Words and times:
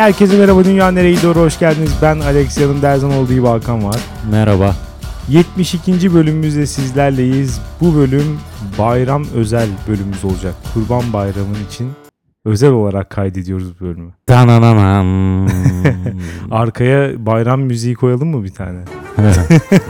herkese 0.00 0.38
merhaba 0.38 0.64
Dünya 0.64 0.90
Nereye 0.90 1.22
Doğru 1.22 1.40
hoş 1.40 1.58
geldiniz. 1.58 1.92
Ben 2.02 2.20
Alex 2.20 2.58
yanımda 2.58 2.88
her 2.88 2.96
zaman 2.96 3.16
olduğu 3.16 3.32
gibi 3.32 3.46
Hakan 3.46 3.84
var. 3.84 4.00
Merhaba. 4.30 4.74
72. 5.28 6.14
bölümümüzde 6.14 6.66
sizlerleyiz. 6.66 7.60
Bu 7.80 7.96
bölüm 7.96 8.38
bayram 8.78 9.24
özel 9.34 9.68
bölümümüz 9.88 10.24
olacak. 10.24 10.54
Kurban 10.74 11.12
bayramın 11.12 11.64
için 11.68 11.92
özel 12.44 12.70
olarak 12.70 13.10
kaydediyoruz 13.10 13.80
bu 13.80 13.84
bölümü. 13.84 14.12
Dananam. 14.28 15.46
Arkaya 16.50 17.26
bayram 17.26 17.60
müziği 17.60 17.94
koyalım 17.94 18.28
mı 18.28 18.44
bir 18.44 18.52
tane? 18.52 18.80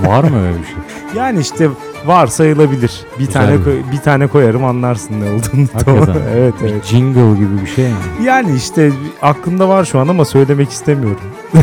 Var 0.06 0.24
mı 0.24 0.46
öyle 0.46 0.58
bir 0.58 0.66
şey? 0.66 0.76
Yani 1.16 1.40
işte 1.40 1.68
var 2.06 2.26
sayılabilir. 2.26 3.00
Bir 3.18 3.26
Güzel 3.26 3.32
tane 3.32 3.64
koy- 3.64 3.82
bir 3.92 3.98
tane 3.98 4.26
koyarım 4.26 4.64
anlarsın 4.64 5.14
ne 5.20 5.24
olduğunu. 5.24 5.66
Hakikaten. 5.72 6.22
evet 6.36 6.54
Bir 6.64 6.70
evet. 6.70 6.84
jingle 6.84 7.38
gibi 7.38 7.60
bir 7.62 7.66
şey 7.66 7.84
mi? 7.84 7.94
Yani 8.24 8.56
işte 8.56 8.90
aklımda 9.22 9.68
var 9.68 9.84
şu 9.84 9.98
an 9.98 10.08
ama 10.08 10.24
söylemek 10.24 10.70
istemiyorum. 10.70 11.20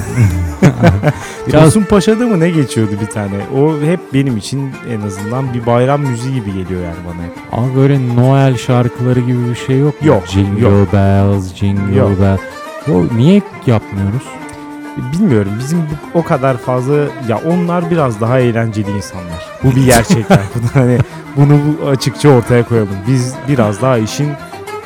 Biraz- 1.48 1.64
Tosun 1.64 1.84
Paşa'da 1.84 2.28
mı 2.28 2.40
ne 2.40 2.50
geçiyordu 2.50 2.92
bir 3.02 3.08
tane? 3.08 3.34
O 3.58 3.74
hep 3.86 4.00
benim 4.14 4.38
için 4.38 4.72
en 4.90 5.02
azından 5.08 5.54
bir 5.54 5.66
bayram 5.66 6.02
müziği 6.02 6.34
gibi 6.36 6.54
geliyor 6.54 6.82
yani 6.84 6.96
bana 7.08 7.24
hep. 7.24 7.32
Ama 7.52 7.76
böyle 7.76 8.16
Noel 8.16 8.58
şarkıları 8.58 9.20
gibi 9.20 9.50
bir 9.50 9.56
şey 9.56 9.80
yok 9.80 10.02
mu? 10.02 10.08
Yok, 10.08 10.24
Jingle 10.28 10.62
yok. 10.70 10.94
bells, 10.94 11.54
jingle 11.56 11.96
Yok. 11.96 12.12
bells. 12.22 12.40
O 12.92 13.18
niye 13.18 13.42
yapmıyoruz? 13.68 14.24
Bilmiyorum 15.14 15.52
bizim 15.60 15.80
bu, 15.80 16.20
o 16.20 16.24
kadar 16.24 16.58
fazla 16.58 16.96
ya 17.30 17.42
onlar 17.46 17.92
biraz 17.92 18.22
daha 18.22 18.40
eğlenceli 18.40 18.92
insanlar. 18.92 19.46
Bu 19.64 19.76
bir 19.76 19.86
gerçekten. 19.86 20.40
bunu 20.56 20.70
hani 20.74 20.98
bunu 21.38 21.60
bu 21.82 21.88
açıkça 21.88 22.30
ortaya 22.30 22.64
koyalım. 22.66 22.96
Biz 23.08 23.36
biraz 23.48 23.82
daha 23.82 23.98
işin 23.98 24.30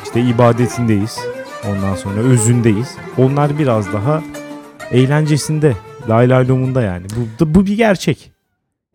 işte 0.04 0.20
ibadetindeyiz. 0.20 1.18
Ondan 1.70 1.94
sonra 1.94 2.20
özündeyiz. 2.20 2.94
Onlar 3.18 3.58
biraz 3.58 3.92
daha 3.92 4.22
eğlencesinde. 4.90 5.72
Lay 6.08 6.28
lay 6.28 6.48
lomunda 6.48 6.82
yani. 6.82 7.06
Bu, 7.16 7.44
da- 7.44 7.54
bu 7.54 7.66
bir 7.66 7.76
gerçek. 7.76 8.32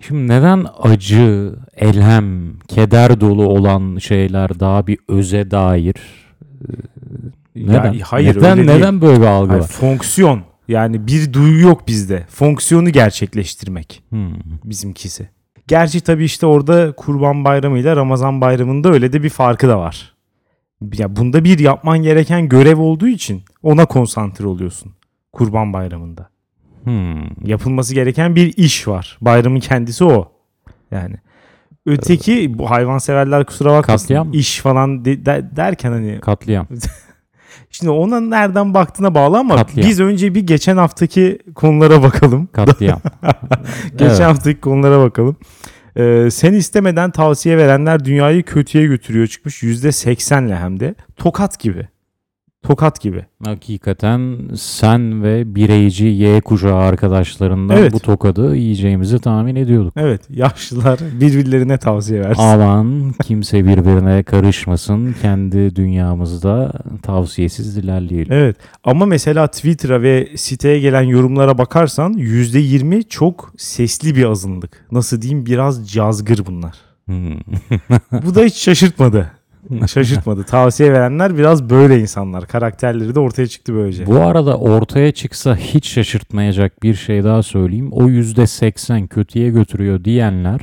Şimdi 0.02 0.28
neden 0.28 0.66
acı, 0.82 1.56
elhem, 1.78 2.60
keder 2.68 3.22
dolu 3.22 3.46
olan 3.48 3.98
şeyler 3.98 4.60
daha 4.60 4.88
bir 4.88 4.98
öze 5.08 5.52
dair? 5.52 5.96
Neden? 7.56 7.94
Ya, 7.94 8.06
hayır 8.08 8.38
neden, 8.38 8.58
öyle 8.58 8.68
değil. 8.68 8.78
neden 8.80 9.02
böyle 9.02 9.22
bir 9.22 9.26
algı 9.26 9.50
Hayır, 9.50 9.62
var? 9.62 9.68
fonksiyon. 9.68 10.42
Yani 10.68 11.08
bir 11.08 11.34
duyu 11.34 11.62
yok 11.62 11.88
bizde. 11.88 12.26
Fonksiyonu 12.30 12.90
gerçekleştirmek 12.90 14.04
Hmm. 14.10 14.34
bizimkisi. 14.64 15.30
Gerçi 15.68 16.02
tabii 16.02 16.24
işte 16.26 16.46
orada 16.46 16.92
Kurban 16.96 17.46
Bayramı 17.46 17.80
ile 17.80 17.96
Ramazan 17.96 18.42
Bayramı'nda 18.42 18.90
öyle 18.90 19.14
de 19.14 19.24
bir 19.24 19.30
farkı 19.30 19.68
da 19.68 19.80
var. 19.80 20.14
Ya 20.94 21.16
bunda 21.16 21.44
bir 21.44 21.60
yapman 21.60 21.98
gereken 22.02 22.50
görev 22.50 22.78
olduğu 22.80 23.08
için 23.08 23.44
ona 23.64 23.86
konsantre 23.86 24.48
oluyorsun 24.48 24.94
Kurban 25.34 25.74
Bayramı'nda. 25.74 26.30
Hmm. 26.84 27.48
Yapılması 27.48 27.94
gereken 27.96 28.36
bir 28.36 28.54
iş 28.58 28.88
var. 28.88 29.18
Bayramın 29.22 29.60
kendisi 29.60 30.04
o. 30.04 30.32
Yani 30.92 31.16
öteki 31.86 32.60
bu 32.60 32.70
hayvanseverler 32.72 33.46
kusura 33.46 33.70
bakmasın. 33.74 34.06
Katliam 34.08 34.34
iş 34.34 34.60
falan 34.60 35.06
de- 35.06 35.26
de- 35.26 35.50
derken 35.56 35.92
hani 35.92 36.20
Katliam. 36.20 36.68
Şimdi 37.78 37.92
ona 37.92 38.20
nereden 38.20 38.74
baktığına 38.74 39.16
bağlı 39.16 39.38
ama 39.38 39.56
Katliam. 39.56 39.90
biz 39.90 40.00
önce 40.00 40.36
bir 40.36 40.48
geçen 40.48 40.78
haftaki 40.78 41.40
konulara 41.56 42.04
bakalım. 42.04 42.48
Katliam. 42.54 43.02
Geçen 43.92 44.06
Evet. 44.06 44.20
haftaki 44.20 44.60
konulara 44.62 45.00
bakalım. 45.04 45.36
Ee, 45.98 46.28
sen 46.32 46.54
istemeden 46.54 47.12
tavsiye 47.12 47.58
verenler 47.58 48.06
dünyayı 48.06 48.44
kötüye 48.44 48.86
götürüyor 48.86 49.28
çıkmış 49.28 49.64
%80'le 49.64 50.56
hem 50.58 50.80
de. 50.80 50.96
Tokat 51.18 51.60
gibi. 51.60 51.88
Tokat 52.68 53.02
gibi. 53.02 53.26
Hakikaten 53.46 54.38
sen 54.56 55.24
ve 55.24 55.56
bireyci 55.56 56.06
Y 56.06 56.42
kuşağı 56.42 56.76
arkadaşlarından 56.76 57.78
Evet. 57.78 57.94
bu 57.94 58.00
tokadı 58.00 58.56
yiyeceğimizi 58.56 59.20
tahmin 59.20 59.56
ediyorduk. 59.56 59.94
Evet 59.98 60.22
yaşlılar 60.30 61.00
birbirlerine 61.20 61.78
tavsiye 61.78 62.22
versin. 62.22 62.42
Aman 62.42 63.14
kimse 63.24 63.66
birbirine 63.66 64.24
karışmasın. 64.24 65.16
Kendi 65.22 65.76
dünyamızda 65.76 66.72
tavsiyesiz 67.02 67.78
ilerleyelim. 67.78 68.34
Evet 68.34 68.58
ama 68.84 69.06
mesela 69.06 69.48
Twitter'a 69.48 70.02
ve 70.02 70.30
siteye 70.36 70.80
gelen 70.80 71.02
yorumlara 71.02 71.58
bakarsan 71.58 72.14
%20 72.14 73.04
çok 73.10 73.54
sesli 73.58 74.16
bir 74.16 74.24
azınlık. 74.26 74.86
Nasıl 74.92 75.22
diyeyim 75.22 75.46
biraz 75.46 75.92
cazgır 75.92 76.46
bunlar. 76.46 76.76
Hmm. 77.06 77.40
Bu 78.26 78.36
da 78.36 78.44
hiç 78.44 78.56
şaşırtmadı. 78.56 79.32
Şaşırtmadı. 79.88 80.44
Tavsiye 80.44 80.94
verenler 80.94 81.38
biraz 81.38 81.70
böyle 81.70 82.00
insanlar. 82.00 82.48
Karakterleri 82.48 83.16
de 83.16 83.20
ortaya 83.20 83.48
çıktı 83.48 83.74
böylece. 83.74 84.06
Bu 84.06 84.20
arada 84.20 84.58
ortaya 84.58 85.12
çıksa 85.12 85.56
hiç 85.56 85.90
şaşırtmayacak 85.90 86.84
bir 86.84 86.96
şey 86.96 87.24
daha 87.24 87.44
söyleyeyim. 87.44 87.90
O 87.92 88.10
%80 88.10 89.08
kötüye 89.08 89.50
götürüyor 89.50 90.04
diyenler 90.04 90.62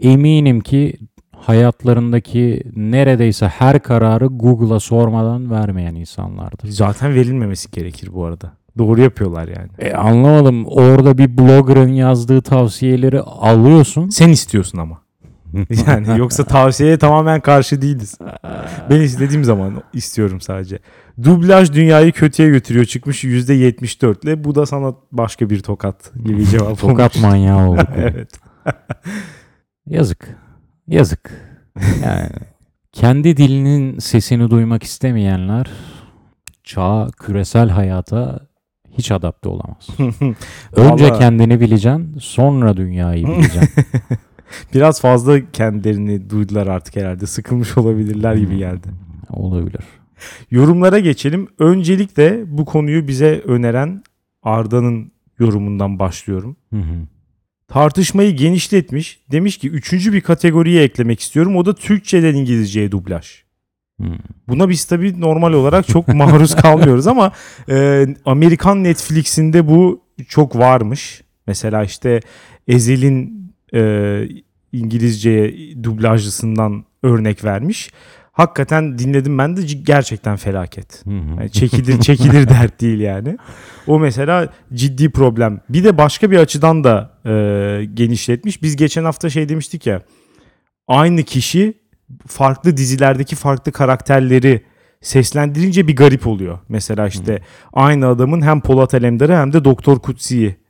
eminim 0.00 0.60
ki 0.60 0.96
hayatlarındaki 1.36 2.62
neredeyse 2.76 3.48
her 3.48 3.82
kararı 3.82 4.26
Google'a 4.26 4.80
sormadan 4.80 5.50
vermeyen 5.50 5.94
insanlardır. 5.94 6.68
Zaten 6.68 7.14
verilmemesi 7.14 7.70
gerekir 7.70 8.10
bu 8.12 8.24
arada. 8.24 8.52
Doğru 8.78 9.00
yapıyorlar 9.00 9.48
yani. 9.48 9.68
E, 9.78 9.92
anlamadım. 9.92 10.66
Orada 10.66 11.18
bir 11.18 11.38
blogger'ın 11.38 11.92
yazdığı 11.92 12.42
tavsiyeleri 12.42 13.20
alıyorsun. 13.20 14.08
Sen 14.08 14.28
istiyorsun 14.28 14.78
ama. 14.78 15.02
Yani 15.86 16.18
yoksa 16.18 16.44
tavsiyeye 16.44 16.98
tamamen 16.98 17.40
karşı 17.40 17.82
değiliz. 17.82 18.18
Ben 18.90 19.00
istediğim 19.00 19.44
zaman 19.44 19.82
istiyorum 19.92 20.40
sadece. 20.40 20.78
Dublaj 21.22 21.72
dünyayı 21.72 22.12
kötüye 22.12 22.48
götürüyor 22.48 22.84
çıkmış 22.84 23.24
%74 23.24 24.24
ile. 24.24 24.44
Bu 24.44 24.54
da 24.54 24.66
sana 24.66 24.94
başka 25.12 25.50
bir 25.50 25.60
tokat 25.60 26.12
gibi 26.24 26.46
cevap 26.50 26.78
Tokat 26.78 27.16
olmuş. 27.16 27.28
manyağı 27.28 27.68
olduk. 27.70 27.88
Evet. 27.96 28.30
Yazık. 29.86 30.36
Yazık. 30.88 31.30
Yani 32.04 32.28
kendi 32.92 33.36
dilinin 33.36 33.98
sesini 33.98 34.50
duymak 34.50 34.82
istemeyenler 34.82 35.70
çağ 36.64 37.06
küresel 37.20 37.68
hayata 37.68 38.40
hiç 38.98 39.10
adapte 39.12 39.48
olamaz. 39.48 39.88
Önce 40.76 41.12
kendini 41.12 41.60
bileceksin, 41.60 42.16
sonra 42.20 42.76
dünyayı 42.76 43.26
bileceksin. 43.26 43.84
Biraz 44.74 45.00
fazla 45.00 45.50
kendilerini 45.52 46.30
duydular 46.30 46.66
artık 46.66 46.96
herhalde. 46.96 47.26
Sıkılmış 47.26 47.78
olabilirler 47.78 48.34
gibi 48.34 48.58
geldi. 48.58 48.88
Olabilir. 49.30 49.80
Yorumlara 50.50 50.98
geçelim. 50.98 51.48
Öncelikle 51.58 52.42
bu 52.46 52.64
konuyu 52.64 53.08
bize 53.08 53.42
öneren 53.46 54.02
Arda'nın 54.42 55.12
yorumundan 55.38 55.98
başlıyorum. 55.98 56.56
Hı 56.72 56.80
hı. 56.80 57.06
Tartışmayı 57.68 58.36
genişletmiş. 58.36 59.20
Demiş 59.30 59.58
ki 59.58 59.70
üçüncü 59.70 60.12
bir 60.12 60.20
kategoriye 60.20 60.82
eklemek 60.82 61.20
istiyorum. 61.20 61.56
O 61.56 61.66
da 61.66 61.74
Türkçeden 61.74 62.34
İngilizceye 62.34 62.90
dublaj. 62.90 63.42
Hı. 64.00 64.06
Buna 64.48 64.68
biz 64.68 64.84
tabii 64.84 65.20
normal 65.20 65.52
olarak 65.52 65.88
çok 65.88 66.08
maruz 66.14 66.54
kalmıyoruz 66.56 67.06
ama 67.06 67.32
e, 67.68 68.06
Amerikan 68.24 68.84
Netflix'inde 68.84 69.68
bu 69.68 70.02
çok 70.28 70.56
varmış. 70.56 71.22
Mesela 71.46 71.84
işte 71.84 72.20
Ezel'in 72.68 73.41
e, 73.74 74.28
İngilizce 74.72 75.54
dublajlısından 75.82 76.84
örnek 77.02 77.44
vermiş. 77.44 77.90
Hakikaten 78.32 78.98
dinledim 78.98 79.38
ben 79.38 79.56
de 79.56 79.62
gerçekten 79.62 80.36
felaket. 80.36 81.06
Hı 81.06 81.10
hı. 81.10 81.40
Yani 81.40 81.50
çekilir 81.50 82.00
çekilir 82.00 82.48
dert 82.48 82.80
değil 82.80 83.00
yani. 83.00 83.36
O 83.86 83.98
mesela 83.98 84.52
ciddi 84.74 85.10
problem. 85.10 85.60
Bir 85.68 85.84
de 85.84 85.98
başka 85.98 86.30
bir 86.30 86.38
açıdan 86.38 86.84
da 86.84 87.10
e, 87.26 87.84
genişletmiş. 87.94 88.62
Biz 88.62 88.76
geçen 88.76 89.04
hafta 89.04 89.30
şey 89.30 89.48
demiştik 89.48 89.86
ya. 89.86 90.02
Aynı 90.88 91.22
kişi 91.22 91.74
farklı 92.26 92.76
dizilerdeki 92.76 93.36
farklı 93.36 93.72
karakterleri 93.72 94.62
seslendirince 95.00 95.88
bir 95.88 95.96
garip 95.96 96.26
oluyor. 96.26 96.58
Mesela 96.68 97.06
işte 97.06 97.42
aynı 97.72 98.06
adamın 98.06 98.42
hem 98.42 98.60
Polat 98.60 98.94
Alemdar'ı 98.94 99.36
hem 99.36 99.52
de 99.52 99.64
Doktor 99.64 99.98
Kutsi'yi 99.98 100.61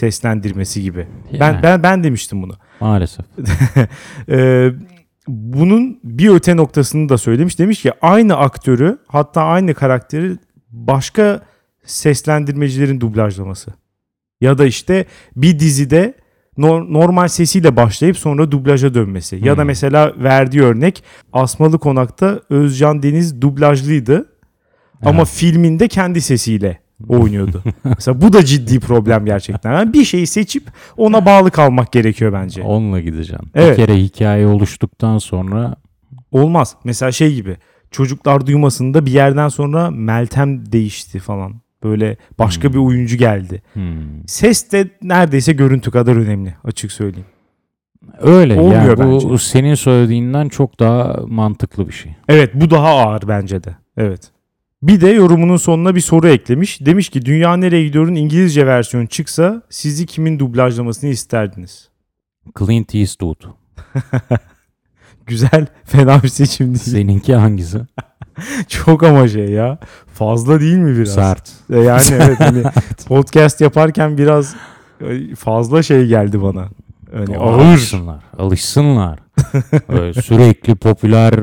seslendirmesi 0.00 0.82
gibi. 0.82 1.06
Ben 1.32 1.38
Yani, 1.38 1.62
ben 1.62 1.82
ben 1.82 2.04
demiştim 2.04 2.42
bunu. 2.42 2.52
maalesef. 2.80 3.24
Ee, 4.30 4.70
bunun 5.28 6.00
bir 6.04 6.28
öte 6.28 6.56
noktasını 6.56 7.08
da 7.08 7.18
söylemiş. 7.18 7.58
Demiş 7.58 7.82
ki 7.82 7.92
aynı 8.02 8.36
aktörü 8.36 8.98
hatta 9.06 9.42
aynı 9.42 9.74
karakteri 9.74 10.36
başka 10.70 11.40
seslendirmecilerin 11.84 13.00
dublajlaması. 13.00 13.70
Ya 14.40 14.58
da 14.58 14.66
işte 14.66 15.04
bir 15.36 15.58
dizide 15.58 16.14
nor- 16.58 16.92
normal 16.92 17.28
sesiyle 17.28 17.76
başlayıp 17.76 18.18
sonra 18.18 18.50
dublaja 18.50 18.94
dönmesi. 18.94 19.38
Ya 19.42 19.56
da 19.56 19.60
Hmm. 19.60 19.66
mesela 19.66 20.12
verdiği 20.18 20.62
örnek 20.62 21.04
Asmalı 21.32 21.78
Konak'ta 21.78 22.40
Özcan 22.50 23.02
Deniz 23.02 23.40
dublajlıydı. 23.40 24.32
Ama 25.04 25.18
Evet. 25.18 25.28
filminde 25.28 25.88
kendi 25.88 26.20
sesiyle 26.20 26.78
oynuyordu. 27.08 27.62
mesela 27.84 28.20
bu 28.20 28.32
da 28.32 28.44
ciddi 28.44 28.80
problem 28.80 29.24
gerçekten. 29.26 29.72
Yani 29.72 29.92
bir 29.92 30.04
şeyi 30.04 30.26
seçip 30.26 30.62
ona 30.96 31.26
bağlı 31.26 31.50
kalmak 31.50 31.92
gerekiyor 31.92 32.32
bence. 32.32 32.62
Onunla 32.62 33.00
gideceksin. 33.00 33.48
Evet. 33.54 33.78
Bir 33.78 33.86
kere 33.86 33.98
hikaye 33.98 34.46
oluştuktan 34.46 35.18
sonra 35.18 35.76
Olmaz. 36.32 36.74
Mesela 36.84 37.12
şey 37.12 37.34
gibi 37.34 37.56
çocuklar 37.90 38.46
duymasında 38.46 39.06
bir 39.06 39.10
yerden 39.10 39.48
sonra 39.48 39.90
Meltem 39.90 40.72
değişti 40.72 41.18
falan. 41.18 41.54
Böyle 41.82 42.16
başka 42.38 42.64
Hmm. 42.68 42.72
bir 42.74 42.78
oyuncu 42.78 43.16
geldi. 43.16 43.62
Hmm. 43.72 43.82
Ses 44.26 44.72
de 44.72 44.88
neredeyse 45.02 45.52
görüntü 45.52 45.90
kadar 45.90 46.16
önemli 46.16 46.54
açık 46.64 46.92
söyleyeyim. 46.92 47.26
Öyle 48.20 48.60
Olmuyor 48.60 48.98
yani 48.98 49.12
bu 49.12 49.30
bence. 49.30 49.38
senin 49.38 49.74
söylediğinden 49.74 50.48
çok 50.48 50.80
daha 50.80 51.16
mantıklı 51.26 51.88
bir 51.88 51.92
şey. 51.92 52.12
Evet 52.28 52.50
bu 52.54 52.70
daha 52.70 52.88
ağır 52.88 53.22
bence 53.28 53.64
de. 53.64 53.76
Evet. 53.96 54.20
Bir 54.86 55.00
de 55.00 55.08
yorumunun 55.08 55.56
sonuna 55.56 55.94
bir 55.94 56.00
soru 56.00 56.28
eklemiş. 56.28 56.80
Demiş 56.80 57.08
ki 57.08 57.26
Dünya 57.26 57.56
Nereye 57.56 57.84
Gidiyor'un 57.84 58.14
İngilizce 58.14 58.66
versiyonu 58.66 59.06
çıksa 59.06 59.62
sizi 59.70 60.06
kimin 60.06 60.38
dublajlamasını 60.38 61.10
isterdiniz? 61.10 61.88
Clint 62.58 62.94
Eastwood. 62.94 63.36
Güzel 65.26 65.66
fena 65.84 66.22
bir 66.22 66.28
seçim 66.28 66.66
değil. 66.66 66.78
Seninki 66.78 67.34
hangisi? 67.34 67.80
Çok 68.68 69.02
ama 69.02 69.28
şey 69.28 69.50
ya. 69.50 69.78
Fazla 70.14 70.60
değil 70.60 70.78
mi 70.78 70.96
biraz? 70.96 71.14
Sert. 71.14 71.52
E 71.70 71.78
Yani 71.78 72.02
evet 72.10 72.40
hani 72.40 72.62
podcast 73.08 73.60
yaparken 73.60 74.18
biraz 74.18 74.54
e, 75.00 75.34
fazla 75.34 75.82
şey 75.82 76.06
geldi 76.06 76.42
bana. 76.42 76.68
Hani 77.12 77.38
ağır. 77.38 77.64
Alışsınlar. 77.64 78.24
Alışsınlar. 78.38 79.18
Böyle 79.88 80.22
sürekli 80.22 80.74
popüler 80.74 81.34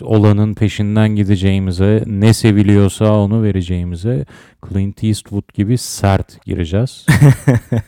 olanın 0.00 0.54
peşinden 0.54 1.08
gideceğimize, 1.08 2.04
ne 2.06 2.34
seviliyorsa 2.34 3.12
onu 3.12 3.42
vereceğimize 3.42 4.24
Clint 4.68 5.04
Eastwood 5.04 5.54
gibi 5.54 5.78
sert 5.78 6.44
gireceğiz. 6.44 7.06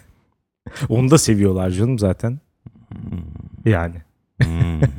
Onu 0.88 1.10
da 1.10 1.18
seviyorlar 1.18 1.70
canım 1.70 1.98
zaten. 1.98 2.40
Yani. 3.64 3.96
Hmm. 4.42 4.80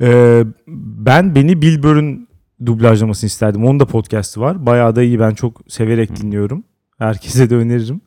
Ee, 0.00 0.44
ben 0.68 1.34
beni 1.34 1.62
Bill 1.62 1.82
Burr'ün 1.82 2.28
dublajlamasını 2.66 3.26
isterdim. 3.28 3.64
Onun 3.64 3.80
da 3.80 3.86
podcast'ı 3.86 4.40
var. 4.40 4.66
Bayağı 4.66 4.96
da 4.96 5.02
iyi. 5.02 5.20
Ben 5.20 5.30
çok 5.30 5.60
severek 5.68 6.16
dinliyorum. 6.16 6.64
Herkese 6.98 7.50
de 7.50 7.56
öneririm. 7.56 8.00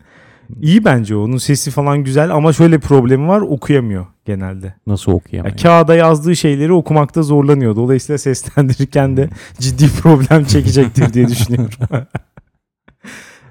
İyi 0.62 0.86
bence. 0.86 1.16
Onun 1.16 1.38
sesi 1.38 1.72
falan 1.72 2.04
güzel 2.04 2.32
ama 2.32 2.54
şöyle 2.54 2.80
problemi 2.80 3.28
var. 3.28 3.42
Okuyamıyor 3.42 4.06
genelde. 4.26 4.74
Nasıl 4.88 5.12
Ya, 5.12 5.16
okuyamıyor? 5.18 5.58
kağıda 5.58 5.96
yazdığı 5.96 6.36
şeyleri 6.36 6.74
okumakta 6.74 7.24
zorlanıyor. 7.24 7.76
Dolayısıyla 7.76 8.18
seslendirirken 8.18 9.18
de 9.18 9.30
ciddi 9.60 9.90
problem 10.02 10.46
çekecektir 10.46 11.14
diye 11.14 11.28
düşünüyorum. 11.28 11.74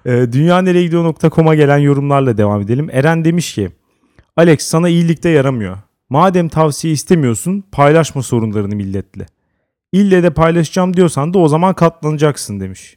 Ee, 0.07 0.27
Dünyanereyegidiyor.com'a 0.33 1.55
gelen 1.55 1.79
yorumlarla 1.79 2.39
devam 2.39 2.61
edelim. 2.61 2.89
Eren 2.93 3.25
demiş 3.25 3.55
ki 3.55 3.71
Alex 4.37 4.63
sana 4.63 4.89
iyilikte 4.89 5.29
yaramıyor. 5.29 5.77
Madem 6.11 6.49
tavsiye 6.49 6.93
istemiyorsun 6.95 7.65
paylaşma 7.73 8.23
sorunlarını 8.23 8.77
milletle. 8.77 9.27
İlle 9.93 10.23
de 10.23 10.31
paylaşacağım 10.31 10.97
diyorsan 10.97 11.35
da 11.35 11.39
o 11.39 11.49
zaman 11.49 11.75
katlanacaksın 11.75 12.61
demiş. 12.61 12.96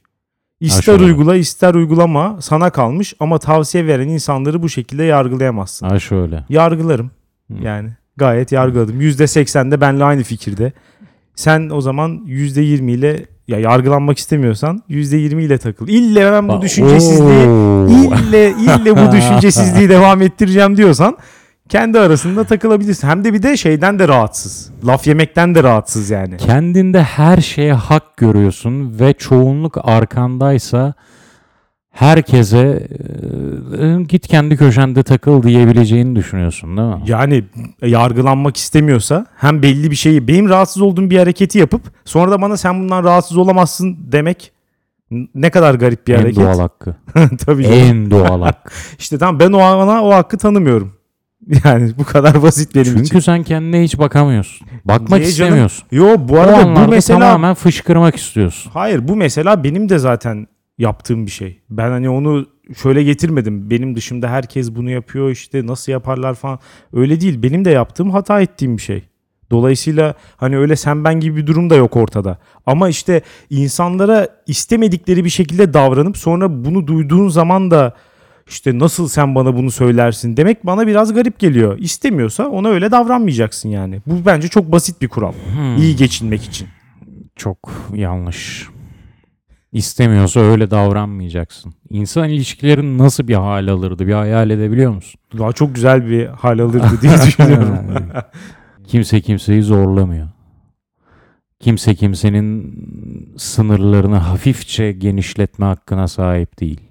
İster 0.59 0.99
uygula 0.99 1.35
ister 1.35 1.73
uygulama 1.73 2.37
sana 2.41 2.69
kalmış 2.69 3.13
ama 3.19 3.37
tavsiye 3.37 3.87
veren 3.87 4.07
insanları 4.07 4.61
bu 4.63 4.69
şekilde 4.69 5.03
yargılayamazsın. 5.03 5.89
Ha 5.89 5.99
şöyle. 5.99 6.43
Yargılarım. 6.49 7.11
Hmm. 7.47 7.61
Yani 7.61 7.89
gayet 8.17 8.51
yargıladım. 8.51 9.01
%80 9.01 9.71
de 9.71 9.81
benle 9.81 10.03
aynı 10.03 10.23
fikirde. 10.23 10.73
Sen 11.35 11.69
o 11.69 11.81
zaman 11.81 12.21
%20 12.27 12.91
ile 12.91 13.25
ya 13.47 13.59
yargılanmak 13.59 14.17
istemiyorsan 14.17 14.83
%20 14.89 15.41
ile 15.41 15.57
takıl. 15.57 15.87
İlle 15.87 16.31
ben 16.31 16.47
bu 16.47 16.61
düşüncesizliği 16.61 17.43
ille 18.19 18.49
ille 18.51 18.97
bu 18.97 19.11
düşüncesizliği 19.17 19.89
devam 19.89 20.21
ettireceğim 20.21 20.77
diyorsan 20.77 21.17
kendi 21.69 21.99
arasında 21.99 22.43
takılabilirsin. 22.43 23.07
Hem 23.07 23.23
de 23.23 23.33
bir 23.33 23.43
de 23.43 23.57
şeyden 23.57 23.99
de 23.99 24.07
rahatsız. 24.07 24.71
Laf 24.85 25.07
yemekten 25.07 25.55
de 25.55 25.63
rahatsız 25.63 26.09
yani. 26.09 26.37
Kendinde 26.37 27.03
her 27.03 27.37
şeye 27.37 27.73
hak 27.73 28.17
görüyorsun 28.17 28.99
ve 28.99 29.13
çoğunluk 29.13 29.77
arkandaysa 29.83 30.93
herkese 31.91 32.87
e, 33.79 34.03
git 34.03 34.27
kendi 34.27 34.57
köşende 34.57 35.03
takıl 35.03 35.43
diyebileceğini 35.43 36.15
düşünüyorsun 36.15 36.77
değil 36.77 36.87
mi? 36.87 37.01
Yani 37.05 37.43
yargılanmak 37.81 38.57
istemiyorsa 38.57 39.25
hem 39.35 39.61
belli 39.61 39.91
bir 39.91 39.95
şeyi 39.95 40.27
benim 40.27 40.49
rahatsız 40.49 40.81
olduğum 40.81 41.09
bir 41.09 41.17
hareketi 41.17 41.59
yapıp 41.59 41.81
sonra 42.05 42.31
da 42.31 42.41
bana 42.41 42.57
sen 42.57 42.79
bundan 42.79 43.03
rahatsız 43.03 43.37
olamazsın 43.37 43.97
demek 44.11 44.51
ne 45.35 45.49
kadar 45.49 45.75
garip 45.75 46.07
bir 46.07 46.13
en 46.13 46.17
hareket. 46.17 46.43
doğal 46.43 46.59
hakkı. 46.59 46.95
Tabii. 47.45 47.65
en 47.65 48.11
doğal 48.11 48.41
hakkı. 48.41 48.73
İşte 48.99 49.17
tamam 49.17 49.39
ben 49.39 49.51
o 49.51 49.59
ana 49.59 50.03
o 50.03 50.13
hakkı 50.13 50.37
tanımıyorum. 50.37 50.98
Yani 51.65 51.91
bu 51.97 52.03
kadar 52.03 52.41
basit 52.43 52.75
benim 52.75 52.85
Çünkü 52.85 53.01
için. 53.03 53.19
sen 53.19 53.43
kendine 53.43 53.83
hiç 53.83 53.99
bakamıyorsun. 53.99 54.67
Bakmak 54.85 55.19
Niye 55.19 55.31
canım? 55.31 55.49
istemiyorsun. 55.49 55.85
Yo 55.91 56.15
bu 56.19 56.39
arada 56.39 56.57
bu 56.57 56.69
anlarda 56.69 56.87
mesela 56.87 57.19
tamamen 57.19 57.53
fışkırmak 57.53 58.15
istiyorsun. 58.15 58.71
hayır 58.73 59.07
bu 59.07 59.15
mesela 59.15 59.63
benim 59.63 59.89
de 59.89 59.99
zaten 59.99 60.47
yaptığım 60.77 61.25
bir 61.25 61.31
şey. 61.31 61.61
Ben 61.69 61.89
hani 61.89 62.09
onu 62.09 62.45
şöyle 62.81 63.03
getirmedim. 63.03 63.69
Benim 63.69 63.95
dışımda 63.95 64.29
herkes 64.29 64.75
bunu 64.75 64.89
yapıyor 64.89 65.29
işte 65.29 65.67
nasıl 65.67 65.91
yaparlar 65.91 66.35
falan. 66.35 66.59
Öyle 66.93 67.21
değil. 67.21 67.43
Benim 67.43 67.65
de 67.65 67.69
yaptığım 67.69 68.11
hata 68.11 68.41
ettiğim 68.41 68.77
bir 68.77 68.81
şey. 68.81 69.03
Dolayısıyla 69.51 70.13
hani 70.37 70.57
öyle 70.57 70.75
sen 70.75 71.03
ben 71.03 71.19
gibi 71.19 71.37
bir 71.37 71.47
durum 71.47 71.69
da 71.69 71.75
yok 71.75 71.95
ortada. 71.95 72.37
Ama 72.65 72.89
işte 72.89 73.21
insanlara 73.49 74.27
istemedikleri 74.47 75.25
bir 75.25 75.29
şekilde 75.29 75.73
davranıp 75.73 76.17
sonra 76.17 76.65
bunu 76.65 76.87
duyduğun 76.87 77.27
zaman 77.27 77.71
da 77.71 77.93
işte 78.49 78.79
nasıl 78.79 79.07
sen 79.07 79.35
bana 79.35 79.55
bunu 79.55 79.71
söylersin 79.71 80.37
demek 80.37 80.65
bana 80.65 80.87
biraz 80.87 81.13
garip 81.13 81.39
geliyor. 81.39 81.79
İstemiyorsa 81.79 82.47
ona 82.47 82.67
öyle 82.67 82.91
davranmayacaksın 82.91 83.69
yani. 83.69 84.01
Bu 84.05 84.25
bence 84.25 84.47
çok 84.47 84.71
basit 84.71 85.01
bir 85.01 85.07
kural. 85.07 85.33
Hmm. 85.55 85.77
İyi 85.77 85.95
geçinmek 85.95 86.43
için. 86.43 86.67
Çok 87.35 87.71
yanlış. 87.95 88.67
İstemiyorsa 89.71 90.39
öyle 90.39 90.71
davranmayacaksın. 90.71 91.73
İnsan 91.89 92.29
ilişkilerin 92.29 92.97
nasıl 92.97 93.27
bir 93.27 93.35
hal 93.35 93.67
alırdı 93.67 94.07
bir 94.07 94.13
hayal 94.13 94.49
edebiliyor 94.49 94.91
musun? 94.91 95.19
Daha 95.37 95.53
çok 95.53 95.75
güzel 95.75 96.09
bir 96.09 96.25
hal 96.25 96.59
alırdı 96.59 97.01
diye 97.01 97.13
düşünüyorum. 97.25 97.77
Kimse 98.87 99.21
kimseyi 99.21 99.63
zorlamıyor. 99.63 100.27
Kimse 101.59 101.95
kimsenin 101.95 102.79
sınırlarını 103.37 104.17
hafifçe 104.17 104.91
genişletme 104.91 105.65
hakkına 105.65 106.07
sahip 106.07 106.59
değil. 106.59 106.88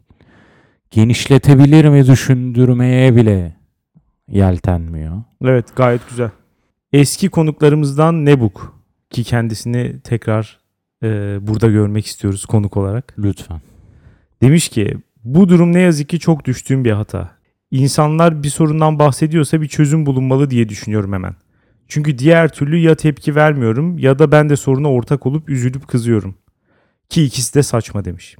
Genişletebilir 0.90 1.84
mi 1.84 2.06
düşündürmeye 2.06 3.16
bile 3.16 3.56
yeltenmiyor. 4.28 5.22
evet 5.44 5.76
gayet 5.76 6.08
güzel. 6.08 6.30
Eski 6.92 7.28
konuklarımızdan 7.28 8.24
Nebuk 8.24 8.78
ki 9.10 9.24
kendisini 9.24 10.00
tekrar 10.00 10.58
e, 11.02 11.38
burada 11.46 11.66
görmek 11.66 12.06
istiyoruz 12.06 12.46
konuk 12.46 12.76
olarak. 12.76 13.14
Lütfen. 13.18 13.60
Demiş 14.42 14.68
ki 14.68 14.96
bu 15.24 15.48
durum 15.48 15.72
ne 15.72 15.80
yazık 15.80 16.08
ki 16.08 16.18
çok 16.18 16.44
düştüğüm 16.44 16.84
bir 16.84 16.90
hata. 16.92 17.30
İnsanlar 17.70 18.42
bir 18.42 18.48
sorundan 18.48 18.98
bahsediyorsa 18.98 19.60
bir 19.60 19.68
çözüm 19.68 20.06
bulunmalı 20.06 20.50
diye 20.50 20.68
düşünüyorum 20.68 21.12
hemen. 21.12 21.34
Çünkü 21.88 22.18
diğer 22.18 22.52
türlü 22.52 22.76
ya 22.76 22.94
tepki 22.94 23.34
vermiyorum 23.34 23.98
ya 23.98 24.18
da 24.18 24.32
ben 24.32 24.50
de 24.50 24.56
soruna 24.56 24.92
ortak 24.92 25.26
olup 25.26 25.48
üzülüp 25.48 25.88
kızıyorum. 25.88 26.34
Ki 27.08 27.24
ikisi 27.24 27.54
de 27.54 27.62
saçma 27.62 28.04
demiş. 28.04 28.36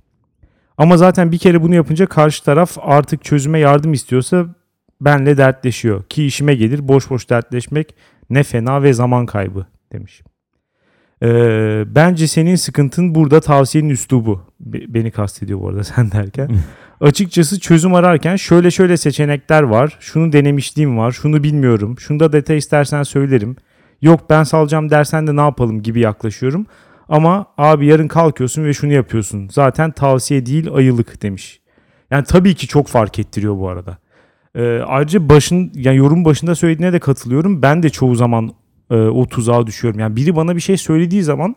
Ama 0.78 0.96
zaten 0.96 1.32
bir 1.32 1.38
kere 1.38 1.62
bunu 1.62 1.74
yapınca 1.74 2.06
karşı 2.06 2.44
taraf 2.44 2.76
artık 2.80 3.24
çözüme 3.24 3.58
yardım 3.58 3.92
istiyorsa 3.92 4.46
benle 5.00 5.36
dertleşiyor. 5.36 6.02
Ki 6.04 6.26
işime 6.26 6.54
gelir 6.54 6.88
boş 6.88 7.10
boş 7.10 7.30
dertleşmek 7.30 7.94
ne 8.30 8.42
fena 8.42 8.82
ve 8.82 8.92
zaman 8.92 9.26
kaybı 9.26 9.66
demiş. 9.92 10.22
Ee, 11.22 11.84
bence 11.86 12.26
senin 12.26 12.56
sıkıntın 12.56 13.14
burada 13.14 13.40
tavsiyenin 13.40 13.88
üslubu. 13.88 14.42
Be- 14.60 14.94
beni 14.94 15.10
kastediyor 15.10 15.60
bu 15.60 15.68
arada 15.68 15.84
sen 15.94 16.12
derken. 16.12 16.50
Açıkçası 17.00 17.60
çözüm 17.60 17.94
ararken 17.94 18.36
şöyle 18.36 18.70
şöyle 18.70 18.96
seçenekler 18.96 19.62
var. 19.62 19.96
Şunu 20.00 20.32
denemişliğim 20.32 20.98
var. 20.98 21.12
Şunu 21.12 21.42
bilmiyorum. 21.42 21.98
Şunu 21.98 22.20
da 22.20 22.32
detay 22.32 22.58
istersen 22.58 23.02
söylerim. 23.02 23.56
Yok 24.02 24.30
ben 24.30 24.42
salacağım 24.42 24.90
dersen 24.90 25.26
de 25.26 25.36
ne 25.36 25.40
yapalım 25.40 25.82
gibi 25.82 26.00
yaklaşıyorum. 26.00 26.66
Ama 27.08 27.46
abi 27.58 27.86
yarın 27.86 28.08
kalkıyorsun 28.08 28.64
ve 28.64 28.72
şunu 28.72 28.92
yapıyorsun. 28.92 29.48
Zaten 29.52 29.90
tavsiye 29.90 30.46
değil 30.46 30.72
ayılık 30.74 31.22
demiş. 31.22 31.60
Yani 32.10 32.24
tabii 32.24 32.54
ki 32.54 32.66
çok 32.66 32.88
fark 32.88 33.18
ettiriyor 33.18 33.58
bu 33.58 33.68
arada. 33.68 33.98
Ee, 34.54 34.80
ayrıca 34.86 35.28
başın 35.28 35.72
yani 35.74 35.96
yorum 35.96 36.24
başında 36.24 36.54
söylediğine 36.54 36.92
de 36.92 36.98
katılıyorum. 36.98 37.62
Ben 37.62 37.82
de 37.82 37.90
çoğu 37.90 38.14
zaman 38.14 38.50
e, 38.90 38.94
o 38.94 39.26
tuzağa 39.26 39.66
düşüyorum. 39.66 40.00
Yani 40.00 40.16
biri 40.16 40.36
bana 40.36 40.56
bir 40.56 40.60
şey 40.60 40.76
söylediği 40.76 41.22
zaman 41.22 41.54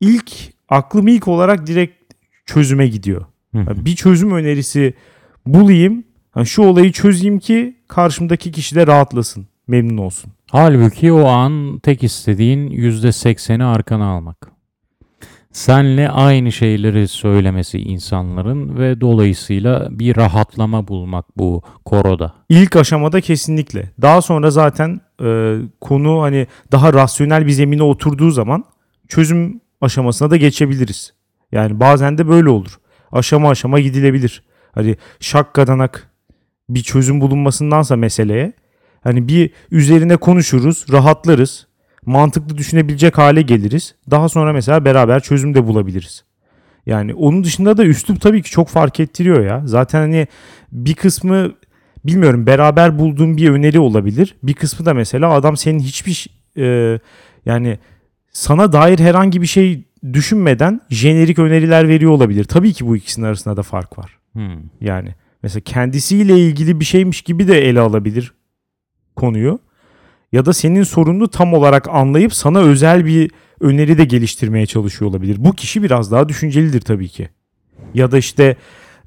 ilk 0.00 0.32
aklım 0.68 1.08
ilk 1.08 1.28
olarak 1.28 1.66
direkt 1.66 2.14
çözüme 2.46 2.86
gidiyor. 2.86 3.24
Yani 3.54 3.84
bir 3.84 3.96
çözüm 3.96 4.30
önerisi 4.32 4.94
bulayım. 5.46 6.04
hani 6.30 6.46
şu 6.46 6.62
olayı 6.62 6.92
çözeyim 6.92 7.38
ki 7.38 7.76
karşımdaki 7.88 8.52
kişi 8.52 8.74
de 8.76 8.86
rahatlasın, 8.86 9.46
memnun 9.66 9.96
olsun. 9.96 10.32
Halbuki 10.50 11.12
o 11.12 11.26
an 11.26 11.78
tek 11.78 12.02
istediğin 12.02 12.70
%80'i 12.70 13.64
arkana 13.64 14.06
almak. 14.06 14.53
Senle 15.54 16.10
aynı 16.10 16.52
şeyleri 16.52 17.08
söylemesi 17.08 17.78
insanların 17.78 18.78
ve 18.78 19.00
dolayısıyla 19.00 19.88
bir 19.90 20.16
rahatlama 20.16 20.88
bulmak 20.88 21.38
bu 21.38 21.62
koroda. 21.84 22.34
İlk 22.48 22.76
aşamada 22.76 23.20
kesinlikle. 23.20 23.90
Daha 24.02 24.22
sonra 24.22 24.50
zaten 24.50 25.00
e, 25.22 25.56
konu 25.80 26.22
hani 26.22 26.46
daha 26.72 26.92
rasyonel 26.92 27.46
bir 27.46 27.50
zemine 27.50 27.82
oturduğu 27.82 28.30
zaman 28.30 28.64
çözüm 29.08 29.60
aşamasına 29.80 30.30
da 30.30 30.36
geçebiliriz. 30.36 31.12
Yani 31.52 31.80
bazen 31.80 32.18
de 32.18 32.28
böyle 32.28 32.48
olur. 32.48 32.78
aşama 33.12 33.50
aşama 33.50 33.80
gidilebilir. 33.80 34.42
Hani 34.72 34.96
şakkadanak 35.20 36.10
bir 36.68 36.82
çözüm 36.82 37.20
bulunmasındansa 37.20 37.96
meseleye 37.96 38.52
hani 39.00 39.28
bir 39.28 39.50
üzerine 39.70 40.16
konuşuruz, 40.16 40.86
rahatlarız. 40.92 41.66
Mantıklı 42.06 42.58
düşünebilecek 42.58 43.18
hale 43.18 43.42
geliriz. 43.42 43.94
Daha 44.10 44.28
sonra 44.28 44.52
mesela 44.52 44.84
beraber 44.84 45.20
çözüm 45.20 45.54
de 45.54 45.66
bulabiliriz. 45.66 46.24
Yani 46.86 47.14
onun 47.14 47.44
dışında 47.44 47.76
da 47.76 47.84
üslup 47.84 48.20
tabii 48.20 48.42
ki 48.42 48.50
çok 48.50 48.68
fark 48.68 49.00
ettiriyor 49.00 49.44
ya. 49.44 49.62
Zaten 49.64 50.00
hani 50.00 50.26
bir 50.72 50.94
kısmı 50.94 51.52
bilmiyorum 52.04 52.46
beraber 52.46 52.98
bulduğum 52.98 53.36
bir 53.36 53.50
öneri 53.50 53.78
olabilir. 53.78 54.36
Bir 54.42 54.54
kısmı 54.54 54.86
da 54.86 54.94
mesela 54.94 55.32
adam 55.32 55.56
senin 55.56 55.78
hiçbir 55.78 56.26
e, 56.56 56.98
yani 57.46 57.78
sana 58.32 58.72
dair 58.72 58.98
herhangi 58.98 59.42
bir 59.42 59.46
şey 59.46 59.84
düşünmeden 60.12 60.80
jenerik 60.90 61.38
öneriler 61.38 61.88
veriyor 61.88 62.12
olabilir. 62.12 62.44
Tabii 62.44 62.72
ki 62.72 62.86
bu 62.86 62.96
ikisinin 62.96 63.26
arasında 63.26 63.56
da 63.56 63.62
fark 63.62 63.98
var. 63.98 64.18
Hmm. 64.32 64.62
Yani 64.80 65.14
mesela 65.42 65.60
kendisiyle 65.60 66.38
ilgili 66.38 66.80
bir 66.80 66.84
şeymiş 66.84 67.22
gibi 67.22 67.48
de 67.48 67.68
ele 67.68 67.80
alabilir 67.80 68.34
konuyu. 69.16 69.58
Ya 70.34 70.46
da 70.46 70.52
senin 70.52 70.82
sorununu 70.82 71.28
tam 71.28 71.54
olarak 71.54 71.88
anlayıp 71.88 72.34
sana 72.34 72.58
özel 72.58 73.06
bir 73.06 73.30
öneri 73.60 73.98
de 73.98 74.04
geliştirmeye 74.04 74.66
çalışıyor 74.66 75.10
olabilir. 75.10 75.36
Bu 75.38 75.52
kişi 75.52 75.82
biraz 75.82 76.10
daha 76.12 76.28
düşüncelidir 76.28 76.80
tabii 76.80 77.08
ki. 77.08 77.28
Ya 77.94 78.12
da 78.12 78.18
işte 78.18 78.56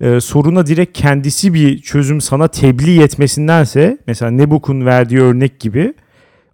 e, 0.01 0.19
soruna 0.19 0.65
direkt 0.65 0.97
kendisi 0.97 1.53
bir 1.53 1.81
çözüm 1.81 2.21
sana 2.21 2.47
tebliğ 2.47 3.01
etmesindense 3.01 3.97
mesela 4.07 4.31
Nebuk'un 4.31 4.85
verdiği 4.85 5.19
örnek 5.21 5.59
gibi 5.59 5.93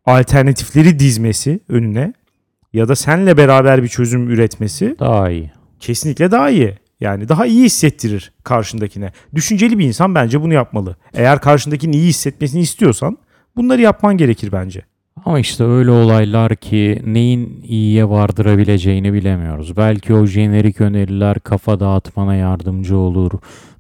alternatifleri 0.06 1.00
dizmesi 1.00 1.60
önüne 1.70 2.14
ya 2.74 2.88
da 2.88 2.96
senle 2.96 3.38
beraber 3.38 3.84
bir 3.84 3.88
çözüm 3.88 4.30
üretmesi 4.30 4.96
Daha 5.00 5.30
iyi. 5.30 5.52
kesinlikle 5.80 6.32
daha 6.32 6.50
iyi. 6.50 6.78
Yani 7.00 7.30
daha 7.30 7.46
iyi 7.46 7.64
hissettirir 7.66 8.32
karşındakine. 8.44 9.12
Düşünceli 9.36 9.80
bir 9.80 9.86
insan 9.86 10.16
bence 10.16 10.42
bunu 10.42 10.54
yapmalı. 10.54 10.96
Eğer 11.14 11.42
karşındakinin 11.42 11.94
iyi 11.94 12.08
hissetmesini 12.08 12.62
istiyorsan 12.62 13.18
bunları 13.56 13.82
yapman 13.82 14.18
gerekir 14.18 14.52
bence. 14.52 14.82
Ama 15.26 15.40
işte 15.40 15.64
öyle 15.64 15.92
olaylar 15.92 16.56
ki 16.56 17.02
neyin 17.06 17.64
iyiye 17.68 18.10
vardırabileceğini 18.10 19.14
bilemiyoruz. 19.14 19.78
Belki 19.78 20.14
o 20.14 20.26
jenerik 20.26 20.82
öneriler 20.82 21.40
kafa 21.40 21.80
dağıtmana 21.80 22.36
yardımcı 22.36 22.98
olur. 22.98 23.32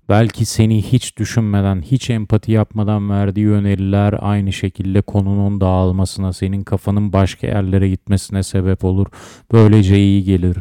Belki 0.10 0.46
seni 0.46 0.82
hiç 0.82 1.18
düşünmeden, 1.18 1.82
hiç 1.82 2.10
empati 2.10 2.51
yapmadan 2.51 3.10
verdiği 3.10 3.50
öneriler 3.50 4.15
aynı 4.22 4.53
şekilde 4.53 5.01
konunun 5.01 5.62
dağılmasına, 5.62 6.34
senin 6.34 6.63
kafanın 6.63 7.13
başka 7.13 7.48
yerlere 7.48 7.89
gitmesine 7.89 8.44
sebep 8.44 8.84
olur. 8.84 9.08
Böylece 9.51 9.98
iyi 9.98 10.24
gelir. 10.24 10.58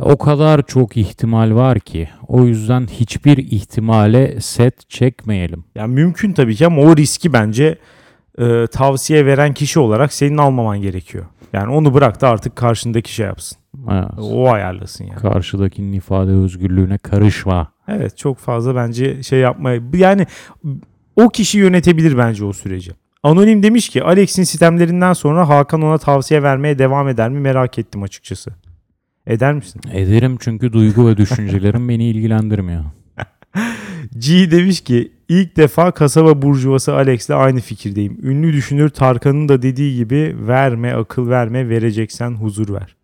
O 0.00 0.16
kadar 0.16 0.66
çok 0.66 0.96
ihtimal 0.96 1.54
var 1.54 1.80
ki. 1.80 2.08
O 2.28 2.44
yüzden 2.44 2.86
hiçbir 2.86 3.38
ihtimale 3.38 4.40
set 4.40 4.90
çekmeyelim. 4.90 5.64
Yani 5.74 5.94
mümkün 5.94 6.32
tabii 6.32 6.56
ki 6.56 6.66
ama 6.66 6.82
o 6.82 6.96
riski 6.96 7.32
bence 7.32 7.78
e, 8.42 8.66
tavsiye 8.66 9.26
veren 9.26 9.54
kişi 9.54 9.80
olarak 9.80 10.12
senin 10.12 10.38
almaman 10.38 10.80
gerekiyor. 10.80 11.24
Yani 11.52 11.72
onu 11.72 11.94
bırak 11.94 12.20
da 12.20 12.28
artık 12.28 12.56
karşındaki 12.56 13.14
şey 13.14 13.26
yapsın. 13.26 13.58
Evet. 13.90 14.08
O 14.18 14.50
ayarlasın 14.50 15.04
yani. 15.04 15.18
Karşıdakinin 15.20 15.92
ifade 15.92 16.30
özgürlüğüne 16.30 16.98
karışma. 16.98 17.72
Evet 17.88 18.16
çok 18.18 18.38
fazla 18.38 18.76
bence 18.76 19.22
şey 19.22 19.40
yapmaya 19.40 19.82
yani 19.94 20.26
o 21.16 21.28
kişi 21.28 21.58
yönetebilir 21.58 22.18
bence 22.18 22.44
o 22.44 22.52
süreci. 22.52 22.92
Anonim 23.22 23.62
demiş 23.62 23.88
ki 23.88 24.02
Alex'in 24.02 24.44
sistemlerinden 24.44 25.12
sonra 25.12 25.48
Hakan 25.48 25.82
ona 25.82 25.98
tavsiye 25.98 26.42
vermeye 26.42 26.78
devam 26.78 27.08
eder 27.08 27.30
mi 27.30 27.40
merak 27.40 27.78
ettim 27.78 28.02
açıkçası. 28.02 28.50
Eder 29.26 29.54
misin? 29.54 29.80
Ederim 29.92 30.36
çünkü 30.40 30.72
duygu 30.72 31.08
ve 31.08 31.16
düşüncelerim 31.16 31.88
beni 31.88 32.04
ilgilendirmiyor. 32.04 32.84
G 34.18 34.50
demiş 34.50 34.80
ki 34.80 35.12
ilk 35.32 35.56
defa 35.56 35.90
kasaba 35.90 36.42
burjuvası 36.42 36.94
Alex'le 36.94 37.30
aynı 37.30 37.60
fikirdeyim. 37.60 38.18
Ünlü 38.22 38.52
düşünür 38.52 38.88
Tarkan'ın 38.88 39.48
da 39.48 39.62
dediği 39.62 39.96
gibi 39.96 40.36
verme 40.38 40.92
akıl 40.92 41.28
verme 41.28 41.68
vereceksen 41.68 42.30
huzur 42.30 42.74
ver. 42.74 42.96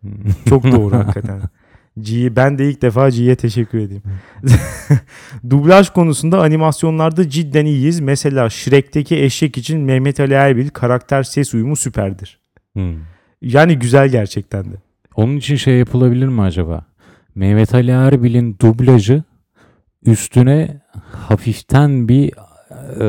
Çok 0.49 0.63
doğru 0.63 0.95
hakikaten. 0.97 1.41
G, 2.01 2.35
ben 2.35 2.57
de 2.57 2.69
ilk 2.69 2.81
defa 2.81 3.09
G'ye 3.09 3.35
teşekkür 3.35 3.79
edeyim. 3.79 4.03
Dublaj 5.49 5.89
konusunda 5.89 6.41
animasyonlarda 6.41 7.29
cidden 7.29 7.65
iyiyiz. 7.65 7.99
Mesela 7.99 8.49
Shrek'teki 8.49 9.23
eşek 9.23 9.57
için 9.57 9.79
Mehmet 9.79 10.19
Ali 10.19 10.33
Erbil 10.33 10.69
karakter 10.69 11.23
ses 11.23 11.53
uyumu 11.53 11.75
süperdir. 11.75 12.39
Hmm. 12.73 12.95
Yani 13.41 13.79
güzel 13.79 14.09
gerçekten 14.09 14.65
de. 14.65 14.75
Onun 15.15 15.37
için 15.37 15.55
şey 15.55 15.77
yapılabilir 15.77 16.27
mi 16.27 16.41
acaba? 16.41 16.85
Mehmet 17.35 17.73
Ali 17.73 17.91
Erbil'in 17.91 18.57
dublajı 18.61 19.23
üstüne 20.05 20.81
hafiften 21.27 22.09
bir 22.09 22.33
e, 22.99 23.07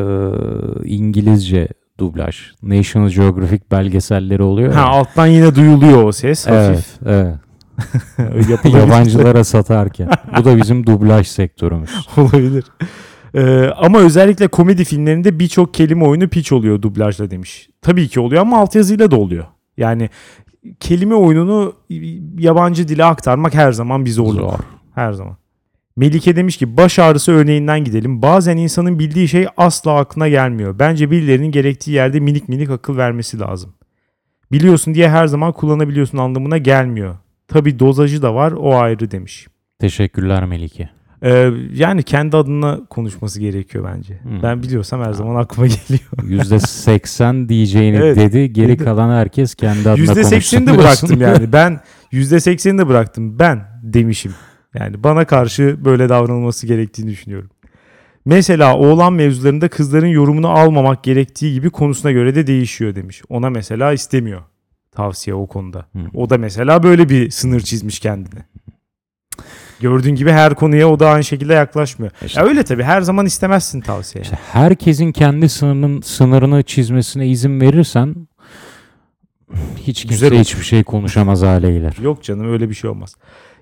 İngilizce 0.84 1.68
dublaj. 1.98 2.36
National 2.62 3.08
Geographic 3.08 3.60
belgeselleri 3.70 4.42
oluyor. 4.42 4.72
Ha 4.72 4.80
ya. 4.80 4.86
alttan 4.86 5.26
yine 5.26 5.54
duyuluyor 5.54 6.04
o 6.04 6.12
ses 6.12 6.46
hafif. 6.46 6.86
Evet, 7.06 7.38
evet. 8.18 8.48
Yapılabilir. 8.50 8.80
Yabancılara 8.80 9.44
satarken. 9.44 10.10
Bu 10.38 10.44
da 10.44 10.56
bizim 10.56 10.86
dublaj 10.86 11.26
sektörümüz. 11.26 11.90
Olabilir. 12.16 12.64
Ee, 13.34 13.70
ama 13.76 13.98
özellikle 13.98 14.48
komedi 14.48 14.84
filmlerinde 14.84 15.38
birçok 15.38 15.74
kelime 15.74 16.04
oyunu 16.04 16.28
piç 16.28 16.52
oluyor 16.52 16.82
dublajla 16.82 17.30
demiş. 17.30 17.68
Tabii 17.82 18.08
ki 18.08 18.20
oluyor 18.20 18.42
ama 18.42 18.58
altyazıyla 18.58 19.10
da 19.10 19.16
oluyor. 19.16 19.44
Yani 19.76 20.10
kelime 20.80 21.14
oyununu 21.14 21.72
yabancı 22.38 22.88
dile 22.88 23.04
aktarmak 23.04 23.54
her 23.54 23.72
zaman 23.72 24.04
bir 24.04 24.10
zorluk. 24.10 24.40
Zor. 24.40 24.58
Her 24.94 25.12
zaman. 25.12 25.36
Melike 26.00 26.36
demiş 26.36 26.56
ki 26.56 26.76
baş 26.76 26.98
ağrısı 26.98 27.32
örneğinden 27.32 27.84
gidelim. 27.84 28.22
Bazen 28.22 28.56
insanın 28.56 28.98
bildiği 28.98 29.28
şey 29.28 29.46
asla 29.56 29.96
aklına 29.96 30.28
gelmiyor. 30.28 30.78
Bence 30.78 31.10
birilerinin 31.10 31.50
gerektiği 31.50 31.90
yerde 31.90 32.20
minik 32.20 32.48
minik 32.48 32.70
akıl 32.70 32.96
vermesi 32.96 33.38
lazım. 33.38 33.74
Biliyorsun 34.52 34.94
diye 34.94 35.10
her 35.10 35.26
zaman 35.26 35.52
kullanabiliyorsun 35.52 36.18
anlamına 36.18 36.58
gelmiyor. 36.58 37.16
Tabii 37.48 37.78
dozajı 37.78 38.22
da 38.22 38.34
var 38.34 38.52
o 38.52 38.76
ayrı 38.76 39.10
demiş. 39.10 39.46
Teşekkürler 39.78 40.44
Melike. 40.44 40.90
Ee, 41.22 41.50
yani 41.74 42.02
kendi 42.02 42.36
adına 42.36 42.80
konuşması 42.90 43.40
gerekiyor 43.40 43.90
bence. 43.94 44.20
Hmm. 44.22 44.42
Ben 44.42 44.62
biliyorsam 44.62 45.02
her 45.04 45.12
zaman 45.12 45.34
aklıma 45.34 45.66
geliyor. 45.66 46.10
%80 46.44 47.48
diyeceğini 47.48 47.96
Evet, 47.96 48.16
dedi. 48.16 48.52
Geri 48.52 48.68
dedi. 48.68 48.84
kalan 48.84 49.18
herkes 49.18 49.54
kendi 49.54 49.90
adına 49.90 50.14
konuşsun. 50.14 50.36
%80'ini 50.36 50.66
de 50.66 50.78
bıraktım 50.78 51.20
yani. 51.20 51.52
Ben 51.52 51.80
%80'ini 52.12 52.78
de 52.78 52.88
bıraktım. 52.88 53.38
Ben 53.38 53.62
demişim. 53.82 54.32
Yani 54.74 55.02
bana 55.04 55.24
karşı 55.24 55.84
böyle 55.84 56.08
davranılması 56.08 56.66
gerektiğini 56.66 57.10
düşünüyorum. 57.10 57.50
Mesela 58.24 58.76
oğlan 58.76 59.12
mevzularında 59.12 59.68
kızların 59.68 60.06
yorumunu 60.06 60.48
almamak 60.48 61.04
gerektiği 61.04 61.52
gibi 61.52 61.70
konusuna 61.70 62.12
göre 62.12 62.34
de 62.34 62.46
değişiyor 62.46 62.94
demiş. 62.94 63.22
Ona 63.28 63.50
mesela 63.50 63.92
istemiyor 63.92 64.40
tavsiye 64.92 65.34
o 65.34 65.46
konuda. 65.46 65.86
O 66.14 66.30
da 66.30 66.38
mesela 66.38 66.82
böyle 66.82 67.08
bir 67.08 67.30
sınır 67.30 67.60
çizmiş 67.60 68.00
kendine. 68.00 68.40
Gördüğün 69.80 70.14
gibi 70.14 70.30
her 70.30 70.54
konuya 70.54 70.88
o 70.88 71.00
da 71.00 71.08
aynı 71.10 71.24
şekilde 71.24 71.54
yaklaşmıyor. 71.54 72.12
İşte- 72.26 72.40
Ya 72.40 72.46
öyle 72.46 72.62
tabii 72.62 72.82
her 72.82 73.00
zaman 73.00 73.26
istemezsin 73.26 73.80
tavsiye. 73.80 74.22
İşte 74.22 74.38
herkesin 74.52 75.12
kendi 75.12 75.48
sınırının 75.48 76.00
sınırını 76.00 76.62
çizmesine 76.62 77.28
izin 77.28 77.60
verirsen 77.60 78.14
hiç 79.76 80.02
kimse 80.02 80.14
Güzel 80.28 80.38
hiçbir 80.40 80.62
şey 80.62 80.84
konuşamaz 80.84 81.42
hale 81.42 81.72
gelir. 81.72 81.94
Yok 82.02 82.22
canım 82.22 82.52
öyle 82.52 82.68
bir 82.68 82.74
şey 82.74 82.90
olmaz. 82.90 83.16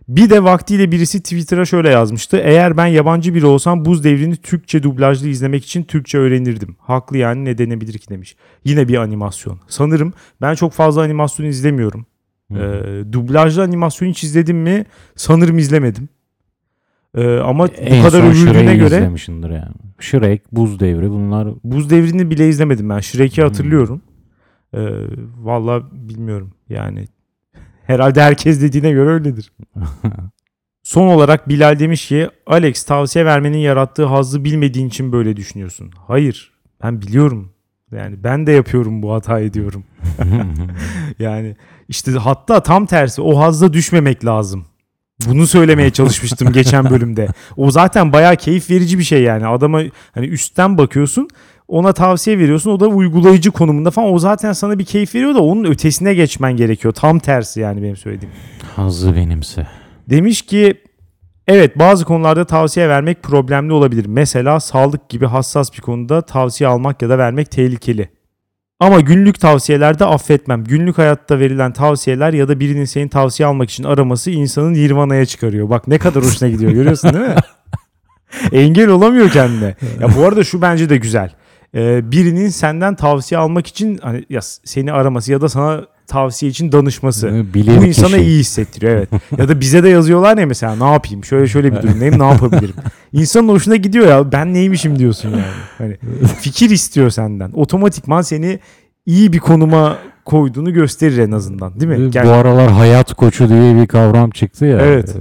Bir 0.09 0.31
de 0.31 0.45
vaktiyle 0.45 0.93
birisi 0.93 1.23
Twitter'a 1.23 1.65
şöyle 1.65 1.89
yazmıştı. 1.89 2.37
Eğer 2.37 2.77
ben 2.77 2.87
yabancı 2.87 3.35
biri 3.35 3.47
olsam 3.47 3.85
buz 3.85 4.05
devrini 4.05 4.37
Türkçe 4.37 4.83
dublajlı 4.83 5.29
izlemek 5.29 5.65
için 5.65 5.83
Türkçe 5.83 6.19
öğrenirdim. 6.19 6.77
Haklı 6.79 7.17
yani 7.19 7.45
ne 7.45 7.59
denebilir 7.59 7.99
ki 7.99 8.09
demiş. 8.09 8.37
Yine 8.65 8.89
bir 8.89 8.97
animasyon. 8.97 9.61
Sanırım 9.69 10.13
ben 10.41 10.55
çok 10.55 10.73
fazla 10.73 11.03
animasyon 11.03 11.47
izlemiyorum. 11.47 12.07
Ee, 12.55 12.57
dublajlı 13.13 13.63
animasyon 13.63 14.09
hiç 14.09 14.25
izledim 14.25 14.57
mi? 14.59 14.85
Sanırım 15.17 15.59
izlemedim. 15.59 16.09
Ee, 17.15 17.37
ama 17.39 17.69
bu 17.69 17.73
en 17.73 18.03
kadar 18.03 18.21
son 18.21 18.27
övüldüğüne 18.27 18.77
göre 18.77 18.87
izlemişsindir 18.97 19.51
yani. 19.51 19.75
Shrek, 20.01 20.53
Buz 20.53 20.81
Devri 20.81 21.11
bunlar 21.11 21.49
buz 21.65 21.91
devrini 21.91 22.31
bile 22.31 22.49
izlemedim 22.49 22.89
ben. 22.91 23.01
Shrek'i 23.01 23.37
Hmm. 23.43 23.49
hatırlıyorum. 23.49 24.03
Ee, 24.75 24.79
Valla 25.43 25.83
bilmiyorum 25.93 26.53
yani. 26.69 27.05
Herhalde 27.89 28.23
herkes 28.23 28.61
dediğine 28.61 28.91
göre 28.91 29.11
öyledir. 29.11 29.53
Son 30.83 31.07
olarak 31.07 31.49
Bilal 31.49 31.79
demiş 31.79 32.09
ki 32.09 32.29
Alex 32.47 32.83
tavsiye 32.83 33.25
vermenin 33.25 33.59
yarattığı 33.59 34.05
hazzı 34.05 34.45
bilmediğin 34.45 34.89
için 34.89 35.13
böyle 35.13 35.37
düşünüyorsun. 35.37 35.91
Hayır 36.07 36.53
ben 36.83 37.03
biliyorum. 37.03 37.53
Yani 37.93 38.25
ben 38.25 38.47
de 38.47 38.53
yapıyorum 38.53 39.03
bu 39.03 39.13
hatayı 39.13 39.55
diyorum. 39.55 39.85
Yani 41.19 41.57
işte 41.89 42.13
hatta 42.13 42.63
tam 42.63 42.87
tersi 42.87 43.23
o 43.23 43.39
hazza 43.39 43.73
düşmemek 43.73 44.25
lazım. 44.25 44.65
Bunu 45.27 45.47
söylemeye 45.47 45.91
çalışmıştım 45.91 46.53
geçen 46.53 46.91
bölümde. 46.91 47.29
O 47.57 47.71
zaten 47.71 48.13
bayağı 48.13 48.37
keyif 48.37 48.71
verici 48.71 48.99
bir 48.99 49.05
şey 49.05 49.23
yani. 49.23 49.47
Adama 49.47 49.83
hani 50.15 50.27
üstten 50.27 50.79
bakıyorsun 50.79 51.29
ona 51.69 51.93
tavsiye 51.93 52.39
veriyorsun 52.39 52.71
o 52.71 52.81
da 52.81 52.87
uygulayıcı 52.87 53.51
konumunda 53.51 53.91
falan. 53.91 54.13
O 54.13 54.19
zaten 54.19 54.53
sana 54.53 54.79
bir 54.79 54.85
keyif 54.85 55.15
veriyor 55.15 55.35
da 55.35 55.43
onun 55.43 55.65
ötesine 55.65 56.15
geçmen 56.15 56.57
gerekiyor. 56.57 56.95
Tam 56.95 57.19
tersi 57.19 57.61
yani 57.61 57.83
benim 57.83 57.97
söylediğim. 57.97 58.35
Hazzı 58.77 59.17
benimse. 59.17 59.67
Demiş 60.11 60.43
ki 60.43 60.83
Evet 61.49 61.79
bazı 61.79 62.05
konularda 62.05 62.45
tavsiye 62.45 62.89
vermek 62.89 63.23
problemli 63.23 63.73
olabilir. 63.73 64.07
Mesela 64.07 64.61
sağlık 64.61 65.09
gibi 65.09 65.27
hassas 65.27 65.73
bir 65.73 65.81
konuda 65.81 66.23
tavsiye 66.23 66.69
almak 66.69 67.03
ya 67.03 67.09
da 67.09 67.19
vermek 67.19 67.51
tehlikeli. 67.51 68.09
Ama 68.81 69.01
günlük 69.01 69.41
tavsiyelerde 69.41 70.05
affetmem. 70.05 70.65
Günlük 70.65 70.99
hayatta 70.99 71.39
verilen 71.39 71.73
tavsiyeler 71.73 72.33
ya 72.33 72.49
da 72.49 72.61
birinin 72.61 72.85
senin 72.85 73.09
tavsiye 73.09 73.47
almak 73.47 73.71
için 73.71 73.85
araması 73.85 74.31
insanın 74.31 74.75
nirvanaya 74.75 75.27
çıkarıyor. 75.27 75.71
Bak 75.71 75.89
ne 75.89 75.99
kadar 75.99 76.25
hoşuna 76.25 76.49
gidiyor 76.49 76.73
görüyorsun 76.73 77.13
değil 77.13 77.25
mi? 77.25 77.35
Engel 78.53 78.89
olamıyor 78.89 79.31
kendine. 79.31 79.75
Ya 80.01 80.17
bu 80.17 80.25
arada 80.27 80.45
şu 80.45 80.63
bence 80.63 80.91
de 80.91 80.97
güzel. 80.97 81.31
Ee, 81.75 82.13
birinin 82.13 82.49
senden 82.49 82.95
tavsiye 82.95 83.39
almak 83.39 83.67
için 83.67 83.99
hani 84.03 84.25
ya 84.31 84.41
seni 84.43 84.93
araması 84.93 85.33
ya 85.33 85.41
da 85.41 85.49
sana 85.49 85.85
tavsiye 86.07 86.51
için 86.51 86.73
danışması. 86.73 87.45
Bilir 87.55 87.79
Bu 87.81 87.85
insana 87.85 88.17
kişi. 88.17 88.21
iyi 88.29 88.39
hissettiriyor 88.41 88.93
evet. 88.93 89.09
ya 89.39 89.49
da 89.49 89.61
bize 89.61 89.83
de 89.83 89.89
yazıyorlar 89.89 90.39
ya 90.39 90.47
mesela 90.47 90.77
ne 90.77 90.93
yapayım 90.93 91.25
şöyle 91.25 91.47
şöyle 91.47 91.73
bir 91.77 91.83
durumdayım 91.83 92.19
ne 92.19 92.27
yapabilirim. 92.29 92.75
İnsanın 93.13 93.49
hoşuna 93.49 93.77
gidiyor 93.77 94.07
ya 94.07 94.33
ben 94.33 94.55
neymişim 94.55 94.99
diyorsun 94.99 95.31
yani. 95.31 95.43
Hani 95.79 95.97
fikir 96.41 96.71
istiyor 96.71 97.11
senden. 97.11 97.51
Otomatikman 97.55 98.23
seni 98.23 98.59
iyi 99.07 99.33
bir 99.33 99.39
konuma 99.39 99.99
koyduğunu 100.25 100.73
gösterir 100.73 101.19
en 101.19 101.33
azından 101.33 101.81
değil 101.81 101.93
mi? 102.01 102.11
Bu 102.13 102.19
Yani 102.19 102.31
aralar 102.31 102.71
hayat 102.71 103.15
koçu 103.15 103.49
diye 103.49 103.77
bir 103.77 103.87
kavram 103.87 104.31
çıktı 104.31 104.65
ya. 104.65 104.79
Evet. 104.81 105.17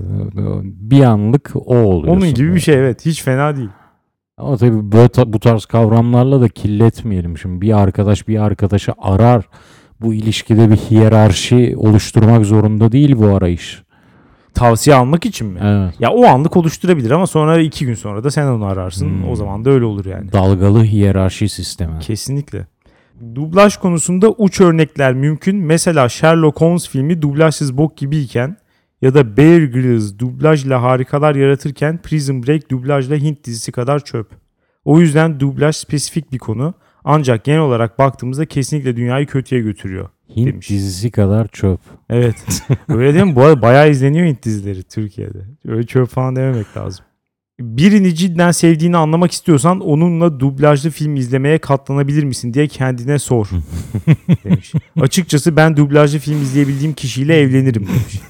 Bir 0.64 1.02
anlık 1.04 1.52
o 1.56 1.76
oluyor. 1.76 2.14
onun 2.14 2.34
gibi 2.34 2.56
bir 2.56 2.60
şey 2.60 2.76
evet 2.76 3.06
hiç 3.06 3.24
fena 3.24 3.56
değil. 3.58 3.70
Ama 4.38 4.58
tabii 4.58 4.92
böyle 4.92 5.34
bu 5.34 5.40
tarz 5.40 5.66
kavramlarla 5.66 6.42
da 6.42 6.48
kirletmeyelim. 6.50 7.38
Şimdi 7.38 7.62
bir 7.62 7.78
arkadaş 7.78 8.28
bir 8.28 8.44
arkadaşı 8.44 8.94
arar. 8.98 9.46
Bu 10.02 10.14
ilişkide 10.14 10.72
bir 10.72 10.76
hiyerarşi 10.76 11.76
oluşturmak 11.78 12.46
zorunda 12.46 12.92
değil 12.92 13.16
bu 13.18 13.28
arayış. 13.28 13.84
Tavsiye 14.54 14.96
almak 14.96 15.26
için 15.26 15.48
mi? 15.48 15.60
Evet. 15.64 15.94
Ya 16.00 16.12
o 16.12 16.26
anlık 16.26 16.58
oluşturabilir 16.58 17.12
ama 17.12 17.28
sonra 17.28 17.60
iki 17.60 17.86
gün 17.86 17.94
sonra 17.94 18.24
da 18.24 18.32
sen 18.32 18.48
onu 18.48 18.66
ararsın. 18.66 19.10
Hmm. 19.10 19.30
O 19.30 19.36
zaman 19.36 19.66
da 19.66 19.70
öyle 19.70 19.86
olur 19.86 20.06
yani. 20.06 20.32
Dalgalı 20.32 20.84
hiyerarşi 20.84 21.50
sistemi. 21.50 22.00
Kesinlikle. 22.00 22.68
Dublaj 23.36 23.78
konusunda 23.78 24.30
uç 24.30 24.62
örnekler 24.62 25.14
mümkün. 25.14 25.58
Mesela 25.58 26.10
Sherlock 26.10 26.62
Holmes 26.62 26.90
filmi 26.90 27.22
dublajsız 27.22 27.78
bok 27.78 27.98
gibiyken 27.98 28.58
ya 29.02 29.14
da 29.14 29.38
Bear 29.38 29.62
Grylls 29.62 30.20
dublajla 30.20 30.82
harikalar 30.82 31.36
yaratırken 31.36 32.02
Prison 32.02 32.44
Break 32.44 32.72
dublajla 32.72 33.16
Hint 33.16 33.44
dizisi 33.44 33.72
kadar 33.72 34.00
çöp. 34.00 34.28
O 34.86 35.00
yüzden 35.00 35.40
dublaj 35.40 35.76
spesifik 35.76 36.32
bir 36.32 36.38
konu. 36.38 36.74
Ancak 37.04 37.44
genel 37.44 37.60
olarak 37.60 38.00
baktığımızda 38.00 38.46
kesinlikle 38.46 38.96
dünyayı 38.96 39.28
kötüye 39.28 39.62
götürüyor. 39.62 40.10
Hint 40.36 40.48
demiş. 40.48 40.70
dizisi 40.70 41.12
kadar 41.12 41.48
çöp. 41.48 41.80
Evet. 42.10 42.64
Öyle 42.90 43.14
değil 43.14 43.26
mi? 43.26 43.36
Bu 43.36 43.44
arada 43.44 43.62
bayağı 43.62 43.90
izleniyor 43.90 44.28
Hint 44.28 44.44
dizileri 44.44 44.84
Türkiye'de. 44.84 45.40
Öyle 45.68 45.86
çöp 45.86 46.08
falan 46.08 46.36
dememek 46.36 46.78
lazım. 46.78 47.06
Birini 47.60 48.16
cidden 48.16 48.52
sevdiğini 48.52 48.98
anlamak 48.98 49.32
istiyorsan 49.32 49.80
onunla 49.80 50.40
dublajlı 50.40 50.90
film 50.90 51.16
izlemeye 51.16 51.58
katlanabilir 51.58 52.24
misin 52.24 52.54
diye 52.54 52.68
kendine 52.68 53.20
sor 53.20 53.50
demiş. 54.44 54.74
Açıkçası 55.02 55.56
ben 55.56 55.78
dublajlı 55.78 56.20
film 56.20 56.42
izleyebildiğim 56.42 56.94
kişiyle 56.94 57.40
evlenirim 57.40 57.88
demiş. 57.88 58.22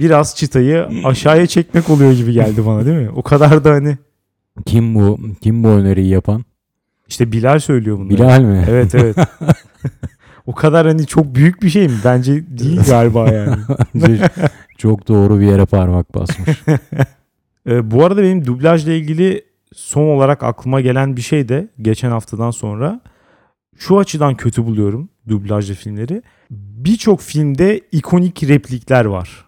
Biraz 0.00 0.36
çıtayı 0.36 0.88
aşağıya 1.04 1.46
çekmek 1.46 1.90
oluyor 1.90 2.12
gibi 2.12 2.32
geldi 2.32 2.66
bana 2.66 2.86
değil 2.86 2.96
mi? 2.98 3.10
O 3.10 3.22
kadar 3.22 3.64
da 3.64 3.70
hani 3.70 3.98
Kim 4.66 4.94
bu? 4.94 5.20
Kim 5.40 5.64
bu 5.64 5.68
öneriyi 5.68 6.08
yapan? 6.08 6.44
işte 7.08 7.32
Bilal 7.32 7.58
söylüyor 7.58 7.98
bunları. 7.98 8.14
Bilal 8.14 8.40
mi? 8.40 8.64
Evet 8.70 8.94
evet. 8.94 9.16
o 10.46 10.54
kadar 10.54 10.86
hani 10.86 11.06
çok 11.06 11.34
büyük 11.34 11.62
bir 11.62 11.70
şey 11.70 11.88
mi? 11.88 11.94
Bence 12.04 12.58
değil 12.58 12.80
galiba 12.88 13.30
yani. 13.32 13.56
Çok 14.78 15.08
doğru 15.08 15.40
bir 15.40 15.46
yere 15.46 15.64
parmak 15.64 16.14
basmış. 16.14 16.62
Ee, 17.68 17.90
bu 17.90 18.04
arada 18.04 18.22
benim 18.22 18.46
dublajla 18.46 18.92
ilgili 18.92 19.44
son 19.72 20.06
olarak 20.06 20.42
aklıma 20.42 20.80
gelen 20.80 21.16
bir 21.16 21.22
şey 21.22 21.48
de 21.48 21.68
geçen 21.82 22.10
haftadan 22.10 22.50
sonra 22.50 23.00
şu 23.76 23.98
açıdan 23.98 24.34
kötü 24.34 24.64
buluyorum 24.64 25.08
dublajlı 25.28 25.74
filmleri. 25.74 26.22
Birçok 26.50 27.20
filmde 27.20 27.80
ikonik 27.92 28.42
replikler 28.42 29.04
var. 29.04 29.44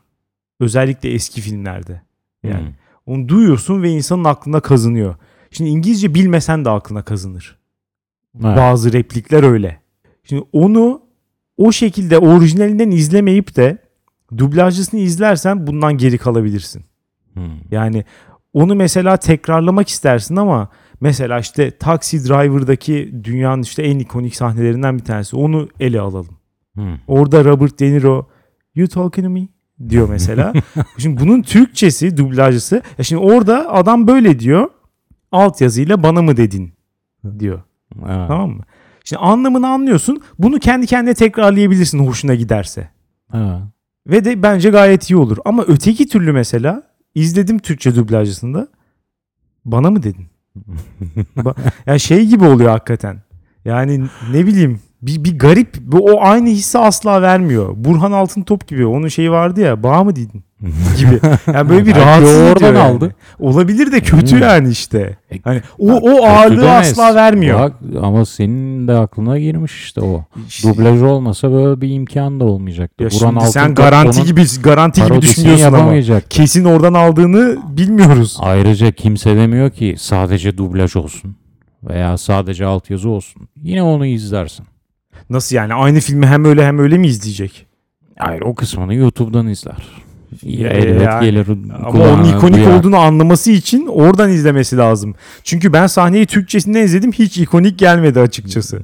Özellikle 0.60 1.10
eski 1.12 1.40
filmlerde. 1.40 2.02
Yani 2.42 2.66
Hmm. 2.66 2.74
onu 3.06 3.28
duyuyorsun 3.28 3.82
ve 3.82 3.90
insanın 3.90 4.24
aklına 4.24 4.60
kazınıyor. 4.60 5.14
Şimdi 5.50 5.70
İngilizce 5.70 6.14
bilmesen 6.14 6.64
de 6.64 6.70
aklına 6.70 7.02
kazınır. 7.02 7.58
Evet. 8.44 8.56
Bazı 8.56 8.92
replikler 8.92 9.42
öyle. 9.42 9.80
Şimdi 10.24 10.44
onu 10.52 11.02
o 11.56 11.72
şekilde 11.72 12.18
orijinalinden 12.18 12.90
izlemeyip 12.90 13.56
de 13.56 13.78
dublajlısını 14.38 15.00
izlersen 15.00 15.66
bundan 15.66 15.98
geri 15.98 16.18
kalabilirsin. 16.18 16.84
Hmm. 17.36 17.44
Yani 17.70 18.04
onu 18.52 18.74
mesela 18.74 19.16
tekrarlamak 19.16 19.88
istersin 19.88 20.36
ama 20.36 20.68
mesela 21.00 21.38
işte 21.38 21.70
Taxi 21.70 22.28
Driver'daki 22.28 23.14
dünyanın 23.24 23.62
işte 23.62 23.82
en 23.82 23.98
ikonik 23.98 24.36
sahnelerinden 24.36 24.98
bir 24.98 25.04
tanesi. 25.04 25.36
Onu 25.36 25.68
ele 25.80 26.00
alalım. 26.00 26.38
Hmm. 26.74 26.98
Orada 27.06 27.44
Robert 27.44 27.80
De 27.80 27.92
Niro 27.92 28.28
you 28.74 28.88
talking 28.88 29.26
to 29.26 29.30
me 29.30 29.48
diyor 29.88 30.08
mesela. 30.08 30.52
şimdi 30.98 31.20
bunun 31.20 31.42
Türkçesi, 31.42 32.16
dublajcısı. 32.16 32.82
Ya 32.98 33.04
şimdi 33.04 33.22
orada 33.22 33.72
adam 33.72 34.06
böyle 34.06 34.38
diyor. 34.38 34.70
Altyazıyla 35.32 36.02
bana 36.02 36.22
mı 36.22 36.36
dedin 36.36 36.72
diyor. 37.38 37.62
Evet. 37.98 38.28
Tamam 38.28 38.50
mı? 38.50 38.62
Şimdi 39.04 39.20
anlamını 39.20 39.68
anlıyorsun. 39.68 40.22
Bunu 40.38 40.58
kendi 40.58 40.86
kendine 40.86 41.14
tekrarlayabilirsin 41.14 42.06
hoşuna 42.06 42.34
giderse. 42.34 42.90
Evet. 43.34 43.60
Ve 44.06 44.24
de 44.24 44.42
bence 44.42 44.70
gayet 44.70 45.10
iyi 45.10 45.16
olur. 45.16 45.38
Ama 45.44 45.64
öteki 45.66 46.08
türlü 46.08 46.32
mesela 46.32 46.82
izledim 47.16 47.58
Türkçe 47.58 47.94
dublajcısında. 47.94 48.68
Bana 49.64 49.90
mı 49.90 50.02
dedin? 50.02 50.26
Ba- 51.36 51.56
yani 51.86 52.00
şey 52.00 52.26
gibi 52.26 52.44
oluyor 52.44 52.70
hakikaten. 52.70 53.22
Yani 53.64 54.04
ne 54.32 54.46
bileyim 54.46 54.80
bir, 55.02 55.24
bir 55.24 55.38
garip 55.38 55.76
bu 55.80 55.98
o 55.98 56.20
aynı 56.20 56.48
hissi 56.48 56.78
asla 56.78 57.22
vermiyor. 57.22 57.72
Burhan 57.76 58.12
Altıntop 58.12 58.68
gibi 58.68 58.86
onun 58.86 59.08
şeyi 59.08 59.30
vardı 59.30 59.60
ya 59.60 59.82
bağ 59.82 60.04
mı 60.04 60.16
dedin 60.16 60.45
gibi. 60.98 61.20
Yani 61.54 61.68
böyle 61.68 61.86
bir 61.86 61.94
rahatsız 61.96 62.38
oradan 62.40 62.66
yani. 62.66 62.78
aldı. 62.78 63.14
Olabilir 63.38 63.92
de 63.92 64.00
kötü 64.00 64.32
Hmm. 64.36 64.42
yani 64.42 64.68
işte. 64.70 65.16
E, 65.32 65.38
Hani 65.44 65.62
o, 65.78 65.88
Bak, 65.88 66.02
o 66.02 66.26
ağırlığı 66.26 66.70
asla 66.70 67.14
vermiyor. 67.14 67.58
Bak, 67.60 67.72
ama 68.02 68.24
senin 68.26 68.88
de 68.88 68.92
aklına 68.92 69.38
girmiş 69.38 69.84
işte 69.84 70.00
o. 70.00 70.24
İşte- 70.48 70.68
Dublaj 70.68 71.02
olmasa 71.02 71.52
böyle 71.52 71.80
bir 71.80 71.90
imkan 71.90 72.40
da 72.40 72.44
olmayacaktı. 72.44 73.04
Ya 73.04 73.10
Burhan 73.10 73.30
şimdi 73.30 73.46
sen 73.52 73.74
garanti 73.74 74.24
gibi 74.24 74.44
garanti 74.62 75.04
gibi 75.04 75.22
düşünüyorsun 75.22 75.72
ama 75.72 76.20
kesin 76.30 76.64
oradan 76.64 76.94
aldığını 76.94 77.58
bilmiyoruz. 77.76 78.36
Ayrıca 78.40 78.92
kimse 78.92 79.36
demiyor 79.36 79.70
ki 79.70 79.94
sadece 79.98 80.58
dublaj 80.58 80.96
olsun 80.96 81.36
veya 81.88 82.18
sadece 82.18 82.64
altyazı 82.66 83.08
olsun. 83.08 83.48
Yine 83.62 83.82
onu 83.82 84.06
izlersin. 84.06 84.66
Nasıl 85.30 85.56
yani 85.56 85.74
aynı 85.74 86.00
filmi 86.00 86.26
hem 86.26 86.44
öyle 86.44 86.66
hem 86.66 86.78
öyle 86.78 86.98
mi 86.98 87.06
izleyecek? 87.06 87.66
Hayır 88.18 88.40
o 88.42 88.54
kısmını 88.54 88.94
YouTube'dan 88.94 89.46
izler. 89.48 89.76
Ya, 90.42 90.68
Elbet 90.68 91.02
yani. 91.02 91.24
gelir. 91.24 91.46
Ama 91.84 92.04
onun 92.04 92.24
ikonik 92.24 92.54
duyar. 92.54 92.78
olduğunu 92.78 92.96
anlaması 92.98 93.50
için 93.50 93.86
oradan 93.86 94.30
izlemesi 94.30 94.76
lazım. 94.76 95.14
Çünkü 95.44 95.72
ben 95.72 95.86
sahneyi 95.86 96.26
Türkçesinden 96.26 96.82
izledim 96.82 97.12
hiç 97.12 97.38
ikonik 97.38 97.78
gelmedi 97.78 98.20
açıkçası. 98.20 98.80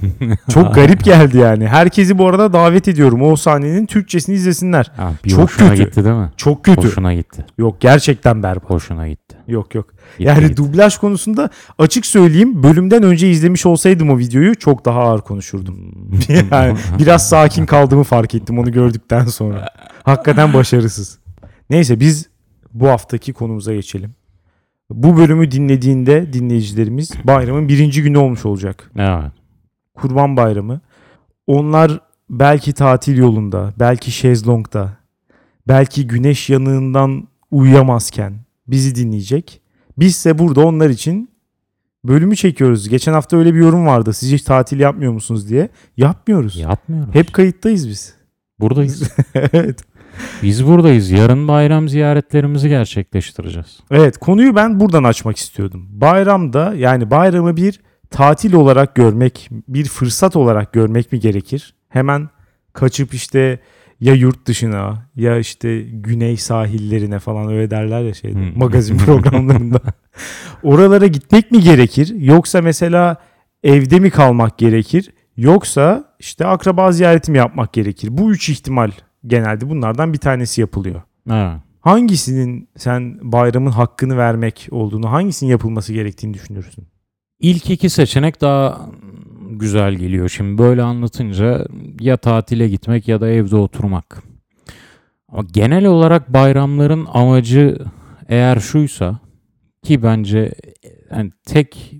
Çok 0.50 0.74
garip 0.74 1.04
geldi 1.04 1.38
yani. 1.38 1.68
Herkesi 1.68 2.18
bu 2.18 2.26
arada 2.28 2.52
davet 2.52 2.88
ediyorum 2.88 3.22
o 3.22 3.36
sahnenin 3.36 3.86
Türkçesini 3.86 4.34
izlesinler. 4.34 4.92
Ha, 4.96 5.12
Çok 5.28 5.48
kötü. 5.50 5.74
gitti 5.84 6.04
değil 6.04 6.16
mi? 6.16 6.30
Çok 6.36 6.64
kötü. 6.64 6.88
Hoşuna 6.88 7.14
gitti. 7.14 7.44
Yok 7.58 7.80
gerçekten 7.80 8.42
berbat. 8.42 8.70
Hoşuna 8.70 9.08
gitti. 9.08 9.36
Yok 9.48 9.74
yok. 9.74 9.86
Gitti, 10.18 10.28
Yani 10.28 10.42
gitti. 10.42 10.56
dublaj 10.56 10.96
konusunda 10.96 11.50
açık 11.78 12.06
söyleyeyim 12.06 12.62
bölümden 12.62 13.02
önce 13.02 13.30
izlemiş 13.30 13.66
olsaydım 13.66 14.10
o 14.10 14.18
videoyu 14.18 14.54
çok 14.54 14.84
daha 14.84 15.00
ağır 15.00 15.20
konuşurdum. 15.20 15.76
yani 16.50 16.76
biraz 16.98 17.28
sakin 17.28 17.66
kaldığımı 17.76 18.04
fark 18.04 18.34
ettim 18.34 18.58
onu 18.58 18.72
gördükten 18.72 19.24
sonra. 19.24 19.68
Hakikaten 20.06 20.54
başarısız. 20.54 21.18
Neyse 21.70 22.00
biz 22.00 22.28
bu 22.72 22.88
haftaki 22.88 23.32
konumuza 23.32 23.74
geçelim. 23.74 24.14
Bu 24.90 25.16
bölümü 25.16 25.50
dinlediğinde 25.50 26.32
dinleyicilerimiz 26.32 27.12
bayramın 27.24 27.68
birinci 27.68 28.02
günü 28.02 28.18
olmuş 28.18 28.46
olacak. 28.46 28.90
Evet. 28.96 29.32
Kurban 29.94 30.36
Bayramı. 30.36 30.80
Onlar 31.46 32.00
belki 32.30 32.72
tatil 32.72 33.16
yolunda, 33.18 33.72
belki 33.78 34.10
şezlongda, 34.10 34.96
belki 35.68 36.06
güneş 36.06 36.50
yanığından 36.50 37.28
uyuyamazken 37.50 38.34
bizi 38.68 38.94
dinleyecek. 38.94 39.60
Bizse 39.98 40.38
burada 40.38 40.66
onlar 40.66 40.90
için 40.90 41.30
bölümü 42.04 42.36
çekiyoruz. 42.36 42.88
Geçen 42.88 43.12
hafta 43.12 43.36
öyle 43.36 43.54
bir 43.54 43.58
yorum 43.58 43.86
vardı. 43.86 44.12
Siz 44.12 44.32
hiç 44.32 44.42
tatil 44.42 44.80
yapmıyor 44.80 45.12
musunuz 45.12 45.48
diye. 45.48 45.68
Yapmıyoruz. 45.96 46.56
Yapmıyoruz. 46.56 47.14
Hep 47.14 47.32
kayıttayız 47.32 47.88
biz. 47.88 48.14
buradayız. 48.60 49.10
evet. 49.34 49.80
Biz 50.42 50.66
buradayız. 50.66 51.10
Yarın 51.10 51.48
bayram 51.48 51.88
ziyaretlerimizi 51.88 52.68
gerçekleştireceğiz. 52.68 53.80
Evet 53.90 54.18
konuyu 54.18 54.56
ben 54.56 54.80
buradan 54.80 55.04
açmak 55.04 55.36
istiyordum. 55.36 55.86
Bayramda 55.90 56.74
yani 56.76 57.10
bayramı 57.10 57.56
bir 57.56 57.80
tatil 58.10 58.52
olarak 58.52 58.94
görmek, 58.94 59.48
bir 59.68 59.84
fırsat 59.84 60.36
olarak 60.36 60.72
görmek 60.72 61.12
mi 61.12 61.20
gerekir? 61.20 61.74
Hemen 61.88 62.28
kaçıp 62.72 63.14
işte 63.14 63.58
ya 64.00 64.14
yurt 64.14 64.46
dışına 64.46 65.08
ya 65.16 65.38
işte 65.38 65.80
güney 65.82 66.36
sahillerine 66.36 67.18
falan 67.18 67.52
öyle 67.52 67.70
derler 67.70 68.02
ya 68.02 68.14
şeyde 68.14 68.38
Hmm. 68.38 68.58
magazin 68.58 68.98
programlarında. 69.06 69.80
Oralara 70.62 71.06
gitmek 71.06 71.50
mi 71.50 71.60
gerekir 71.60 72.14
yoksa 72.18 72.62
mesela 72.62 73.16
evde 73.62 74.00
mi 74.00 74.10
kalmak 74.10 74.58
gerekir 74.58 75.10
yoksa 75.36 76.04
işte 76.18 76.46
akraba 76.46 76.92
ziyareti 76.92 77.30
mi 77.30 77.38
yapmak 77.38 77.72
gerekir? 77.72 78.08
Bu 78.12 78.32
üç 78.32 78.48
ihtimal 78.48 78.90
genelde 79.26 79.70
bunlardan 79.70 80.12
bir 80.12 80.18
tanesi 80.18 80.60
yapılıyor. 80.60 81.02
Evet. 81.30 81.60
Hangisinin 81.80 82.68
sen 82.76 83.18
bayramın 83.22 83.70
hakkını 83.70 84.16
vermek 84.16 84.68
olduğunu, 84.70 85.12
hangisinin 85.12 85.50
yapılması 85.50 85.92
gerektiğini 85.92 86.34
düşünürsün? 86.34 86.86
İlk 87.40 87.70
iki 87.70 87.90
seçenek 87.90 88.40
daha 88.40 88.90
güzel 89.50 89.94
geliyor. 89.94 90.28
Şimdi 90.28 90.58
böyle 90.58 90.82
anlatınca 90.82 91.66
ya 92.00 92.16
tatile 92.16 92.68
gitmek 92.68 93.08
ya 93.08 93.20
da 93.20 93.28
evde 93.28 93.56
oturmak. 93.56 94.22
Ama 95.28 95.44
genel 95.52 95.86
olarak 95.86 96.32
bayramların 96.32 97.06
amacı 97.12 97.78
eğer 98.28 98.60
şuysa 98.60 99.18
ki 99.82 100.02
bence 100.02 100.52
yani 101.10 101.30
tek 101.46 101.92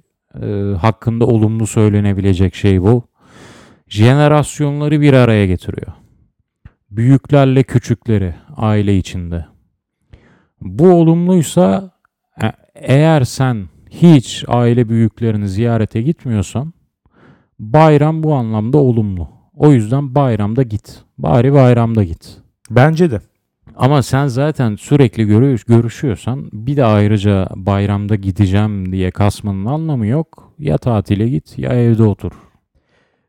e, 0.42 0.46
hakkında 0.80 1.26
olumlu 1.26 1.66
söylenebilecek 1.66 2.54
şey 2.54 2.82
bu. 2.82 3.04
Jenerasyonları 3.88 5.00
bir 5.00 5.12
araya 5.12 5.46
getiriyor. 5.46 5.92
Büyüklerle 6.96 7.62
küçükleri 7.62 8.35
aile 8.56 8.96
içinde. 8.96 9.46
Bu 10.61 10.90
olumluysa 10.90 11.90
e- 12.42 12.52
eğer 12.74 13.24
sen 13.24 13.68
hiç 13.90 14.44
aile 14.48 14.88
büyüklerini 14.88 15.48
ziyarete 15.48 16.02
gitmiyorsan 16.02 16.72
bayram 17.59 18.22
bu 18.22 18.35
anlamda 18.35 18.78
olumlu. 18.78 19.28
O 19.54 19.72
yüzden 19.72 20.14
bayramda 20.14 20.62
git. 20.62 21.02
Bari 21.18 21.52
bayramda 21.52 22.04
git. 22.04 22.38
Bence 22.70 23.11
de. 23.11 23.20
Ama 23.76 24.02
sen 24.02 24.26
zaten 24.26 24.76
sürekli 24.76 25.26
görüş, 25.26 25.64
görüşüyorsan 25.64 26.48
bir 26.52 26.76
de 26.76 26.85
ayrıca 26.85 27.48
bayramda 27.56 28.14
gideceğim 28.14 28.92
diye 28.92 29.11
kasmanın 29.11 29.64
anlamı 29.66 30.06
yok. 30.06 30.52
Ya 30.59 30.78
tatile 30.78 31.28
git 31.28 31.59
ya 31.59 31.70
evde 31.72 32.02
otur. 32.02 32.32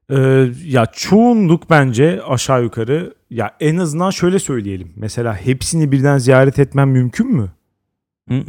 Ee, 0.09 0.47
ya 0.65 0.85
çoğunluk 0.85 1.69
bence 1.69 2.21
aşağı 2.23 2.63
yukarı 2.63 3.16
ya 3.29 3.55
en 3.59 3.77
azından 3.77 4.09
şöyle 4.09 4.39
söyleyelim. 4.39 4.93
Mesela 4.95 5.35
hepsini 5.35 5.91
birden 5.91 6.17
ziyaret 6.17 6.59
etmen 6.59 6.87
mümkün 6.87 7.35
mü? 7.35 7.51
Hı. 8.29 8.43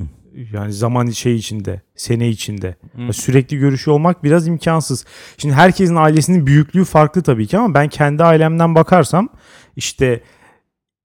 Yani 0.53 0.73
zaman 0.73 1.11
şey 1.11 1.37
içinde, 1.37 1.83
sene 1.97 2.29
içinde. 2.29 2.77
Hı. 2.97 3.03
Ya 3.03 3.13
Sürekli 3.13 3.59
görüşüyor 3.59 3.95
olmak 3.95 4.25
biraz 4.25 4.47
imkansız. 4.47 5.05
Şimdi 5.39 5.55
herkesin 5.55 5.95
ailesinin 5.97 6.47
büyüklüğü 6.47 6.85
farklı 6.85 7.23
tabii 7.23 7.47
ki 7.47 7.59
ama 7.59 7.75
ben 7.75 7.89
kendi 7.89 8.25
ailemden 8.25 8.75
bakarsam 8.75 9.29
işte 9.77 10.23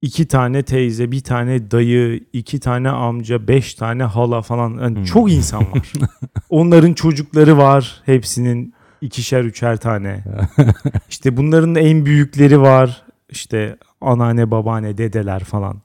iki 0.01 0.27
tane 0.27 0.63
teyze, 0.63 1.11
bir 1.11 1.21
tane 1.21 1.71
dayı, 1.71 2.23
iki 2.33 2.59
tane 2.59 2.89
amca, 2.89 3.47
beş 3.47 3.73
tane 3.73 4.03
hala 4.03 4.41
falan. 4.41 4.69
Yani 4.81 4.97
Hmm. 4.97 5.03
Çok 5.03 5.31
insan 5.31 5.61
var. 5.61 5.93
Onların 6.49 6.93
çocukları 6.93 7.57
var. 7.57 8.01
Hepsinin 8.05 8.73
ikişer 9.01 9.43
üçer 9.43 9.77
tane. 9.77 10.23
İşte 11.09 11.37
bunların 11.37 11.75
en 11.75 12.05
büyükleri 12.05 12.61
var. 12.61 13.03
İşte 13.33 13.77
anneanne, 14.01 14.51
babaanne, 14.51 14.97
dedeler 14.97 15.43
falan. 15.43 15.81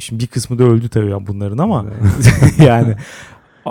Şimdi 0.00 0.22
bir 0.22 0.26
kısmı 0.26 0.58
da 0.58 0.64
öldü 0.64 0.88
tabii 0.88 1.26
bunların 1.26 1.58
ama 1.58 1.84
yani 2.66 2.94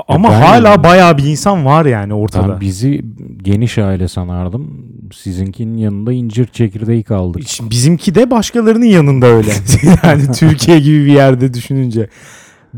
ama 0.08 0.30
ben- 0.30 0.42
hala 0.42 0.84
bayağı 0.84 1.18
bir 1.18 1.24
insan 1.24 1.66
var 1.66 1.86
yani 1.86 2.14
ortada. 2.14 2.50
Ben 2.50 2.62
bizi 2.62 3.06
geniş 3.44 3.78
aile 3.78 4.08
sanardım. 4.08 4.86
Sizinkinin 5.14 5.78
yanında 5.78 6.14
incir 6.14 6.46
çekirdeği 6.46 7.04
kaldık. 7.04 7.44
Şimdi 7.48 7.70
bizimki 7.70 8.16
de 8.16 8.32
başkalarının 8.32 8.86
yanında 8.86 9.26
öyle. 9.26 9.52
yani 10.04 10.32
Türkiye 10.32 10.80
gibi 10.80 11.06
bir 11.06 11.14
yerde 11.14 11.54
düşününce. 11.54 12.10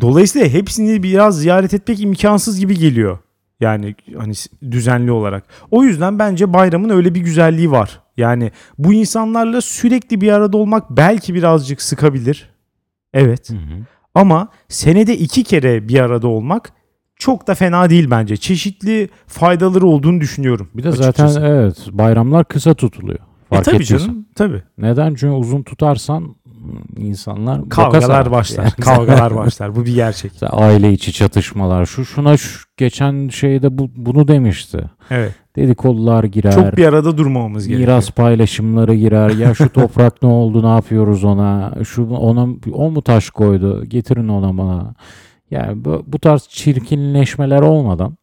Dolayısıyla 0.01 0.47
hepsini 0.47 1.03
biraz 1.03 1.39
ziyaret 1.39 1.73
etmek 1.73 2.01
imkansız 2.01 2.59
gibi 2.59 2.77
geliyor. 2.77 3.17
Yani 3.59 3.95
hani 4.17 4.33
düzenli 4.71 5.11
olarak. 5.11 5.43
O 5.71 5.83
yüzden 5.83 6.19
bence 6.19 6.53
bayramın 6.53 6.89
öyle 6.89 7.15
bir 7.15 7.21
güzelliği 7.21 7.71
var. 7.71 8.01
Yani 8.19 8.51
bu 8.77 8.93
insanlarla 8.93 9.61
sürekli 9.61 10.21
bir 10.21 10.31
arada 10.31 10.57
olmak 10.57 10.89
belki 10.89 11.33
birazcık 11.33 11.81
sıkabilir. 11.81 12.49
Evet. 13.13 13.49
Hı 13.49 13.53
hı. 13.53 13.85
Ama 14.15 14.47
senede 14.67 15.17
iki 15.17 15.43
kere 15.43 15.87
bir 15.87 15.99
arada 15.99 16.27
olmak 16.27 16.71
çok 17.15 17.47
da 17.47 17.55
fena 17.55 17.89
değil 17.89 18.07
bence. 18.11 18.37
Çeşitli 18.37 19.09
faydaları 19.27 19.85
olduğunu 19.85 20.21
düşünüyorum. 20.21 20.69
Bir 20.73 20.83
de 20.83 20.89
açıkçası. 20.89 21.33
zaten 21.33 21.49
evet 21.51 21.77
bayramlar 21.91 22.45
kısa 22.45 22.73
tutuluyor. 22.73 23.19
E 23.19 23.55
Fark 23.55 23.65
tabii 23.65 23.75
ettiysen. 23.75 23.97
canım. 23.97 24.25
Tabii. 24.35 24.63
Neden? 24.77 25.15
Çünkü 25.15 25.33
uzun 25.33 25.63
tutarsan 25.63 26.35
insanlar 26.97 27.69
Kavgalar 27.69 28.31
başlar. 28.31 28.63
Yani 28.63 28.73
Kavgalar 28.81 29.35
başlar. 29.35 29.75
Bu 29.75 29.85
bir 29.85 29.95
gerçek. 29.95 30.31
aile 30.41 30.91
içi 30.91 31.13
çatışmalar. 31.13 31.85
Şu 31.85 32.05
şuna 32.05 32.37
şu, 32.37 32.59
geçen 32.77 33.29
şeyde 33.29 33.77
bu, 33.77 33.91
bunu 33.95 34.27
demişti. 34.27 34.89
Evet. 35.09 35.31
Dedikodular 35.59 36.23
girer. 36.23 36.51
Çok 36.51 36.77
bir 36.77 36.85
arada 36.85 37.17
durmamamız 37.17 37.67
gerekiyor. 37.67 37.89
Miras 37.89 38.11
paylaşımları 38.11 38.95
girer. 38.95 39.29
Ya 39.29 39.53
şu 39.53 39.69
toprak 39.73 40.23
ne 40.23 40.29
oldu? 40.29 40.63
Ne 40.63 40.67
yapıyoruz 40.67 41.23
ona? 41.23 41.73
Şu 41.83 42.09
ona 42.09 42.47
o 42.73 42.91
mu 42.91 43.01
taş 43.01 43.29
koydu? 43.29 43.85
Getirin 43.85 44.27
ona 44.27 44.57
bana. 44.57 44.93
Yani 45.51 45.85
bu, 45.85 46.03
bu 46.07 46.19
tarz 46.19 46.47
çirkinleşmeler 46.47 47.61
olmadan 47.61 48.17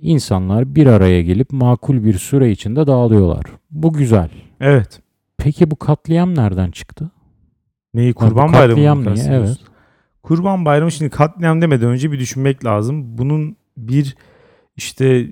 insanlar 0.00 0.74
bir 0.74 0.86
araya 0.86 1.22
gelip 1.22 1.52
makul 1.52 2.04
bir 2.04 2.18
süre 2.18 2.50
içinde 2.50 2.86
dağılıyorlar. 2.86 3.44
Bu 3.70 3.92
güzel. 3.92 4.28
Evet. 4.60 5.00
Peki 5.38 5.70
bu 5.70 5.76
katliam 5.76 6.34
nereden 6.34 6.70
çıktı? 6.70 7.10
Neyi 7.94 8.14
kurban 8.14 8.52
bayramı 8.52 8.68
katliam 8.68 9.14
niye? 9.14 9.26
Evet. 9.30 9.58
Kurban 10.22 10.64
bayramı 10.64 10.92
şimdi 10.92 11.10
katliam 11.10 11.62
demeden 11.62 11.88
önce 11.88 12.12
bir 12.12 12.18
düşünmek 12.18 12.64
lazım. 12.64 13.18
Bunun 13.18 13.56
bir 13.76 14.16
işte 14.76 15.26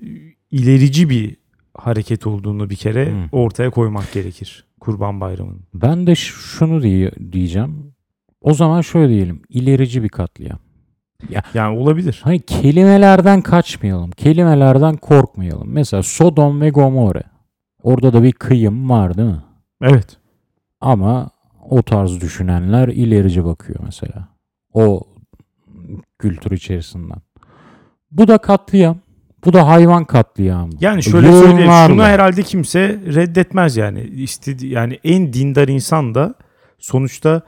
ilerici 0.51 1.11
bir 1.11 1.37
hareket 1.87 2.27
olduğunu 2.27 2.71
bir 2.71 2.77
kere 2.77 3.11
Hmm. 3.13 3.29
ortaya 3.33 3.71
koymak 3.71 4.13
gerekir. 4.13 4.65
Kurban 4.81 5.21
bayramının. 5.21 5.61
Ben 5.75 6.07
de 6.07 6.15
şunu 6.15 6.83
diye, 6.83 7.11
diyeceğim. 7.33 7.95
O 8.41 8.55
zaman 8.55 8.81
şöyle 8.81 9.09
diyelim. 9.15 9.43
ilerici 9.49 10.03
bir 10.03 10.09
katliam. 10.09 10.59
Yani 11.55 11.79
olabilir. 11.79 12.21
Hani 12.25 12.41
kelimelerden 12.41 13.41
kaçmayalım. 13.43 14.11
Kelimelerden 14.11 14.97
korkmayalım. 14.97 15.69
Mesela 15.73 16.03
Sodom 16.03 16.61
ve 16.61 16.71
Gomorre. 16.71 17.23
Orada 17.83 18.13
da 18.13 18.23
bir 18.23 18.33
kıyım 18.33 18.91
var 18.91 19.17
değil 19.17 19.29
mi? 19.29 19.43
Evet. 19.83 20.17
Ama 20.81 21.31
o 21.71 21.83
tarz 21.83 22.21
düşünenler 22.21 22.89
ilerici 22.89 23.45
bakıyor 23.45 23.79
mesela. 23.85 24.29
O 24.73 25.01
kültür 26.19 26.51
içerisinden. 26.51 27.19
Bu 28.11 28.29
da 28.29 28.39
katliam. 28.39 28.97
Bu 29.45 29.53
da 29.53 29.69
hayvan 29.69 30.05
katliamı. 30.05 30.73
Yani 30.81 31.03
şöyle 31.03 31.33
söyleyeyim. 31.33 31.73
Şunu 31.87 32.03
herhalde 32.03 32.43
kimse 32.43 33.01
reddetmez 33.15 33.77
yani. 33.77 34.01
İstedi 34.01 34.67
yani 34.67 34.99
en 35.05 35.33
dindar 35.33 35.69
insan 35.69 36.15
da 36.15 36.35
sonuçta 36.79 37.43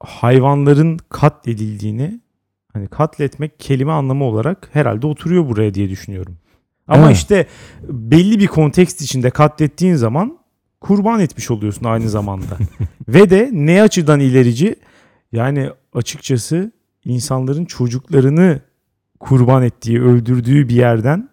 hayvanların 0.00 0.98
katledildiğini 1.08 2.20
hani 2.72 2.88
katletmek 2.88 3.60
kelime 3.60 3.92
anlamı 3.92 4.24
olarak 4.24 4.68
herhalde 4.72 5.06
oturuyor 5.06 5.48
buraya 5.48 5.74
diye 5.74 5.88
düşünüyorum. 5.88 6.36
Ama 6.88 7.06
Evet. 7.06 7.16
işte 7.16 7.46
belli 7.82 8.38
bir 8.38 8.46
kontekst 8.46 9.02
içinde 9.02 9.30
katlettiğin 9.30 9.94
zaman 9.94 10.38
kurban 10.80 11.20
etmiş 11.20 11.50
oluyorsun 11.50 11.84
aynı 11.84 12.08
zamanda. 12.08 12.58
Ve 13.08 13.30
de 13.30 13.50
ne 13.52 13.82
açıdan 13.82 14.20
ilerici? 14.20 14.76
Yani 15.32 15.70
açıkçası 15.94 16.72
insanların 17.04 17.64
çocuklarını 17.64 18.60
kurban 19.22 19.62
ettiği, 19.62 20.00
öldürdüğü 20.02 20.68
bir 20.68 20.74
yerden 20.74 21.28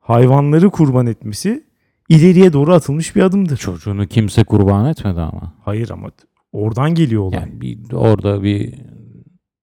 hayvanları 0.00 0.70
kurban 0.70 1.06
etmesi 1.06 1.64
ileriye 2.08 2.52
doğru 2.52 2.74
atılmış 2.74 3.16
bir 3.16 3.22
adımdır. 3.22 3.56
Çocuğunu 3.56 4.06
kimse 4.06 4.44
kurban 4.44 4.86
etmedi 4.86 5.20
ama. 5.20 5.54
Hayır 5.64 5.90
ama 5.90 6.08
oradan 6.52 6.94
geliyor 6.94 7.22
olay. 7.22 7.40
Yani 7.40 7.60
bir, 7.60 7.92
orada 7.92 8.42
bir 8.42 8.74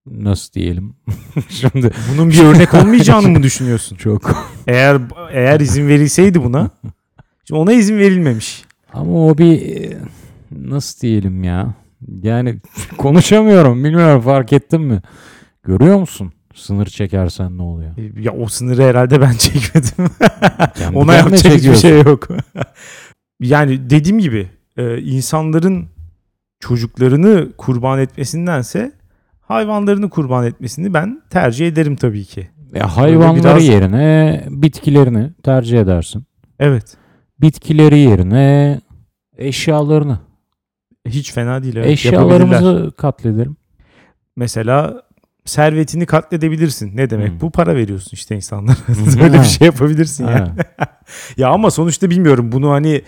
nasıl 0.06 0.52
diyelim? 0.52 0.94
Şimdi 1.48 1.90
Bunun 2.12 2.30
bir 2.30 2.44
örnek 2.44 2.74
olmayacağını 2.74 3.28
mı 3.28 3.42
düşünüyorsun? 3.42 3.96
çok 4.00 4.30
Eğer 4.66 5.00
eğer 5.32 5.60
izin 5.60 5.88
verilseydi 5.88 6.42
buna, 6.44 6.70
şimdi 7.44 7.60
ona 7.60 7.72
izin 7.72 7.98
verilmemiş. 7.98 8.64
Ama 8.92 9.26
o 9.26 9.38
bir 9.38 9.92
nasıl 10.50 11.00
diyelim 11.00 11.44
ya? 11.44 11.74
Yani 12.22 12.56
konuşamıyorum. 12.98 13.84
Bilmiyorum 13.84 14.20
fark 14.20 14.52
ettin 14.52 14.80
mi? 14.80 15.02
Görüyor 15.62 15.98
musun? 15.98 16.32
Sınır 16.54 16.86
çekersen 16.86 17.58
ne 17.58 17.62
oluyor? 17.62 17.90
E, 17.98 18.22
Ya 18.22 18.32
o 18.32 18.46
sınırı 18.48 18.82
herhalde 18.82 19.20
ben 19.20 19.32
çekmedim. 19.38 20.10
Ona 20.94 21.14
yapacak 21.14 21.54
hiçbir 21.54 21.74
şey 21.74 22.02
yok. 22.02 22.28
yani 23.40 23.90
dediğim 23.90 24.18
gibi 24.18 24.48
e, 24.76 24.98
insanların 25.00 25.88
çocuklarını 26.60 27.52
kurban 27.58 27.98
etmesindense 28.00 28.92
hayvanlarını 29.40 30.10
kurban 30.10 30.46
etmesini 30.46 30.94
ben 30.94 31.22
tercih 31.30 31.68
ederim 31.68 31.96
tabii 31.96 32.24
ki. 32.24 32.48
Ya 32.74 32.96
hayvanları 32.96 33.42
biraz- 33.44 33.68
yerine 33.68 34.44
bitkilerini 34.50 35.30
tercih 35.42 35.80
edersin. 35.80 36.24
Evet. 36.58 36.96
Bitkileri 37.40 37.98
yerine 37.98 38.80
eşyalarını. 39.36 40.18
Hiç 41.08 41.32
fena 41.32 41.62
değil. 41.62 41.76
Evet. 41.76 41.86
Eşyalarımızı 41.86 42.92
katledelim. 42.96 43.56
Mesela 44.36 45.02
servetini 45.48 46.06
katledebilirsin. 46.06 46.96
Ne 46.96 47.10
demek? 47.10 47.30
Hmm. 47.30 47.40
Bu 47.40 47.50
para 47.50 47.76
veriyorsun 47.76 48.10
işte 48.12 48.34
insanlara. 48.36 48.76
Böyle 49.22 49.38
bir 49.40 49.44
şey 49.44 49.66
yapabilirsin 49.66 50.24
ya. 50.26 50.54
Ha. 50.78 50.86
Ya 51.36 51.48
ama 51.48 51.70
sonuçta 51.70 52.10
bilmiyorum 52.10 52.52
bunu 52.52 52.70
hani 52.70 53.02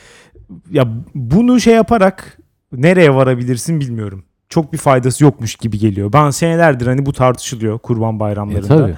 ya 0.71 0.89
bunu 1.15 1.61
şey 1.61 1.75
yaparak 1.75 2.39
nereye 2.73 3.15
varabilirsin 3.15 3.81
bilmiyorum. 3.81 4.25
Çok 4.49 4.73
bir 4.73 4.79
faydası 4.79 5.25
yokmuş 5.25 5.55
gibi 5.57 5.79
geliyor. 5.79 6.13
Ben 6.13 6.31
senelerdir 6.31 6.87
hani 6.87 7.07
bu 7.07 7.13
tartışılıyor 7.13 7.79
kurban 7.79 8.17
E, 8.17 8.21
bayramlarında. 8.21 8.69
tabii. 8.69 8.95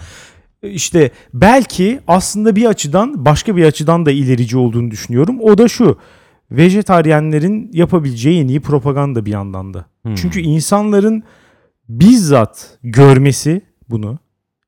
İşte 0.75 1.11
belki 1.35 2.01
aslında 2.09 2.57
bir 2.57 2.67
açıdan 2.67 3.25
başka 3.25 3.57
bir 3.57 3.65
açıdan 3.65 4.07
da 4.07 4.11
ilerici 4.11 4.59
olduğunu 4.59 4.91
düşünüyorum. 4.91 5.39
O 5.41 5.59
da 5.59 5.69
şu. 5.69 5.99
Vejetaryenlerin 6.51 7.71
yapabileceği 7.73 8.43
en 8.43 8.49
iyi 8.49 8.61
propaganda 8.61 9.27
bir 9.27 9.31
yandan 9.31 9.75
da. 9.75 9.85
Hmm. 10.03 10.15
Çünkü 10.15 10.41
insanların 10.41 11.23
bizzat 11.89 12.79
görmesi 12.83 13.63
bunu 13.91 14.19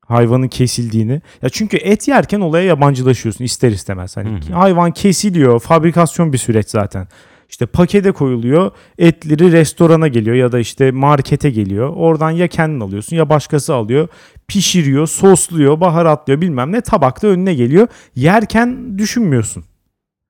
hayvanın 0.05 0.47
kesildiğini. 0.47 1.21
Ya 1.41 1.49
çünkü 1.49 1.77
et 1.77 2.07
yerken 2.07 2.39
olaya 2.41 2.65
yabancılaşıyorsun 2.65 3.43
ister 3.43 3.71
istemez. 3.71 4.17
Hani 4.17 4.29
Hı 4.29 4.51
hı. 4.51 4.53
hayvan 4.53 4.91
kesiliyor, 4.91 5.59
fabrikasyon 5.59 6.33
bir 6.33 6.37
süreç 6.37 6.69
zaten. 6.69 7.07
İşte 7.49 7.65
pakete 7.65 8.11
koyuluyor, 8.11 8.71
etleri 8.97 9.51
restorana 9.51 10.07
geliyor 10.07 10.35
ya 10.35 10.51
da 10.51 10.59
işte 10.59 10.91
markete 10.91 11.49
geliyor. 11.49 11.89
Oradan 11.95 12.31
ya 12.31 12.47
kendin 12.47 12.79
alıyorsun 12.79 13.15
ya 13.15 13.29
başkası 13.29 13.75
alıyor. 13.75 14.07
Pişiriyor, 14.47 15.07
sosluyor, 15.07 15.79
baharatlıyor 15.79 16.41
bilmem 16.41 16.71
ne 16.71 16.81
tabakta 16.81 17.27
önüne 17.27 17.53
geliyor. 17.53 17.87
Yerken 18.15 18.97
düşünmüyorsun. 18.97 19.65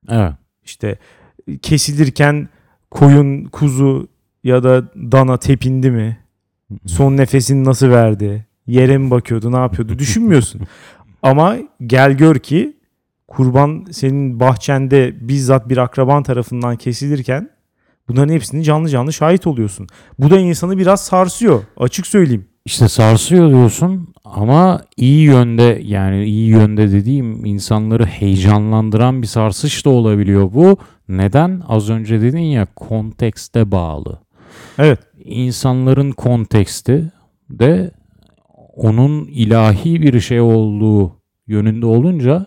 Evet. 0.08 0.32
İşte 0.64 0.98
kesilirken 1.62 2.48
koyun, 2.90 3.44
kuzu 3.44 4.08
ya 4.44 4.62
da 4.62 4.92
dana 4.94 5.36
tepindi 5.36 5.90
mi? 5.90 6.25
Son 6.86 7.16
nefesini 7.16 7.64
nasıl 7.64 7.90
verdi? 7.90 8.46
Yere 8.66 8.98
mi 8.98 9.10
bakıyordu, 9.10 9.52
ne 9.52 9.56
yapıyordu? 9.56 9.98
Düşünmüyorsun. 9.98 10.60
Ama 11.22 11.56
gel 11.86 12.12
gör 12.12 12.38
ki 12.38 12.76
kurban 13.28 13.86
senin 13.90 14.40
bahçende 14.40 15.28
bizzat 15.28 15.68
bir 15.68 15.76
akraban 15.76 16.22
tarafından 16.22 16.76
kesilirken 16.76 17.50
bunların 18.08 18.34
hepsini 18.34 18.64
canlı 18.64 18.88
canlı 18.88 19.12
şahit 19.12 19.46
oluyorsun. 19.46 19.86
Bu 20.18 20.30
da 20.30 20.38
insanı 20.38 20.78
biraz 20.78 21.04
sarsıyor. 21.04 21.62
Açık 21.76 22.06
söyleyeyim. 22.06 22.46
İşte 22.64 22.88
sarsıyor 22.88 23.50
diyorsun 23.50 24.14
ama 24.24 24.80
iyi 24.96 25.22
yönde 25.22 25.80
yani 25.84 26.24
iyi 26.24 26.48
yönde 26.48 26.92
dediğim 26.92 27.44
insanları 27.44 28.06
heyecanlandıran 28.06 29.22
bir 29.22 29.26
sarsış 29.26 29.84
da 29.84 29.90
olabiliyor 29.90 30.54
bu. 30.54 30.78
Neden? 31.08 31.62
Az 31.68 31.90
önce 31.90 32.20
dedin 32.20 32.38
ya 32.38 32.66
kontekste 32.76 33.70
bağlı. 33.70 34.18
Evet. 34.78 34.98
İnsanların 35.26 36.10
konteksti 36.12 37.12
de 37.50 37.90
onun 38.76 39.24
ilahi 39.24 40.02
bir 40.02 40.20
şey 40.20 40.40
olduğu 40.40 41.12
yönünde 41.46 41.86
olunca 41.86 42.46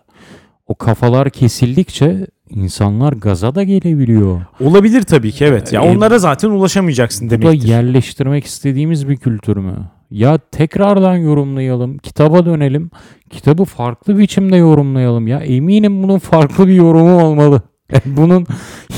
o 0.68 0.76
kafalar 0.76 1.30
kesildikçe 1.30 2.28
insanlar 2.50 3.14
gaza 3.14 3.56
da 3.56 3.64
gelebiliyor. 3.64 4.42
Olabilir 4.60 5.02
tabii 5.02 5.32
ki 5.32 5.46
evet. 5.46 5.74
Ya 5.74 5.82
Ee, 5.84 5.90
onlara 5.96 6.20
zaten 6.20 6.50
ulaşamayacaksın 6.50 7.28
Bu 7.28 7.32
da 7.32 7.42
demektir. 7.42 7.68
yerleştirmek 7.68 8.46
istediğimiz 8.46 9.10
bir 9.10 9.18
kültür 9.18 9.58
mü? 9.58 9.76
Ya 10.12 10.38
tekrardan 10.38 11.16
yorumlayalım, 11.16 11.98
kitaba 11.98 12.46
dönelim, 12.46 12.92
kitabı 13.30 13.66
farklı 13.66 14.18
biçimde 14.18 14.56
yorumlayalım 14.56 15.28
ya. 15.28 15.40
Eminim 15.40 16.04
bunun 16.04 16.20
farklı 16.20 16.68
bir 16.68 16.74
yorumu 16.74 17.24
olmalı. 17.24 17.62
bunun 18.06 18.46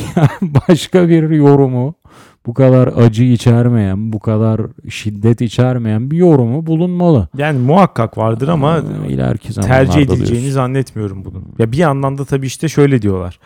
başka 0.42 1.10
bir 1.10 1.30
yorumu, 1.30 1.96
bu 2.46 2.54
kadar 2.54 2.88
acı 2.88 3.24
içermeyen, 3.24 4.14
bu 4.14 4.20
kadar 4.20 4.62
şiddet 4.90 5.42
içermeyen 5.42 6.12
bir 6.12 6.18
yorumu 6.18 6.66
bulunmalı. 6.66 7.28
Yani 7.38 7.60
muhakkak 7.60 8.18
vardır 8.18 8.48
ama 8.48 8.78
ileriki 9.08 9.54
tercih 9.54 10.02
edileceğini 10.02 10.30
diyorsun. 10.30 10.50
zannetmiyorum 10.50 11.26
bunun. 11.26 11.56
Ya 11.60 11.72
bir 11.72 11.78
yandan 11.78 12.18
da 12.18 12.26
tabii 12.26 12.46
işte 12.46 12.70
şöyle 12.70 13.02
diyorlar. 13.02 13.40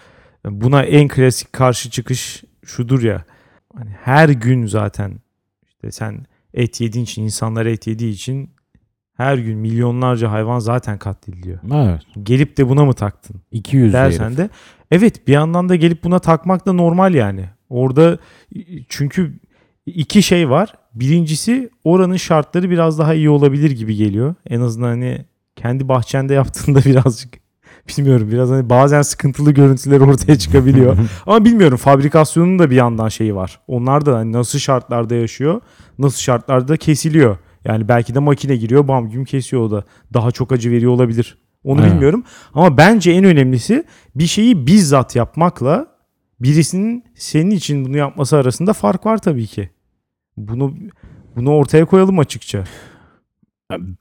Buna 0.45 0.83
en 0.83 1.07
klasik 1.07 1.53
karşı 1.53 1.89
çıkış 1.89 2.43
şudur 2.65 3.03
ya. 3.03 3.23
Hani 3.77 3.89
her 4.03 4.29
gün 4.29 4.65
zaten 4.65 5.11
işte 5.67 5.91
sen 5.91 6.25
et 6.53 6.81
yediğin 6.81 7.05
için 7.05 7.23
insanlar 7.23 7.65
et 7.65 7.87
yediği 7.87 8.13
için 8.13 8.49
her 9.17 9.37
gün 9.37 9.57
milyonlarca 9.57 10.31
hayvan 10.31 10.59
zaten 10.59 10.97
katlediliyor. 10.97 11.59
Evet. 11.73 12.01
Gelip 12.23 12.57
de 12.57 12.69
buna 12.69 12.85
mı 12.85 12.93
taktın 12.93 13.41
200 13.51 13.93
dersen 13.93 14.37
de 14.37 14.49
evet 14.91 15.27
bir 15.27 15.33
yandan 15.33 15.69
da 15.69 15.75
gelip 15.75 16.03
buna 16.03 16.19
takmak 16.19 16.65
da 16.65 16.73
normal 16.73 17.13
yani. 17.13 17.45
Orada 17.69 18.17
çünkü 18.89 19.39
iki 19.85 20.23
şey 20.23 20.49
var. 20.49 20.73
Birincisi 20.93 21.69
oranın 21.83 22.17
şartları 22.17 22.69
biraz 22.69 22.99
daha 22.99 23.13
iyi 23.13 23.29
olabilir 23.29 23.71
gibi 23.71 23.95
geliyor. 23.95 24.35
En 24.49 24.61
azından 24.61 24.87
hani 24.87 25.25
kendi 25.55 25.87
bahçende 25.89 26.33
yaptığında 26.33 26.79
birazcık 26.85 27.33
bilmiyorum 27.97 28.29
biraz 28.31 28.49
hani 28.49 28.69
bazen 28.69 29.01
sıkıntılı 29.01 29.51
görüntüler 29.51 29.99
ortaya 29.99 30.37
çıkabiliyor. 30.37 30.97
Ama 31.25 31.45
bilmiyorum 31.45 31.77
fabrikasyonun 31.77 32.59
da 32.59 32.69
bir 32.69 32.75
yandan 32.75 33.09
şeyi 33.09 33.35
var. 33.35 33.59
Onlar 33.67 34.05
da 34.05 34.15
hani 34.17 34.31
nasıl 34.31 34.59
şartlarda 34.59 35.15
yaşıyor, 35.15 35.61
nasıl 35.99 36.19
şartlarda 36.19 36.77
kesiliyor. 36.77 37.37
Yani 37.65 37.87
belki 37.87 38.15
de 38.15 38.19
makine 38.19 38.55
giriyor 38.55 38.87
bam 38.87 39.09
güm 39.09 39.25
kesiyor 39.25 39.61
o 39.61 39.71
da. 39.71 39.83
Daha 40.13 40.31
çok 40.31 40.51
acı 40.51 40.71
veriyor 40.71 40.91
olabilir. 40.91 41.37
Onu 41.63 41.81
Evet. 41.81 41.91
bilmiyorum. 41.91 42.23
Ama 42.53 42.77
bence 42.77 43.11
en 43.11 43.23
önemlisi 43.23 43.83
bir 44.15 44.27
şeyi 44.27 44.67
bizzat 44.67 45.15
yapmakla 45.15 45.87
birisinin 46.39 47.03
senin 47.15 47.51
için 47.51 47.85
bunu 47.85 47.97
yapması 47.97 48.37
arasında 48.37 48.73
fark 48.73 49.05
var 49.05 49.17
tabii 49.17 49.47
ki. 49.47 49.69
Bunu 50.37 50.73
bunu 51.35 51.49
ortaya 51.55 51.85
koyalım 51.85 52.19
açıkça. 52.19 52.63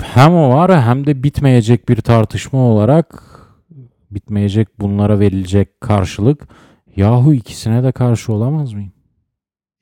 Hem 0.02 0.34
o 0.34 0.48
var 0.54 0.82
hem 0.82 1.06
de 1.06 1.22
bitmeyecek 1.22 1.88
bir 1.88 1.96
tartışma 1.96 2.58
olarak 2.58 3.22
bitmeyecek 4.10 4.80
bunlara 4.80 5.20
verilecek 5.20 5.80
karşılık. 5.80 6.48
Yahu 6.96 7.34
ikisine 7.34 7.82
de 7.82 7.92
karşı 7.92 8.32
olamaz 8.32 8.72
mıyım? 8.72 8.92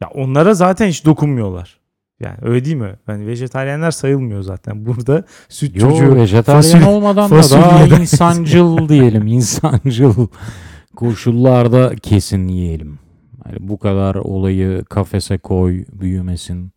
Ya 0.03 0.09
onlara 0.15 0.55
zaten 0.55 0.87
hiç 0.89 1.05
dokunmuyorlar. 1.05 1.81
Yani 2.21 2.37
öyle 2.43 2.65
değil 2.65 2.77
mi? 2.77 2.95
Yani 3.09 3.27
vejetaryenler 3.27 3.91
sayılmıyor 3.91 4.43
zaten. 4.43 4.87
Burada 4.87 5.25
süt 5.49 5.77
Yo 5.77 5.91
çocuğu 5.91 6.15
vejetaryen 6.17 6.63
fasulye- 6.63 6.85
olmadan 6.89 7.31
da 7.31 7.35
daha 7.51 7.87
insancıl 7.87 8.89
diyelim. 8.89 9.27
insancıl 9.27 10.27
koşullarda 10.97 11.97
kesin 11.97 12.49
yiyelim. 12.49 12.99
Yani 13.47 13.57
bu 13.61 13.79
kadar 13.79 14.15
olayı 14.15 14.85
kafese 14.85 15.39
koy 15.39 15.85
büyümesin. 15.93 16.73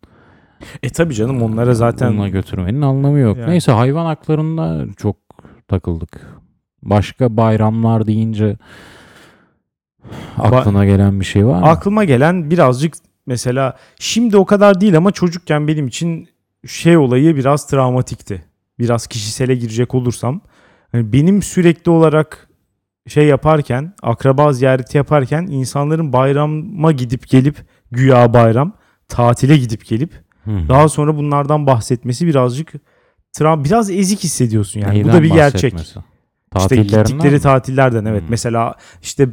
E 0.82 0.88
tabii 0.88 1.14
canım 1.14 1.42
onlara 1.42 1.74
zaten 1.74 2.12
Bununla 2.12 2.28
götürmenin 2.28 2.82
anlamı 2.82 3.18
yok. 3.18 3.36
Yani. 3.36 3.50
Neyse 3.50 3.72
hayvan 3.72 4.06
haklarında 4.06 4.86
çok 4.96 5.16
takıldık. 5.68 6.20
Başka 6.82 7.36
bayramlar 7.36 8.06
deyince 8.06 8.56
aklına 10.38 10.84
gelen 10.84 11.20
bir 11.20 11.24
şey 11.24 11.46
var 11.46 11.60
mı? 11.60 11.66
aklıma 11.66 12.04
gelen 12.04 12.50
birazcık 12.50 12.94
mesela 13.26 13.76
şimdi 13.98 14.36
o 14.36 14.44
kadar 14.44 14.80
değil 14.80 14.96
ama 14.96 15.12
çocukken 15.12 15.68
benim 15.68 15.86
için 15.86 16.28
şey 16.66 16.96
olayı 16.96 17.36
biraz 17.36 17.66
travmatikti. 17.66 18.44
Biraz 18.78 19.06
kişisele 19.06 19.54
girecek 19.54 19.94
olursam. 19.94 20.40
Hani 20.92 21.12
benim 21.12 21.42
sürekli 21.42 21.90
olarak 21.90 22.45
şey 23.06 23.26
yaparken, 23.26 23.94
akraba 24.02 24.52
ziyareti 24.52 24.96
yaparken 24.96 25.46
insanların 25.46 26.12
bayrama 26.12 26.92
gidip 26.92 27.28
gelip 27.28 27.56
güya 27.90 28.34
bayram, 28.34 28.72
tatile 29.08 29.56
gidip 29.56 29.86
gelip 29.86 30.12
hı. 30.44 30.68
daha 30.68 30.88
sonra 30.88 31.16
bunlardan 31.16 31.66
bahsetmesi 31.66 32.26
birazcık 32.26 32.72
tra- 33.36 33.64
biraz 33.64 33.90
ezik 33.90 34.24
hissediyorsun 34.24 34.80
yani. 34.80 34.90
Bu 34.90 34.94
Neyden 34.94 35.12
da 35.12 35.22
bir 35.22 35.30
gerçek. 35.30 35.74
İşte 36.56 36.76
gittikleri 36.76 37.34
mi? 37.34 37.40
tatillerden 37.40 38.04
evet. 38.04 38.22
Hmm. 38.22 38.30
Mesela 38.30 38.74
işte 39.02 39.28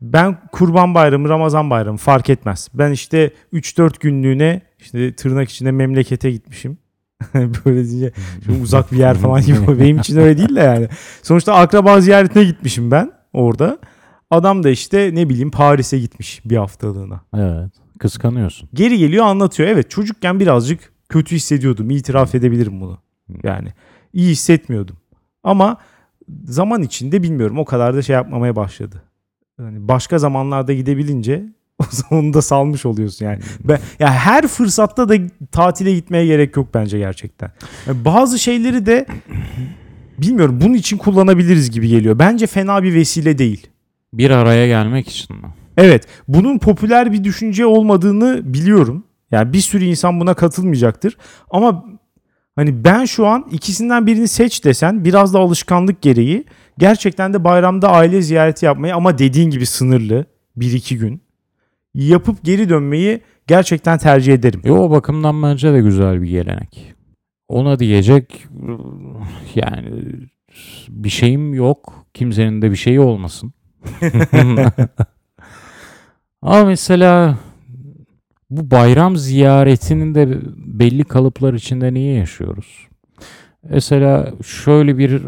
ben 0.00 0.38
kurban 0.52 0.94
bayramı, 0.94 1.28
ramazan 1.28 1.70
bayramı 1.70 1.98
fark 1.98 2.30
etmez. 2.30 2.68
Ben 2.74 2.90
işte 2.90 3.30
3-4 3.52 4.00
günlüğüne 4.00 4.60
işte 4.78 5.14
tırnak 5.16 5.50
içinde 5.50 5.70
memlekete 5.70 6.30
gitmişim. 6.30 6.78
Böyle 7.34 7.84
deyince 7.84 8.12
şimdi 8.44 8.62
uzak 8.62 8.92
bir 8.92 8.96
yer 8.96 9.18
falan 9.18 9.42
gibi. 9.42 9.78
Benim 9.80 9.98
için 9.98 10.16
öyle 10.16 10.38
değil 10.38 10.56
de 10.56 10.60
yani. 10.60 10.88
Sonuçta 11.22 11.54
akraba 11.54 12.00
ziyaretine 12.00 12.44
gitmişim 12.44 12.90
ben 12.90 13.12
orada. 13.32 13.78
Adam 14.30 14.62
da 14.62 14.70
işte 14.70 15.10
ne 15.14 15.28
bileyim 15.28 15.50
Paris'e 15.50 15.98
gitmiş 15.98 16.42
bir 16.44 16.56
haftalığına. 16.56 17.20
Evet. 17.36 17.72
Kıskanıyorsun. 17.98 18.68
Geri 18.74 18.98
geliyor 18.98 19.26
anlatıyor. 19.26 19.68
Evet 19.68 19.90
çocukken 19.90 20.40
birazcık 20.40 20.92
kötü 21.08 21.36
hissediyordum. 21.36 21.90
İtiraf 21.90 22.34
edebilirim 22.34 22.80
bunu. 22.80 22.98
Yani 23.42 23.68
iyi 24.12 24.30
hissetmiyordum. 24.30 24.96
Ama 25.42 25.76
zaman 26.44 26.82
içinde 26.82 27.22
bilmiyorum 27.22 27.58
o 27.58 27.64
kadar 27.64 27.96
da 27.96 28.02
şey 28.02 28.14
yapmamaya 28.14 28.56
başladı. 28.56 29.02
Yani 29.58 29.88
başka 29.88 30.18
zamanlarda 30.18 30.72
gidebilince 30.72 31.54
onu 32.10 32.34
da 32.34 32.42
salmış 32.42 32.86
oluyorsun 32.86 33.24
yani. 33.26 33.38
Ben, 33.64 33.78
ya 33.98 34.12
her 34.12 34.46
fırsatta 34.46 35.08
da 35.08 35.14
tatile 35.52 35.94
gitmeye 35.94 36.26
gerek 36.26 36.56
yok 36.56 36.68
bence 36.74 36.98
gerçekten. 36.98 37.52
Yani 37.86 38.04
bazı 38.04 38.38
şeyleri 38.38 38.86
de 38.86 39.06
bilmiyorum 40.18 40.58
bunun 40.60 40.74
için 40.74 40.98
kullanabiliriz 40.98 41.70
gibi 41.70 41.88
geliyor. 41.88 42.18
Bence 42.18 42.46
fena 42.46 42.82
bir 42.82 42.94
vesile 42.94 43.38
değil. 43.38 43.66
Bir 44.12 44.30
araya 44.30 44.66
gelmek 44.66 45.08
için 45.08 45.36
mi? 45.36 45.46
Evet, 45.76 46.06
bunun 46.28 46.58
popüler 46.58 47.12
bir 47.12 47.24
düşünce 47.24 47.66
olmadığını 47.66 48.54
biliyorum. 48.54 49.04
Yani 49.30 49.52
bir 49.52 49.60
sürü 49.60 49.84
insan 49.84 50.20
buna 50.20 50.34
katılmayacaktır. 50.34 51.16
Ama 51.50 51.84
hani 52.56 52.84
ben 52.84 53.04
şu 53.04 53.26
an 53.26 53.46
ikisinden 53.52 54.06
birini 54.06 54.28
seç 54.28 54.64
desen 54.64 55.04
biraz 55.04 55.34
da 55.34 55.38
alışkanlık 55.38 56.02
gereği 56.02 56.44
gerçekten 56.78 57.34
de 57.34 57.44
bayramda 57.44 57.88
aile 57.88 58.22
ziyareti 58.22 58.66
yapmayı 58.66 58.94
ama 58.94 59.18
dediğin 59.18 59.50
gibi 59.50 59.66
sınırlı 59.66 60.26
bir 60.56 60.72
iki 60.72 60.98
gün 60.98 61.23
yapıp 61.94 62.44
geri 62.44 62.68
dönmeyi 62.68 63.20
gerçekten 63.46 63.98
tercih 63.98 64.34
ederim. 64.34 64.60
E 64.64 64.70
o 64.70 64.90
bakımdan 64.90 65.42
bence 65.42 65.72
de 65.72 65.80
güzel 65.80 66.22
bir 66.22 66.28
gelenek. 66.28 66.94
Ona 67.48 67.78
diyecek 67.78 68.46
yani 69.54 69.90
bir 70.88 71.08
şeyim 71.08 71.54
yok. 71.54 72.06
Kimsenin 72.14 72.62
de 72.62 72.70
bir 72.70 72.76
şeyi 72.76 73.00
olmasın. 73.00 73.52
Ama 76.42 76.64
mesela 76.64 77.38
bu 78.50 78.70
bayram 78.70 79.16
ziyaretinin 79.16 80.14
de 80.14 80.38
belli 80.56 81.04
kalıplar 81.04 81.54
içinde 81.54 81.94
niye 81.94 82.14
yaşıyoruz? 82.14 82.88
Mesela 83.62 84.32
şöyle 84.42 84.98
bir 84.98 85.22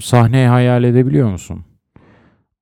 sahne 0.00 0.46
hayal 0.46 0.84
edebiliyor 0.84 1.30
musun? 1.30 1.64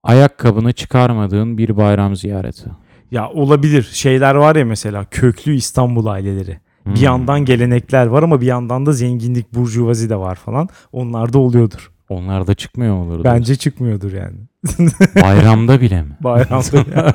Ayakkabını 0.02 0.72
çıkarmadığın 0.72 1.58
bir 1.58 1.76
bayram 1.76 2.16
ziyareti. 2.16 2.70
Ya 3.10 3.28
olabilir. 3.30 3.88
Şeyler 3.92 4.34
var 4.34 4.56
ya 4.56 4.64
mesela 4.64 5.04
köklü 5.10 5.54
İstanbul 5.54 6.06
aileleri. 6.06 6.58
Bir 6.86 6.90
Hmm. 6.96 7.02
yandan 7.04 7.44
gelenekler 7.44 8.06
var 8.06 8.22
ama 8.22 8.40
bir 8.40 8.46
yandan 8.46 8.86
da 8.86 8.92
zenginlik 8.92 9.54
burjuvazi 9.54 10.10
de 10.10 10.16
var 10.16 10.34
falan. 10.34 10.68
Onlar 10.92 11.32
da 11.32 11.38
oluyordur. 11.38 11.90
Onlar 12.08 12.46
da 12.46 12.54
çıkmıyor 12.54 12.96
mudur? 13.04 13.24
Bence 13.24 13.56
çıkmıyordur 13.56 14.12
yani. 14.12 14.36
Bayramda 15.22 15.80
bile 15.80 16.02
mi? 16.02 16.16
Bayramda 16.20 17.14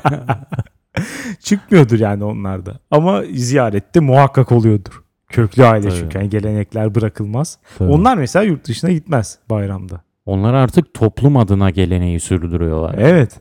çıkmıyordur 1.40 1.98
yani 2.00 2.24
onlarda. 2.24 2.78
Ama 2.90 3.22
ziyarette 3.34 4.00
muhakkak 4.00 4.52
oluyordur. 4.52 5.02
Köklü 5.28 5.64
aile 5.64 5.88
Tabii. 5.88 5.98
çünkü 6.00 6.18
yani 6.18 6.30
gelenekler 6.30 6.94
bırakılmaz. 6.94 7.58
Tabii. 7.78 7.92
Onlar 7.92 8.16
mesela 8.16 8.42
yurt 8.42 8.68
dışına 8.68 8.90
gitmez 8.90 9.38
bayramda. 9.50 10.00
Onlar 10.26 10.54
artık 10.54 10.94
toplum 10.94 11.36
adına 11.36 11.70
geleneği 11.70 12.20
sürdürüyorlar. 12.20 12.94
Evet. 12.98 13.40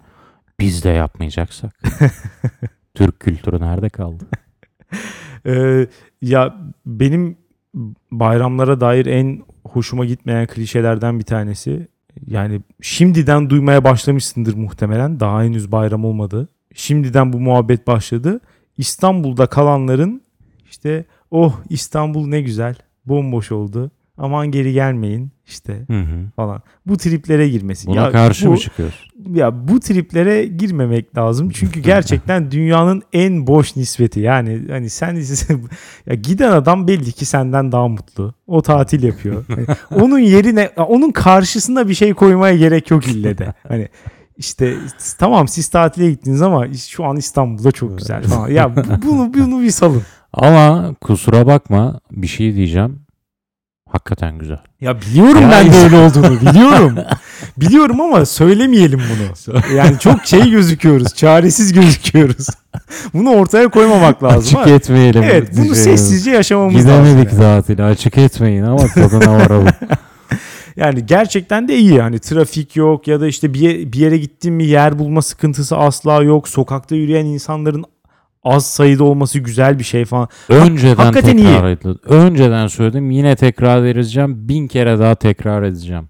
Biz 0.63 0.83
de 0.83 0.89
yapmayacaksak. 0.89 1.79
Türk 2.93 3.19
kültürü 3.19 3.59
nerede 3.59 3.89
kaldı? 3.89 4.23
Ee, 5.45 5.87
ya 6.21 6.55
benim 6.85 7.37
bayramlara 8.11 8.81
dair 8.81 9.05
en 9.05 9.41
hoşuma 9.65 10.05
gitmeyen 10.05 10.47
klişelerden 10.47 11.19
bir 11.19 11.23
tanesi. 11.23 11.87
Yani 12.27 12.61
şimdiden 12.81 13.49
duymaya 13.49 13.83
başlamışsındır 13.83 14.53
muhtemelen. 14.53 15.19
Daha 15.19 15.43
henüz 15.43 15.71
bayram 15.71 16.05
olmadı. 16.05 16.47
Şimdiden 16.73 17.33
bu 17.33 17.39
muhabbet 17.39 17.87
başladı. 17.87 18.39
İstanbul'da 18.77 19.47
kalanların 19.47 20.21
işte 20.69 21.05
oh 21.31 21.59
İstanbul 21.69 22.27
ne 22.27 22.41
güzel 22.41 22.75
bomboş 23.05 23.51
oldu. 23.51 23.91
Aman 24.17 24.51
geri 24.51 24.73
gelmeyin 24.73 25.31
işte 25.45 25.85
Hı 25.87 25.99
hı. 25.99 26.31
falan. 26.35 26.61
Bu 26.85 26.97
triplere 26.97 27.49
girmesi. 27.49 27.87
Buna 27.87 28.01
Ya 28.01 28.11
karşı 28.11 28.47
bu, 28.47 28.51
mı 28.51 28.57
çıkıyorsun? 28.57 29.09
Ya 29.33 29.67
bu 29.67 29.79
triplere 29.79 30.45
girmemek 30.45 31.17
lazım. 31.17 31.49
Çünkü 31.49 31.79
gerçekten 31.81 32.51
dünyanın 32.51 33.01
en 33.13 33.47
boş 33.47 33.75
nispeti. 33.75 34.19
Yani 34.19 34.61
hani 34.69 34.89
sen 34.89 35.15
ya 36.07 36.15
giden 36.15 36.51
adam 36.51 36.87
belli 36.87 37.11
ki 37.11 37.25
senden 37.25 37.71
daha 37.71 37.87
mutlu. 37.87 38.33
O 38.47 38.61
tatil 38.61 39.03
yapıyor. 39.03 39.45
Hani 39.55 39.65
onun 40.03 40.19
yerine 40.19 40.69
onun 40.77 41.11
karşısına 41.11 41.87
bir 41.89 41.93
şey 41.93 42.13
koymaya 42.13 42.55
gerek 42.57 42.91
yok 42.91 43.07
ille 43.07 43.37
de. 43.37 43.53
Hani 43.67 43.87
işte 44.37 44.75
tamam 45.19 45.47
siz 45.47 45.67
tatile 45.67 46.11
gittiniz 46.11 46.41
ama 46.41 46.73
şu 46.73 47.05
an 47.05 47.17
İstanbul'da 47.17 47.71
çok 47.71 47.97
güzel 47.97 48.23
falan. 48.23 48.49
Ya 48.49 48.75
bu- 48.75 49.07
bunu 49.07 49.33
bunu 49.33 49.61
bir 49.61 49.71
salın. 49.71 50.01
Ama 50.33 50.95
kusura 51.01 51.47
bakma 51.47 51.99
bir 52.11 52.27
şey 52.27 52.55
diyeceğim. 52.55 52.99
Hakikaten 53.93 54.37
güzel. 54.37 54.57
Ya 54.81 55.01
biliyorum 55.01 55.41
Ya 55.41 55.51
ben 55.51 55.73
de 55.73 55.77
öyle 55.77 55.95
olduğunu 55.97 56.41
biliyorum. 56.41 56.95
biliyorum 57.57 58.01
ama 58.01 58.25
söylemeyelim 58.25 58.99
bunu. 58.99 59.57
Yani 59.75 59.99
çok 59.99 60.25
şey 60.25 60.49
gözüküyoruz, 60.49 61.15
çaresiz 61.15 61.73
gözüküyoruz. 61.73 62.47
bunu 63.13 63.29
ortaya 63.29 63.67
koymamak 63.67 64.23
lazım. 64.23 64.39
Açık 64.39 64.71
ha. 64.71 64.75
etmeyelim. 64.75 65.23
Evet, 65.23 65.49
bunu 65.57 65.65
Şey- 65.65 65.75
sessizce 65.75 66.31
yaşamamız 66.31 66.87
lazım. 66.87 67.05
Gidemedik 67.05 67.33
yani. 67.33 67.41
tatile. 67.41 67.83
Açık 67.83 68.17
etmeyin 68.17 68.63
ama 68.63 68.87
tadına 68.87 69.33
varalım. 69.33 69.67
Yani 70.75 71.05
gerçekten 71.05 71.67
de 71.67 71.75
iyi. 71.75 72.01
Hani 72.01 72.19
trafik 72.19 72.75
yok 72.75 73.07
ya 73.07 73.21
da 73.21 73.27
işte 73.27 73.53
bir, 73.53 73.93
bir 73.93 73.99
yere 73.99 74.17
gittin 74.17 74.53
mi 74.53 74.65
yer 74.65 74.99
bulma 74.99 75.21
sıkıntısı 75.21 75.77
asla 75.77 76.23
yok. 76.23 76.47
Sokakta 76.47 76.95
yürüyen 76.95 77.25
insanların 77.25 77.85
az 78.43 78.65
sayıda 78.65 79.03
olması 79.03 79.39
güzel 79.39 79.79
bir 79.79 79.83
şey 79.83 80.05
falan. 80.05 80.27
Önceden 80.49 81.03
hakikaten 81.03 81.37
iyi. 81.37 81.45
tekrar 81.45 81.69
edildi. 81.69 81.99
Önceden 82.03 82.67
söyledim. 82.67 83.11
Yine 83.11 83.35
tekrar 83.35 83.85
edeceğim. 83.85 84.49
Bin 84.49 84.67
kere 84.67 84.99
daha 84.99 85.15
tekrar 85.15 85.63
edeceğim. 85.63 86.09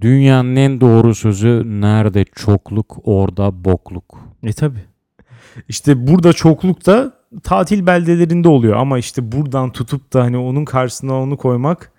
Dünyanın 0.00 0.56
en 0.56 0.80
doğru 0.80 1.14
sözü 1.14 1.62
nerede 1.66 2.24
çokluk 2.24 2.96
orada 3.04 3.64
bokluk. 3.64 4.20
E 4.42 4.52
tabi. 4.52 4.78
İşte 5.68 6.06
burada 6.06 6.32
çokluk 6.32 6.86
da 6.86 7.12
tatil 7.42 7.86
beldelerinde 7.86 8.48
oluyor 8.48 8.76
ama 8.76 8.98
işte 8.98 9.32
buradan 9.32 9.72
tutup 9.72 10.12
da 10.12 10.22
hani 10.22 10.38
onun 10.38 10.64
karşısına 10.64 11.22
onu 11.22 11.36
koymak 11.36 11.92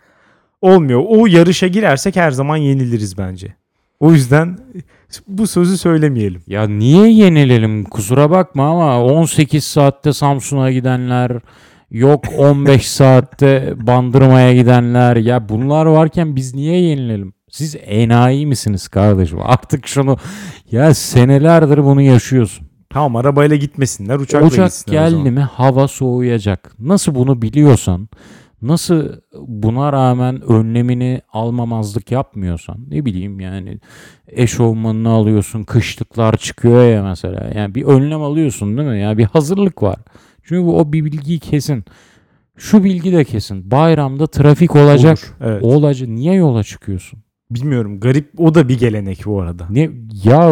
olmuyor. 0.62 1.04
O 1.08 1.26
yarışa 1.26 1.68
girersek 1.68 2.16
her 2.16 2.32
zaman 2.32 2.58
yeniliriz 2.58 3.18
bence. 3.18 3.56
O 4.00 4.12
yüzden 4.12 4.58
bu 5.28 5.48
sözü 5.48 5.78
söylemeyelim. 5.78 6.42
Ya 6.48 6.68
niye 6.68 7.12
yenilelim 7.12 7.84
kusura 7.84 8.30
bakma 8.30 8.70
ama 8.70 9.04
18 9.04 9.64
saatte 9.64 10.14
Samsun'a 10.14 10.72
gidenler 10.72 11.32
yok 11.92 12.26
15 12.38 12.88
saatte 12.92 13.74
Bandırma'ya 13.78 14.54
gidenler 14.54 15.16
ya 15.16 15.50
bunlar 15.50 15.86
varken 15.86 16.36
biz 16.36 16.56
niye 16.56 16.82
yenilelim? 16.82 17.34
Siz 17.52 17.76
enayi 17.86 18.46
misiniz 18.46 18.88
kardeşim? 18.88 19.40
Artık 19.44 19.88
şunu 19.88 20.18
ya 20.72 20.94
senelerdir 20.94 21.84
bunu 21.84 22.02
yaşıyorsun. 22.02 22.68
Tamam 22.90 23.16
arabayla 23.16 23.56
gitmesinler 23.56 24.16
uçakla 24.20 24.48
Ocak 24.48 24.66
gitsinler 24.66 24.98
o 25.06 25.10
zaman. 25.10 25.24
geldi 25.24 25.32
mi 25.32 25.42
hava 25.42 25.88
soğuyacak. 25.88 26.72
Nasıl 26.80 27.16
bunu 27.16 27.42
biliyorsan, 27.42 28.10
nasıl 28.68 29.10
buna 29.48 29.94
rağmen 29.94 30.42
önlemini 30.42 31.22
almamazlık 31.34 32.12
yapmıyorsan, 32.12 32.78
ne 32.90 33.06
bileyim 33.06 33.40
yani 33.40 33.80
eşofmanını 34.28 35.10
alıyorsun, 35.10 35.64
kışlıklar 35.64 36.38
çıkıyor 36.38 36.84
ya 36.86 37.04
mesela. 37.04 37.52
Yani 37.56 37.76
bir 37.76 37.84
önlem 37.84 38.22
alıyorsun 38.22 38.78
değil 38.78 38.90
mi? 38.90 39.00
Yani 39.00 39.18
bir 39.18 39.26
hazırlık 39.26 39.84
var. 39.84 39.98
Çünkü 40.44 40.70
o 40.70 40.94
bir 40.94 41.06
bilgi 41.06 41.40
kesin. 41.40 41.86
Şu 42.58 42.84
bilgi 42.84 43.14
de 43.14 43.24
kesin. 43.24 43.72
Bayramda 43.72 44.28
trafik 44.28 44.76
olacak. 44.76 45.18
Olur, 45.18 45.50
Evet. 45.50 45.64
Olacak. 45.64 46.10
Niye 46.10 46.34
yola 46.34 46.64
çıkıyorsun? 46.64 47.20
Bilmiyorum 47.52 48.00
garip 48.00 48.30
o 48.38 48.56
da 48.56 48.70
bir 48.70 48.80
gelenek 48.80 49.26
bu 49.26 49.42
arada. 49.42 49.68
Ne 49.70 49.90
ya 50.24 50.50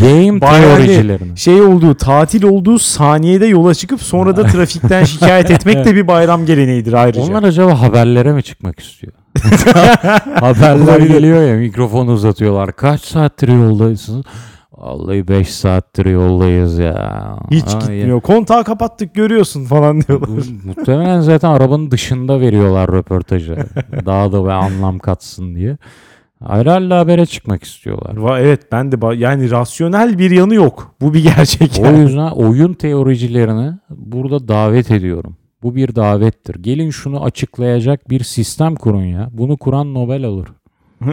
game 0.00 0.40
Bayağı 0.40 0.76
teoricilerini. 0.76 1.38
Şey 1.38 1.62
olduğu 1.62 1.94
tatil 1.94 2.42
olduğu 2.42 2.78
saniyede 2.78 3.46
yola 3.46 3.74
çıkıp 3.74 4.02
sonra 4.02 4.36
da 4.36 4.46
trafikten 4.46 5.04
şikayet 5.04 5.50
etmek 5.50 5.84
de 5.84 5.94
bir 5.96 6.08
bayram 6.08 6.46
geleneğidir 6.46 6.92
ayrıca. 6.92 7.22
Onlar 7.22 7.42
acaba 7.42 7.80
haberlere 7.80 8.32
mi 8.32 8.42
çıkmak 8.42 8.80
istiyor? 8.80 9.12
Haberler 10.40 11.00
geliyor 11.00 11.42
ya 11.42 11.56
mikrofon 11.56 12.06
uzatıyorlar. 12.06 12.76
Kaç 12.76 13.00
saattir 13.00 13.48
yoldayısınız? 13.48 14.26
Vallahi 14.72 15.28
5 15.28 15.54
saattir 15.54 16.06
yoldayız 16.06 16.78
ya. 16.78 17.38
Hiç 17.50 17.74
Ay, 17.74 17.80
gitmiyor. 17.80 18.20
Kontağı 18.20 18.64
kapattık 18.64 19.14
görüyorsun 19.14 19.64
falan 19.64 20.00
diyorlar. 20.00 20.28
Muhtemelen 20.64 21.20
zaten 21.20 21.50
arabanın 21.50 21.90
dışında 21.90 22.40
veriyorlar 22.40 22.92
röportajı. 22.92 23.56
Daha 24.06 24.32
da 24.32 24.44
bir 24.44 24.48
anlam 24.48 24.98
katsın 24.98 25.54
diye. 25.54 25.76
Herhalde 26.46 26.94
habere 26.94 27.26
çıkmak 27.26 27.64
istiyorlar. 27.64 28.14
Va- 28.16 28.40
Evet 28.40 28.72
ben 28.72 28.92
de 28.92 29.14
yani 29.16 29.50
rasyonel 29.50 30.18
bir 30.18 30.30
yanı 30.30 30.54
yok. 30.54 30.94
Bu 31.00 31.14
bir 31.14 31.22
gerçek 31.36 31.78
O 31.80 31.84
yani. 31.84 31.98
yüzden 32.00 32.30
oyun 32.30 32.72
teoricilerini 32.72 33.72
burada 33.90 34.48
davet 34.48 34.90
ediyorum. 34.90 35.36
Bu 35.62 35.76
bir 35.76 35.94
davettir. 35.94 36.54
Gelin 36.54 36.90
şunu 36.90 37.24
açıklayacak 37.24 38.10
bir 38.10 38.24
sistem 38.24 38.74
kurun 38.74 39.02
ya. 39.04 39.28
Bunu 39.32 39.56
kuran 39.56 39.94
Nobel 39.94 40.24
alır. 40.24 40.48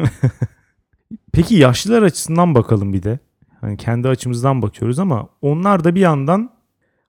Peki 1.34 1.56
yaşlılar 1.56 2.04
açısından 2.04 2.56
bakalım 2.56 2.94
bir 2.94 3.04
de. 3.04 3.20
Hani 3.62 3.78
kendi 3.78 4.08
açımızdan 4.08 4.62
bakıyoruz 4.62 5.00
ama 5.00 5.28
onlar 5.42 5.84
da 5.84 5.96
bir 5.96 6.00
yandan 6.02 6.50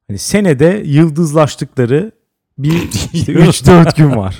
hani 0.08 0.18
senede 0.18 0.82
yıldızlaştıkları 0.86 2.12
bir 2.58 2.72
işte 3.12 3.32
3-4 3.32 3.96
gün 3.96 4.16
var. 4.16 4.38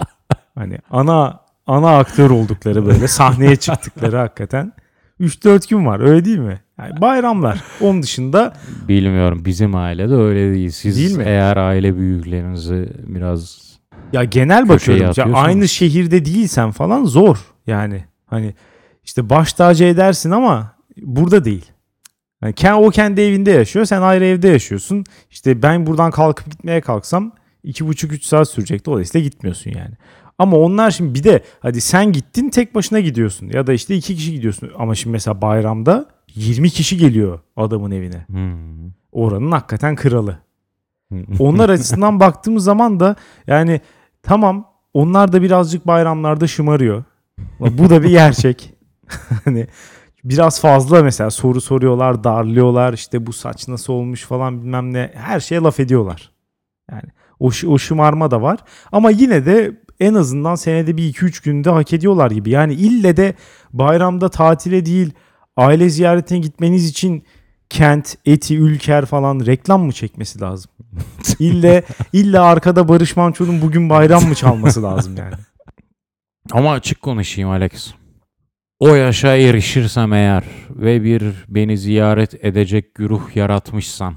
Hani 0.55 0.79
ana 0.91 1.41
ana 1.67 1.99
aktör 1.99 2.31
oldukları 2.31 2.87
böyle 2.87 3.09
sahneye 3.09 3.57
çıktıkları 3.57 4.17
hakikaten 4.25 4.73
3-4 5.21 5.71
gün 5.71 5.87
var 5.87 6.01
öyle 6.01 6.25
değil 6.25 6.39
mi? 6.39 6.61
Yani 6.79 7.01
bayramlar. 7.01 7.65
Onun 7.81 8.03
dışında 8.03 8.53
Bilmiyorum 8.89 9.45
bizim 9.45 9.75
ailede 9.75 10.15
öyle 10.15 10.55
değil. 10.55 10.71
Siz 10.71 10.97
Değil 10.97 11.17
mi? 11.17 11.25
eğer 11.27 11.57
aile 11.57 11.97
büyüklerinizi 11.97 12.89
biraz 13.07 13.65
ya 14.12 14.25
genel 14.25 14.69
bakıyorum. 14.69 15.12
Ya 15.17 15.35
aynı 15.35 15.69
şehirde 15.69 16.25
değilsen 16.25 16.71
falan 16.71 17.05
zor. 17.05 17.39
Yani 17.67 18.05
hani 18.27 18.55
işte 19.05 19.31
baş 19.31 19.53
tacı 19.53 19.85
edersin 19.85 20.31
ama 20.31 20.73
burada 20.97 21.45
değil. 21.45 21.65
Yani 22.43 22.75
o 22.75 22.91
kendi 22.91 23.21
evinde 23.21 23.51
yaşıyor. 23.51 23.85
Sen 23.85 24.03
ayrı 24.03 24.25
evde 24.25 24.49
yaşıyorsun. 24.49 25.05
İşte 25.31 25.62
ben 25.62 25.87
buradan 25.87 26.11
kalkıp 26.11 26.51
gitmeye 26.51 26.81
kalksam 26.81 27.33
2,5-3 27.65 28.27
saat 28.27 28.49
sürecek. 28.49 28.87
Dolayısıyla 28.87 29.25
gitmiyorsun 29.25 29.71
yani. 29.71 29.95
Ama 30.39 30.57
onlar 30.57 30.91
şimdi 30.91 31.14
bir 31.14 31.24
de 31.24 31.45
hadi 31.61 31.80
sen 31.80 32.12
gittin 32.12 32.51
tek 32.51 32.74
başına 32.74 33.01
gidiyorsun. 33.01 33.51
Ya 33.53 33.66
da 33.66 33.72
işte 33.72 33.97
iki 33.97 34.16
kişi 34.16 34.32
gidiyorsun. 34.32 34.70
Ama 34.78 34.95
şimdi 34.95 35.12
mesela 35.12 35.43
bayramda 35.43 36.07
20 36.35 36.70
kişi 36.70 36.97
geliyor 36.97 37.41
adamın 37.57 37.91
evine. 37.91 38.26
Hmm. 38.26 38.91
Oranın 39.12 39.53
hakikaten 39.53 39.97
kralı. 39.97 40.39
Onlar 41.39 41.68
açısından 41.70 42.20
baktığımız 42.20 42.64
zaman 42.64 43.01
da 43.01 43.16
yani 43.47 43.80
tamam 44.22 44.68
onlar 44.95 45.32
da 45.32 45.43
birazcık 45.43 45.87
bayramlarda 45.87 46.47
şımarıyor. 46.47 47.05
Bu 47.61 47.91
da 47.91 48.03
bir 48.03 48.11
gerçek. 48.11 48.74
hani 49.45 49.66
biraz 50.24 50.61
fazla 50.61 51.03
mesela 51.03 51.30
soru 51.30 51.61
soruyorlar, 51.61 52.24
darlıyorlar. 52.24 52.93
işte 52.93 53.26
bu 53.26 53.32
saç 53.32 53.68
nasıl 53.68 53.93
olmuş 53.93 54.22
falan 54.24 54.62
bilmem 54.62 54.93
ne. 54.93 55.11
Her 55.14 55.41
şeye 55.41 55.61
laf 55.61 55.80
ediyorlar. 55.80 56.30
Yani 56.91 57.09
o, 57.41 57.51
o 57.66 57.78
şımarma 57.78 58.30
da 58.30 58.43
var. 58.43 58.59
Ama 58.93 59.11
yine 59.11 59.47
de 59.47 59.84
en 60.01 60.14
azından 60.14 60.55
senede 60.55 60.97
bir 60.97 61.12
2-3 61.12 61.45
günde 61.45 61.70
hak 61.70 61.92
ediyorlar 61.92 62.30
gibi. 62.30 62.51
Yani 62.51 62.74
ille 62.74 63.16
de 63.16 63.34
bayramda 63.72 64.28
tatile 64.28 64.86
değil 64.86 65.12
aile 65.57 65.88
ziyaretine 65.88 66.38
gitmeniz 66.38 66.88
için 66.88 67.24
kent, 67.70 68.16
eti, 68.24 68.57
ülker 68.57 69.07
falan 69.07 69.47
reklam 69.47 69.82
mı 69.82 69.92
çekmesi 69.92 70.40
lazım? 70.40 70.70
İlle 71.38 71.84
illa 72.12 72.45
arkada 72.45 72.88
Barış 72.88 73.16
Manço'nun 73.16 73.62
bugün 73.62 73.90
bayram 73.90 74.24
mı 74.24 74.34
çalması 74.34 74.82
lazım 74.82 75.16
yani? 75.16 75.34
Ama 76.53 76.72
açık 76.72 77.03
konuşayım 77.03 77.51
Alex. 77.51 77.95
O 78.80 78.95
yaşa 78.95 79.36
erişirsem 79.36 80.12
eğer 80.12 80.45
ve 80.70 81.05
bir 81.05 81.22
beni 81.49 81.78
ziyaret 81.78 82.45
edecek 82.45 82.95
güruh 82.95 83.36
yaratmışsam 83.36 84.14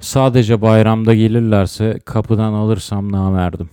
sadece 0.00 0.62
bayramda 0.62 1.14
gelirlerse 1.14 1.98
kapıdan 2.04 2.52
alırsam 2.52 3.12
namerdim. 3.12 3.70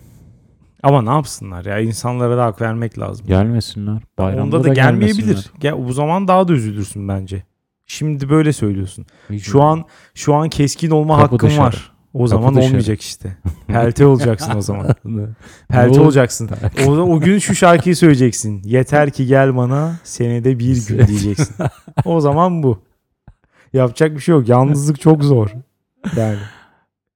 Ama 0.84 1.02
ne 1.02 1.10
yapsınlar 1.10 1.66
ya? 1.66 1.80
İnsanlara 1.80 2.38
da 2.38 2.46
hak 2.46 2.62
vermek 2.62 3.00
lazım. 3.00 3.28
Gelmesinler. 3.28 4.02
Bayramda 4.18 4.58
Onda 4.58 4.70
da, 4.70 4.74
gelmeyebilir. 4.74 5.18
gelmesinler. 5.24 5.52
Gel, 5.60 5.74
o 5.74 5.92
zaman 5.94 6.28
daha 6.28 6.48
da 6.48 6.54
üzülürsün 6.54 7.08
bence. 7.08 7.44
Şimdi 7.86 8.30
böyle 8.30 8.54
söylüyorsun. 8.54 9.06
Hiç 9.30 9.44
Şu 9.46 9.62
an 9.64 9.86
şu 10.14 10.34
an 10.36 10.50
keskin 10.50 10.90
olma 10.90 11.16
Kapı 11.20 11.32
hakkın 11.36 11.48
dışarı. 11.48 11.66
var. 11.66 11.92
O 12.14 12.28
zaman 12.28 12.56
dışarı. 12.56 12.66
olmayacak 12.68 13.02
işte. 13.02 13.38
Pelte 13.68 14.06
olacaksın 14.06 14.56
o 14.58 14.62
zaman. 14.62 14.88
Pelte 15.70 16.00
olacaksın. 16.00 16.50
O, 16.88 16.92
o 16.92 17.20
gün 17.20 17.40
şu 17.40 17.56
şarkıyı 17.56 17.96
söyleyeceksin. 17.96 18.62
Yeter 18.64 19.10
ki 19.10 19.26
gel 19.26 19.58
bana 19.58 19.96
senede 20.04 20.60
bir 20.60 20.88
gün 20.88 21.08
diyeceksin. 21.08 21.56
O 22.06 22.22
zaman 22.22 22.64
bu. 22.64 22.82
Yapacak 23.74 24.16
bir 24.16 24.20
şey 24.20 24.36
yok. 24.36 24.50
Yalnızlık 24.50 25.02
çok 25.02 25.24
zor. 25.24 25.50
Yani. 26.18 26.38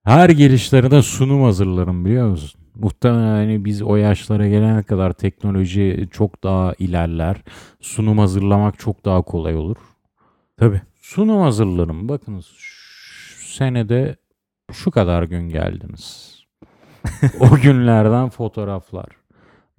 Her 0.03 0.29
gelişlerine 0.29 1.01
sunum 1.01 1.43
hazırlarım 1.43 2.05
biliyor 2.05 2.27
musun? 2.27 2.60
Muhtemelen 2.81 3.35
hani 3.35 3.65
biz 3.65 3.81
o 3.81 3.95
yaşlara 3.95 4.47
gelene 4.47 4.83
kadar 4.83 5.13
teknoloji 5.13 6.07
çok 6.11 6.43
daha 6.43 6.73
ilerler. 6.79 7.37
Sunum 7.79 8.17
hazırlamak 8.17 8.79
çok 8.79 9.05
daha 9.05 9.21
kolay 9.21 9.55
olur. 9.55 9.77
Tabii. 10.57 10.81
Sunum 11.01 11.41
hazırlarım. 11.41 12.09
Bakınız 12.09 12.45
senede 13.37 14.15
şu 14.71 14.91
kadar 14.91 15.23
gün 15.23 15.49
geldiniz. 15.49 16.37
o 17.39 17.55
günlerden 17.55 18.29
fotoğraflar. 18.29 19.07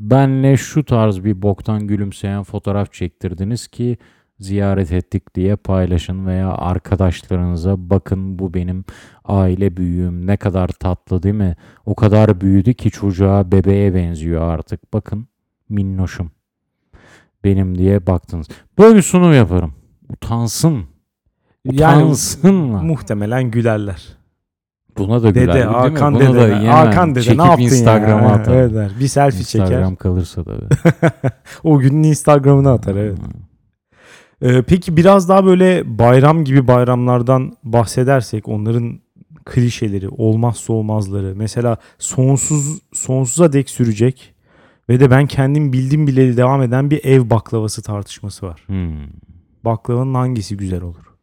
Benle 0.00 0.56
şu 0.56 0.84
tarz 0.84 1.24
bir 1.24 1.42
boktan 1.42 1.86
gülümseyen 1.86 2.42
fotoğraf 2.42 2.92
çektirdiniz 2.92 3.68
ki 3.68 3.96
ziyaret 4.42 4.92
ettik 4.92 5.34
diye 5.34 5.56
paylaşın 5.56 6.26
veya 6.26 6.48
arkadaşlarınıza 6.52 7.74
bakın 7.78 8.38
bu 8.38 8.54
benim 8.54 8.84
aile 9.24 9.76
büyüğüm 9.76 10.26
ne 10.26 10.36
kadar 10.36 10.68
tatlı 10.68 11.22
değil 11.22 11.34
mi? 11.34 11.56
O 11.86 11.94
kadar 11.94 12.40
büyüdü 12.40 12.74
ki 12.74 12.90
çocuğa 12.90 13.52
bebeğe 13.52 13.94
benziyor 13.94 14.42
artık. 14.42 14.92
Bakın 14.92 15.26
minnoşum 15.68 16.30
benim 17.44 17.78
diye 17.78 18.06
baktınız. 18.06 18.46
Böyle 18.78 19.02
sunum 19.02 19.32
yaparım. 19.32 19.74
Utansın. 20.08 20.84
Yani 21.64 22.04
Utansınlar. 22.04 22.82
muhtemelen 22.82 23.50
gülerler. 23.50 24.08
Buna 24.98 25.22
da 25.22 25.30
güler. 25.30 25.48
Dede, 25.48 25.54
değil 25.54 25.66
mi? 25.66 25.72
Hakan 25.72 26.14
Buna 26.14 26.22
dede. 26.22 26.34
da 26.40 26.48
yemem. 26.48 26.66
Hakan 26.66 27.10
dede 27.14 27.22
Çekip 27.22 27.40
ne 27.40 27.46
yaptın 27.46 27.62
Instagram'a 27.64 28.28
ya? 28.28 28.34
atarım. 28.34 28.58
Evet, 28.78 28.90
bir 29.00 29.08
selfie 29.08 29.40
Instagram 29.40 29.68
çeker. 29.90 29.96
kalırsa 29.96 30.44
tabii. 30.44 30.92
O 31.64 31.78
günün 31.78 32.02
Instagram'ına 32.02 32.72
atar 32.72 32.96
evet. 32.96 33.18
Ee, 34.42 34.62
peki 34.62 34.96
biraz 34.96 35.28
daha 35.28 35.44
böyle 35.44 35.98
bayram 35.98 36.44
gibi 36.44 36.68
bayramlardan 36.68 37.56
bahsedersek 37.64 38.48
onların 38.48 39.00
klişeleri, 39.44 40.08
olmazsa 40.08 40.72
olmazları. 40.72 41.32
Mesela 41.36 41.76
sonsuz 41.98 42.80
sonsuza 42.92 43.52
dek 43.52 43.70
sürecek 43.70 44.34
ve 44.88 45.00
de 45.00 45.10
ben 45.10 45.26
kendim 45.26 45.72
bildim 45.72 46.06
bileli 46.06 46.36
devam 46.36 46.62
eden 46.62 46.90
bir 46.90 47.04
ev 47.04 47.30
baklavası 47.30 47.82
tartışması 47.82 48.46
var. 48.46 48.62
Hmm. 48.66 49.08
Baklavanın 49.64 50.14
hangisi 50.14 50.56
güzel 50.56 50.82
olur? 50.82 51.14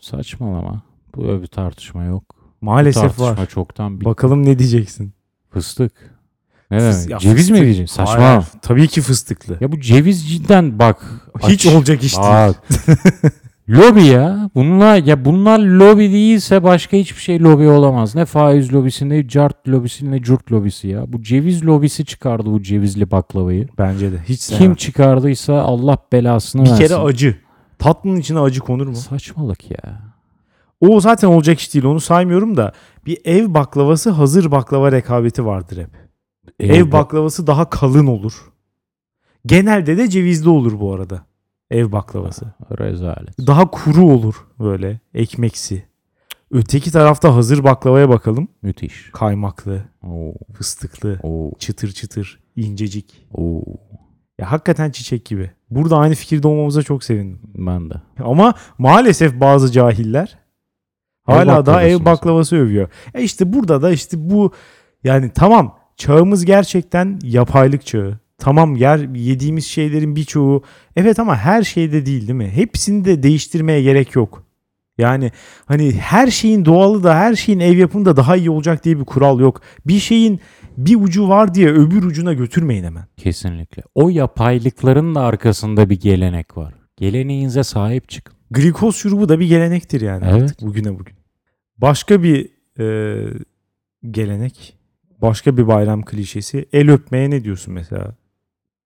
Saçmalama. 0.00 0.82
Bu 1.16 1.28
öyle 1.28 1.42
bir 1.42 1.46
tartışma 1.46 2.04
yok. 2.04 2.24
Bu 2.62 2.66
Maalesef 2.66 3.02
tartışma 3.02 3.36
var. 3.36 3.46
çoktan 3.46 3.94
bitti. 3.96 4.04
Bakalım 4.04 4.46
ne 4.46 4.58
diyeceksin? 4.58 5.12
Fıstık. 5.50 6.15
Ne 6.70 6.78
Fıs- 6.78 7.08
demek? 7.08 7.20
Ceviz 7.20 7.50
mi 7.50 7.56
fıstık- 7.56 7.64
diyeceksin? 7.64 8.02
Hayır, 8.04 8.44
tabii 8.62 8.88
ki 8.88 9.00
fıstıklı. 9.00 9.56
Ya 9.60 9.72
bu 9.72 9.80
ceviz 9.80 10.28
cidden 10.30 10.78
bak. 10.78 11.02
Hiç 11.48 11.66
aç- 11.66 11.74
olacak 11.74 12.02
iş 12.04 12.16
değil. 12.16 12.28
Bak. 12.28 12.62
lobi 13.68 14.04
ya. 14.04 14.50
Bunlar 14.54 14.96
ya 14.96 15.24
bunlar 15.24 15.58
lobi 15.58 16.12
değilse 16.12 16.62
başka 16.62 16.96
hiçbir 16.96 17.20
şey 17.20 17.40
lobi 17.40 17.68
olamaz. 17.68 18.14
Ne 18.14 18.24
faiz 18.24 18.72
lobisi 18.74 19.08
ne 19.08 19.28
cart 19.28 19.68
lobisi 19.68 20.10
ne 20.10 20.22
curt 20.22 20.52
lobisi 20.52 20.88
ya. 20.88 21.12
Bu 21.12 21.22
ceviz 21.22 21.66
lobisi 21.66 22.04
çıkardı 22.04 22.46
bu 22.52 22.62
cevizli 22.62 23.10
baklavayı. 23.10 23.68
Bence 23.78 24.12
de. 24.12 24.16
Hiç 24.28 24.46
Kim 24.48 24.56
sevmem. 24.58 24.74
çıkardıysa 24.74 25.54
Allah 25.60 25.96
belasını 26.12 26.64
Bir 26.64 26.70
versin. 26.70 26.82
kere 26.86 26.94
acı. 26.96 27.36
Tatlının 27.78 28.16
içine 28.16 28.40
acı 28.40 28.60
konur 28.60 28.86
mu? 28.86 28.96
Saçmalık 28.96 29.70
ya. 29.70 30.00
O 30.80 31.00
zaten 31.00 31.28
olacak 31.28 31.58
iş 31.60 31.74
değil 31.74 31.84
onu 31.84 32.00
saymıyorum 32.00 32.56
da 32.56 32.72
bir 33.06 33.18
ev 33.24 33.54
baklavası 33.54 34.10
hazır 34.10 34.50
baklava 34.50 34.92
rekabeti 34.92 35.46
vardır 35.46 35.76
hep. 35.82 36.05
Ev, 36.60 36.92
baklavası 36.92 37.46
daha 37.46 37.70
kalın 37.70 38.06
olur. 38.06 38.52
Genelde 39.46 39.96
de 39.98 40.08
cevizli 40.08 40.48
olur 40.48 40.80
bu 40.80 40.94
arada. 40.94 41.26
Ev 41.70 41.92
baklavası. 41.92 42.54
Rezalet. 42.78 43.38
Daha 43.46 43.70
kuru 43.70 44.04
olur 44.04 44.34
böyle 44.58 45.00
ekmeksi. 45.14 45.84
Öteki 46.50 46.90
tarafta 46.92 47.34
hazır 47.34 47.64
baklavaya 47.64 48.08
bakalım. 48.08 48.48
Müthiş. 48.62 49.10
Kaymaklı, 49.12 49.84
Oo, 50.02 50.32
fıstıklı, 50.54 51.18
oo, 51.22 51.50
çıtır 51.58 51.92
çıtır, 51.92 52.40
incecik. 52.56 53.26
oo. 53.34 53.62
Ya 54.38 54.52
hakikaten 54.52 54.90
çiçek 54.90 55.24
gibi. 55.24 55.50
Burada 55.70 55.96
aynı 55.96 56.14
fikirde 56.14 56.48
olmamıza 56.48 56.82
çok 56.82 57.04
sevindim. 57.04 57.40
Ben 57.54 57.90
de. 57.90 57.94
Ama 58.24 58.54
maalesef 58.78 59.40
bazı 59.40 59.72
cahiller 59.72 60.38
Ev 61.28 61.34
hala 61.34 61.66
da 61.66 61.82
ev 61.82 62.04
baklavası 62.04 62.56
övüyor. 62.56 62.88
E 63.14 63.22
işte 63.22 63.52
burada 63.52 63.82
da 63.82 63.90
işte 63.90 64.30
bu 64.30 64.52
yani 65.04 65.30
tamam 65.34 65.78
çağımız 65.96 66.44
gerçekten 66.44 67.18
yapaylık 67.22 67.86
çağı. 67.86 68.18
Tamam 68.38 68.76
yer 68.76 68.98
yediğimiz 68.98 69.66
şeylerin 69.66 70.16
birçoğu 70.16 70.62
evet 70.96 71.18
ama 71.18 71.36
her 71.36 71.62
şeyde 71.62 72.06
değil 72.06 72.20
değil 72.20 72.32
mi? 72.32 72.50
Hepsini 72.50 73.04
de 73.04 73.22
değiştirmeye 73.22 73.82
gerek 73.82 74.14
yok. 74.14 74.46
Yani 74.98 75.32
hani 75.66 75.92
her 75.92 76.26
şeyin 76.30 76.64
doğalı 76.64 77.04
da 77.04 77.14
her 77.16 77.34
şeyin 77.34 77.60
ev 77.60 77.76
yapımı 77.76 78.04
da 78.04 78.16
daha 78.16 78.36
iyi 78.36 78.50
olacak 78.50 78.84
diye 78.84 78.98
bir 79.00 79.04
kural 79.04 79.40
yok. 79.40 79.60
Bir 79.86 79.98
şeyin 79.98 80.40
bir 80.76 80.96
ucu 80.96 81.28
var 81.28 81.54
diye 81.54 81.68
öbür 81.68 82.02
ucuna 82.02 82.32
götürmeyin 82.32 82.84
hemen. 82.84 83.04
Kesinlikle. 83.16 83.82
O 83.94 84.08
yapaylıkların 84.08 85.14
da 85.14 85.20
arkasında 85.20 85.90
bir 85.90 86.00
gelenek 86.00 86.56
var. 86.56 86.74
Geleneğinize 86.96 87.64
sahip 87.64 88.08
çıkın. 88.08 88.36
Glikoz 88.50 88.96
şurubu 88.96 89.28
da 89.28 89.40
bir 89.40 89.48
gelenektir 89.48 90.00
yani 90.00 90.24
Evet. 90.30 90.42
artık 90.42 90.62
bugüne 90.62 90.98
bugün. 90.98 91.14
Başka 91.78 92.22
bir 92.22 92.48
e, 92.78 92.86
gelenek, 94.10 94.75
başka 95.26 95.56
bir 95.56 95.66
bayram 95.68 96.02
klişesi. 96.02 96.66
El 96.72 96.90
öpmeye 96.90 97.30
ne 97.30 97.44
diyorsun 97.44 97.74
mesela? 97.74 98.14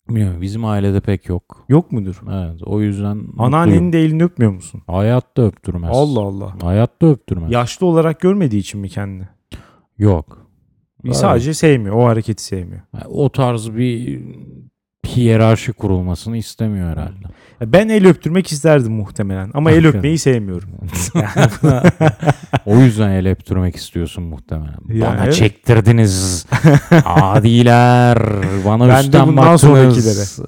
Bilmiyorum 0.08 0.40
bizim 0.40 0.64
ailede 0.64 1.00
pek 1.00 1.28
yok. 1.28 1.64
Yok 1.68 1.92
mudur? 1.92 2.20
Evet 2.32 2.62
o 2.64 2.80
yüzden 2.80 3.22
Anneannenin 3.38 3.74
mutluyum. 3.84 3.92
de 3.92 4.00
elini 4.04 4.24
öpmüyor 4.24 4.52
musun? 4.52 4.82
Hayatta 4.86 5.42
öptürmez. 5.42 5.90
Allah 5.94 6.20
Allah. 6.20 6.56
Hayatta 6.62 7.06
öptürmez. 7.06 7.52
Yaşlı 7.52 7.86
olarak 7.86 8.20
görmediği 8.20 8.60
için 8.60 8.80
mi 8.80 8.88
kendini? 8.88 9.28
Yok. 9.98 10.46
Sadece 11.12 11.54
sevmiyor. 11.54 11.96
O 11.96 12.04
hareketi 12.06 12.42
sevmiyor. 12.44 12.80
Yani 12.94 13.06
O 13.06 13.28
tarz 13.28 13.74
bir 13.76 14.20
hiyerarşi 15.06 15.72
kurulmasını 15.72 16.36
istemiyor 16.36 16.88
herhalde. 16.88 17.24
Ya 17.60 17.72
Ben 17.72 17.88
el 17.88 18.06
öptürmek 18.06 18.52
isterdim 18.52 18.92
muhtemelen. 18.92 19.50
Ama 19.54 19.70
el 19.70 19.86
öpmeyi 19.86 20.18
sevmiyorum. 20.18 20.68
o 22.66 22.78
yüzden 22.78 23.10
el 23.10 23.28
öptürmek 23.28 23.76
istiyorsun 23.76 24.24
muhtemelen. 24.24 24.78
Ya 24.88 25.06
Bana 25.06 25.24
evet. 25.24 25.34
çektirdiniz. 25.34 26.46
Adiler. 27.04 28.18
Bana 28.64 28.88
Ben 28.88 28.96
de 28.96 29.00
üstten 29.00 29.26
bundan 29.26 29.46
baktınız. 29.46 30.40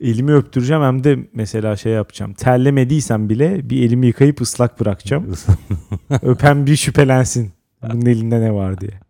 Elimi 0.00 0.34
öptüreceğim 0.34 0.82
hem 0.82 1.04
de 1.04 1.18
mesela 1.34 1.76
şey 1.76 1.92
yapacağım. 1.92 2.34
Terlemediysem 2.34 3.28
bile 3.28 3.70
bir 3.70 3.82
elimi 3.82 4.06
yıkayıp 4.06 4.40
ıslak 4.40 4.80
bırakacağım. 4.80 5.32
Öpen 6.22 6.66
bir 6.66 6.76
şüphelensin. 6.76 7.52
Bunun 7.82 8.06
elinde 8.06 8.40
ne 8.40 8.52
var 8.52 8.80
diye. 8.80 9.00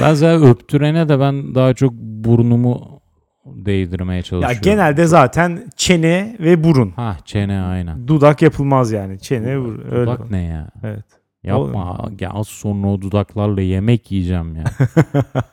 Ben 0.00 0.14
zaten 0.14 0.48
öptürene 0.48 1.08
de 1.08 1.20
ben 1.20 1.54
daha 1.54 1.74
çok 1.74 1.92
burnumu 1.94 3.00
değdirmeye 3.46 4.16
Ya 4.16 4.22
çalışıyorum. 4.22 4.60
genelde 4.62 5.06
zaten 5.06 5.62
çene 5.76 6.36
ve 6.40 6.64
burun. 6.64 6.90
Ha 6.90 7.16
çene 7.24 7.60
aynen. 7.60 8.08
Dudak 8.08 8.42
yapılmaz 8.42 8.92
yani. 8.92 9.18
Çene. 9.20 9.46
Öyle. 9.46 9.90
Dudak 10.06 10.30
ne 10.30 10.42
ya? 10.42 10.70
Evet. 10.82 11.04
Yapma. 11.44 12.08
Ya 12.20 12.30
az 12.30 12.48
sonra 12.48 12.86
o 12.88 13.00
dudaklarla 13.00 13.60
yemek 13.60 14.12
yiyeceğim 14.12 14.56
ya. 14.56 14.64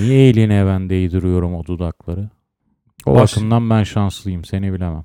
Niye 0.00 0.28
eline 0.28 0.66
ben 0.66 0.90
değdiriyorum 0.90 1.54
o 1.54 1.64
dudakları? 1.64 2.28
O 3.06 3.14
Baş- 3.14 3.36
bakımdan 3.36 3.70
ben 3.70 3.82
şanslıyım. 3.82 4.44
Seni 4.44 4.72
bilemem. 4.72 5.04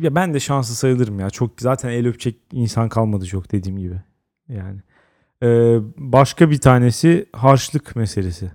Ya 0.00 0.14
ben 0.14 0.34
de 0.34 0.40
şanslı 0.40 0.74
sayılırım 0.74 1.20
ya. 1.20 1.30
Çok 1.30 1.50
zaten 1.60 1.88
el 1.90 2.06
öpecek 2.06 2.36
insan 2.52 2.88
kalmadı 2.88 3.26
çok 3.26 3.52
dediğim 3.52 3.78
gibi. 3.78 3.94
Yani. 4.48 4.80
Ee, 5.42 5.78
başka 5.96 6.50
bir 6.50 6.58
tanesi 6.58 7.26
harçlık 7.32 7.96
meselesi. 7.96 8.50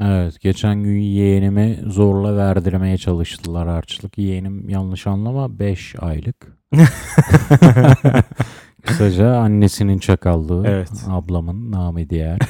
Evet. 0.00 0.40
Geçen 0.40 0.82
gün 0.82 0.98
yeğenimi 0.98 1.78
zorla 1.86 2.36
verdirmeye 2.36 2.98
çalıştılar 2.98 3.68
harçlık. 3.68 4.18
Yeğenim 4.18 4.68
yanlış 4.68 5.06
anlama 5.06 5.58
5 5.58 5.94
aylık. 5.98 6.36
Kısaca 8.82 9.36
annesinin 9.36 9.98
çakallığı. 9.98 10.66
Evet. 10.66 10.90
Ablamın 11.08 11.72
namı 11.72 12.10
diğer. 12.10 12.38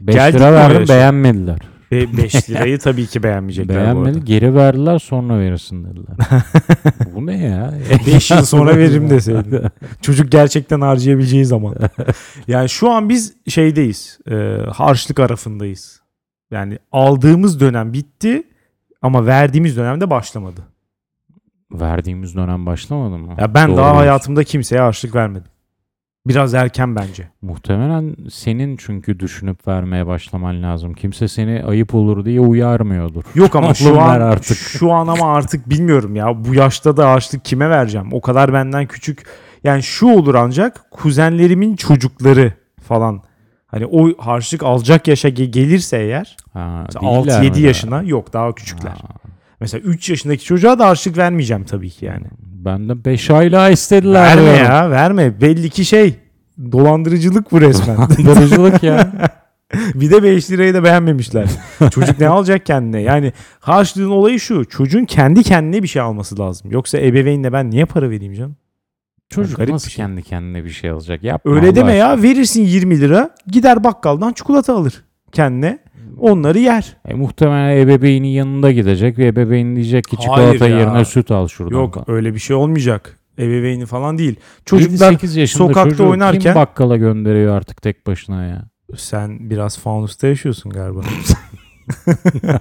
5 0.00 0.14
Geldik 0.14 0.34
mi 0.34 0.40
lira 0.40 0.52
verdim 0.52 0.76
şimdi? 0.76 1.73
Beğenmediler. 1.94 2.24
5 2.24 2.50
lirayı 2.50 2.78
tabii 2.78 3.06
ki 3.06 3.22
beğenmeyecekler 3.22 3.76
bu 3.76 3.80
Beğenmedi. 3.80 4.08
arada. 4.08 4.18
Geri 4.18 4.54
verdiler 4.54 4.98
sonra 4.98 5.38
verirsin 5.38 5.84
dediler. 5.84 6.16
Bu 7.14 7.26
ne 7.26 7.44
ya? 7.44 7.74
5 8.06 8.30
yıl 8.30 8.44
sonra 8.44 8.76
veririm 8.78 9.10
deseydin. 9.10 9.60
Çocuk 10.02 10.32
gerçekten 10.32 10.80
harcayabileceği 10.80 11.44
zaman. 11.44 11.74
Yani 12.48 12.68
şu 12.68 12.90
an 12.90 13.08
biz 13.08 13.34
şeydeyiz. 13.48 14.18
E, 14.30 14.34
harçlık 14.72 15.20
arafındayız. 15.20 16.00
Yani 16.50 16.78
aldığımız 16.92 17.60
dönem 17.60 17.92
bitti 17.92 18.42
ama 19.02 19.26
verdiğimiz 19.26 19.76
dönemde 19.76 20.10
başlamadı. 20.10 20.60
Verdiğimiz 21.72 22.36
dönem 22.36 22.66
başlamadı 22.66 23.18
mı? 23.18 23.34
Ya 23.38 23.54
ben 23.54 23.68
Doğru 23.68 23.76
daha 23.76 23.96
hayatımda 23.96 24.44
kimseye 24.44 24.80
harçlık 24.80 25.14
vermedim. 25.14 25.50
Biraz 26.26 26.54
erken 26.54 26.96
bence. 26.96 27.28
Muhtemelen 27.42 28.16
senin 28.30 28.76
çünkü 28.76 29.20
düşünüp 29.20 29.66
vermeye 29.68 30.06
başlaman 30.06 30.62
lazım. 30.62 30.94
Kimse 30.94 31.28
seni 31.28 31.64
ayıp 31.64 31.94
olur 31.94 32.24
diye 32.24 32.40
uyarmıyordur. 32.40 33.22
Yok 33.34 33.56
ama 33.56 33.74
şu 33.74 34.00
an 34.00 34.20
artık. 34.20 34.56
şu 34.58 34.92
an 34.92 35.06
ama 35.06 35.34
artık 35.34 35.70
bilmiyorum 35.70 36.16
ya. 36.16 36.44
Bu 36.44 36.54
yaşta 36.54 36.96
da 36.96 37.10
harçlık 37.10 37.44
kime 37.44 37.70
vereceğim? 37.70 38.08
O 38.12 38.20
kadar 38.20 38.52
benden 38.52 38.86
küçük. 38.86 39.22
Yani 39.64 39.82
şu 39.82 40.06
olur 40.06 40.34
ancak 40.34 40.90
kuzenlerimin 40.90 41.76
çocukları 41.76 42.52
falan. 42.82 43.22
Hani 43.66 43.86
o 43.86 44.24
harçlık 44.24 44.62
alacak 44.62 45.08
yaşa 45.08 45.28
ge- 45.28 45.44
gelirse 45.50 45.96
eğer 45.98 46.36
Ha, 46.52 46.86
değiller 47.02 47.42
6-7 47.42 47.50
mi 47.50 47.60
yaşına 47.60 48.02
yok 48.02 48.32
daha 48.32 48.54
küçükler. 48.54 48.90
Ha, 48.90 49.08
Mesela 49.60 49.80
3 49.80 50.10
yaşındaki 50.10 50.44
çocuğa 50.44 50.78
da 50.78 50.88
harçlık 50.88 51.16
vermeyeceğim 51.18 51.64
tabii 51.64 51.90
ki 51.90 52.04
yani. 52.04 52.26
Benden 52.64 53.04
5 53.04 53.30
aylığa 53.30 53.70
istediler. 53.70 54.36
Verme 54.36 54.58
ya 54.58 54.90
verme. 54.90 55.40
Belli 55.40 55.70
ki 55.70 55.84
şey 55.84 56.14
dolandırıcılık 56.72 57.52
bu 57.52 57.60
resmen. 57.60 57.96
Dolandırıcılık 58.24 58.82
ya. 58.82 59.12
bir 59.94 60.10
de 60.10 60.22
5 60.22 60.50
lirayı 60.50 60.74
da 60.74 60.84
beğenmemişler. 60.84 61.48
Çocuk 61.90 62.20
ne 62.20 62.28
alacak 62.28 62.66
kendine? 62.66 63.00
Yani 63.00 63.32
harçlığın 63.60 64.10
olayı 64.10 64.40
şu. 64.40 64.64
Çocuğun 64.64 65.04
kendi 65.04 65.42
kendine 65.42 65.82
bir 65.82 65.88
şey 65.88 66.02
alması 66.02 66.38
lazım. 66.38 66.70
Yoksa 66.70 66.98
ebeveynle 66.98 67.52
ben 67.52 67.70
niye 67.70 67.84
para 67.84 68.10
vereyim 68.10 68.34
canım? 68.34 68.56
Çocuk 69.28 69.56
Garip 69.56 69.72
nasıl 69.72 69.90
şey. 69.90 70.04
kendi 70.04 70.22
kendine 70.22 70.64
bir 70.64 70.70
şey 70.70 70.90
alacak? 70.90 71.22
Yapma 71.22 71.52
Öyle 71.52 71.66
Allah 71.66 71.74
deme 71.76 71.94
ya. 71.94 72.08
aşkına. 72.08 72.22
Verirsin 72.22 72.62
20 72.64 73.00
lira. 73.00 73.30
Gider 73.46 73.84
bakkaldan 73.84 74.32
çikolata 74.32 74.74
alır 74.74 75.04
kendine. 75.32 75.78
Onları 76.18 76.58
yer. 76.58 76.96
E, 77.08 77.14
muhtemelen 77.14 77.76
ebeveynin 77.76 78.28
yanında 78.28 78.72
gidecek 78.72 79.18
ve 79.18 79.26
ebeveyn 79.26 79.76
diyecek 79.76 80.04
ki 80.04 80.16
Hayır 80.16 80.52
çikolata 80.52 80.68
ya. 80.68 80.78
yerine 80.78 81.04
süt 81.04 81.30
al 81.30 81.48
şuradan. 81.48 81.76
Yok 81.76 81.94
falan. 81.94 82.10
öyle 82.10 82.34
bir 82.34 82.38
şey 82.38 82.56
olmayacak. 82.56 83.18
Ebeveyni 83.38 83.86
falan 83.86 84.18
değil. 84.18 84.36
Çocuklar 84.64 85.12
7-8 85.12 85.38
yaşında 85.40 85.58
sokakta 85.68 85.90
çocuğu 85.90 86.08
oynarken- 86.10 86.38
kim 86.40 86.54
bakkala 86.54 86.96
gönderiyor 86.96 87.56
artık 87.56 87.82
tek 87.82 88.06
başına 88.06 88.44
ya? 88.44 88.64
sen 88.96 89.50
biraz 89.50 89.78
faunusta 89.78 90.26
yaşıyorsun 90.26 90.72
galiba. 90.72 91.00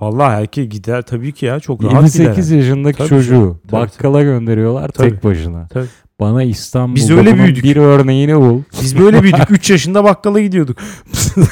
Vallahi 0.00 0.34
herkes 0.36 0.68
gider 0.68 1.02
tabii 1.02 1.32
ki 1.32 1.46
ya 1.46 1.60
çok 1.60 1.84
rahat 1.84 2.12
gider. 2.12 2.24
28 2.24 2.50
yaşındaki 2.50 2.98
Tabii 2.98 3.08
çocuğu 3.08 3.30
canım, 3.30 3.60
tabii, 3.68 3.80
bakkala 3.82 4.22
gönderiyorlar 4.22 4.88
Tabii. 4.88 5.10
tek 5.10 5.24
başına. 5.24 5.66
Tabii. 5.68 5.86
Bana 6.20 6.42
İstanbul'da 6.42 6.96
Biz 6.96 7.10
öyle 7.10 7.32
bunun 7.32 7.44
büyüdük. 7.44 7.64
bir 7.64 7.76
örneğini 7.76 8.36
bul. 8.36 8.62
Biz 8.82 8.98
böyle 8.98 9.22
büyüdük. 9.22 9.50
3 9.50 9.70
yaşında 9.70 10.04
bakkala 10.04 10.40
gidiyorduk. 10.40 10.78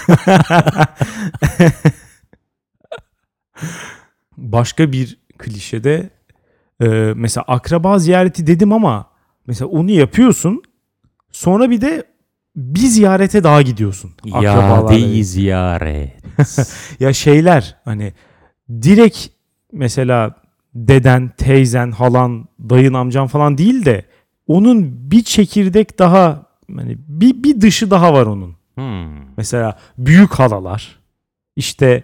Başka 4.37 4.93
bir 4.93 5.19
klişede 5.39 6.11
e, 6.83 6.87
mesela 7.17 7.45
akraba 7.49 7.99
ziyareti 7.99 8.47
dedim 8.47 8.73
ama 8.73 9.07
mesela 9.47 9.69
onu 9.69 9.91
yapıyorsun. 9.91 10.63
Sonra 11.33 11.71
bir 11.71 11.81
de 11.81 12.05
bir 12.57 12.79
ziyarete 12.87 13.45
daha 13.45 13.63
gidiyorsun. 13.63 14.11
Ya 14.25 14.89
değil 14.89 15.25
ziyaret. 15.25 16.13
Ya 17.01 17.13
şeyler 17.13 17.77
hani 17.85 18.13
direkt 18.83 19.19
mesela 19.73 20.35
deden, 20.75 21.33
teyzen, 21.37 21.91
halan, 21.91 22.49
dayın, 22.61 22.95
amcan 22.95 23.27
falan 23.27 23.59
değil 23.59 23.85
de 23.85 24.05
onun 24.47 25.11
bir 25.11 25.23
çekirdek 25.23 25.99
daha 25.99 26.47
hani 26.77 26.97
bir, 27.09 27.43
bir 27.43 27.61
dışı 27.61 27.91
daha 27.91 28.13
var 28.13 28.27
onun. 28.27 28.57
Hmm. 28.75 29.37
Mesela 29.37 29.79
büyük 29.99 30.33
halalar 30.33 30.99
işte 31.57 32.03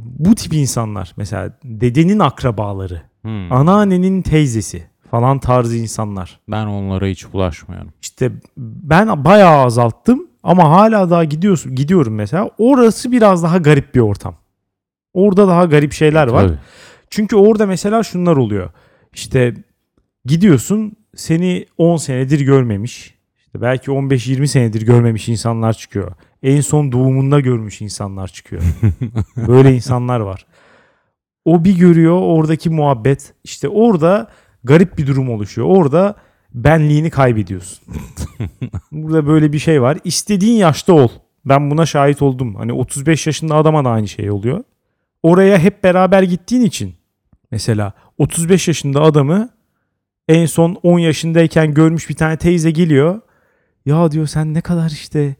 bu 0.00 0.34
tip 0.34 0.54
insanlar 0.54 1.12
mesela 1.16 1.58
dedenin 1.64 2.18
akrabaları, 2.18 3.02
Hmm. 3.22 3.52
anneannenin 3.52 4.22
teyzesi 4.22 4.86
falan 5.10 5.38
tarzı 5.38 5.76
insanlar. 5.76 6.40
Ben 6.48 6.66
onlara 6.66 7.06
hiç 7.06 7.32
bulaşmıyorum. 7.32 7.92
İşte 8.02 8.32
ben 8.56 9.24
bayağı 9.24 9.64
azalttım 9.64 10.26
ama 10.42 10.70
hala 10.70 11.10
daha 11.10 11.24
gidiyorsun 11.24 11.74
gidiyorum 11.74 12.14
mesela. 12.14 12.50
Orası 12.58 13.12
biraz 13.12 13.42
daha 13.42 13.58
garip 13.58 13.94
bir 13.94 14.00
ortam. 14.00 14.34
Orada 15.14 15.48
daha 15.48 15.64
garip 15.64 15.92
şeyler 15.92 16.26
var. 16.26 16.48
Tabii. 16.48 16.58
Çünkü 17.10 17.36
orada 17.36 17.66
mesela 17.66 18.02
şunlar 18.02 18.36
oluyor. 18.36 18.70
İşte 19.14 19.54
gidiyorsun 20.24 20.96
seni 21.16 21.66
10 21.78 21.96
senedir 21.96 22.40
görmemiş. 22.40 23.14
İşte 23.38 23.60
belki 23.60 23.90
15-20 23.90 24.46
senedir 24.46 24.82
görmemiş 24.82 25.28
insanlar 25.28 25.72
çıkıyor. 25.72 26.12
En 26.42 26.60
son 26.60 26.92
doğumunda 26.92 27.40
görmüş 27.40 27.80
insanlar 27.80 28.28
çıkıyor. 28.28 28.62
Böyle 29.36 29.74
insanlar 29.74 30.20
var. 30.20 30.46
O 31.44 31.64
bir 31.64 31.78
görüyor 31.78 32.20
oradaki 32.20 32.70
muhabbet. 32.70 33.34
İşte 33.44 33.68
orada 33.68 34.30
garip 34.64 34.98
bir 34.98 35.06
durum 35.06 35.30
oluşuyor. 35.30 35.68
Orada 35.68 36.16
benliğini 36.54 37.10
kaybediyorsun. 37.10 37.78
Burada 38.92 39.26
böyle 39.26 39.52
bir 39.52 39.58
şey 39.58 39.82
var. 39.82 39.98
İstediğin 40.04 40.56
yaşta 40.56 40.92
ol. 40.92 41.08
Ben 41.44 41.70
buna 41.70 41.86
şahit 41.86 42.22
oldum. 42.22 42.54
Hani 42.54 42.72
35 42.72 43.26
yaşında 43.26 43.54
adama 43.54 43.84
da 43.84 43.90
aynı 43.90 44.08
şey 44.08 44.30
oluyor. 44.30 44.64
Oraya 45.22 45.58
hep 45.58 45.84
beraber 45.84 46.22
gittiğin 46.22 46.62
için 46.62 46.94
mesela 47.50 47.92
35 48.18 48.68
yaşında 48.68 49.02
adamı 49.02 49.50
en 50.28 50.46
son 50.46 50.76
10 50.82 50.98
yaşındayken 50.98 51.74
görmüş 51.74 52.08
bir 52.08 52.14
tane 52.14 52.36
teyze 52.36 52.70
geliyor. 52.70 53.20
Ya 53.86 54.10
diyor 54.10 54.26
sen 54.26 54.54
ne 54.54 54.60
kadar 54.60 54.90
işte 54.90 55.34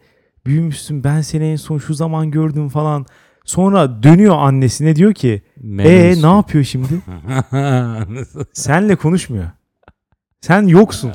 büyümüşsün 0.47 1.05
ben 1.05 1.21
seni 1.21 1.45
en 1.45 1.57
son 1.57 1.79
şu 1.79 1.95
zaman 1.95 2.31
gördüm 2.31 2.69
falan. 2.69 3.07
Sonra 3.45 4.03
dönüyor 4.03 4.37
annesine 4.39 4.97
diyor 4.97 5.15
ki 5.15 5.43
e 5.85 6.23
ne 6.23 6.27
yapıyor 6.37 6.65
şimdi? 6.65 6.89
Senle 8.53 8.97
konuşmuyor. 8.97 9.45
Sen 10.41 10.67
yoksun. 10.67 11.13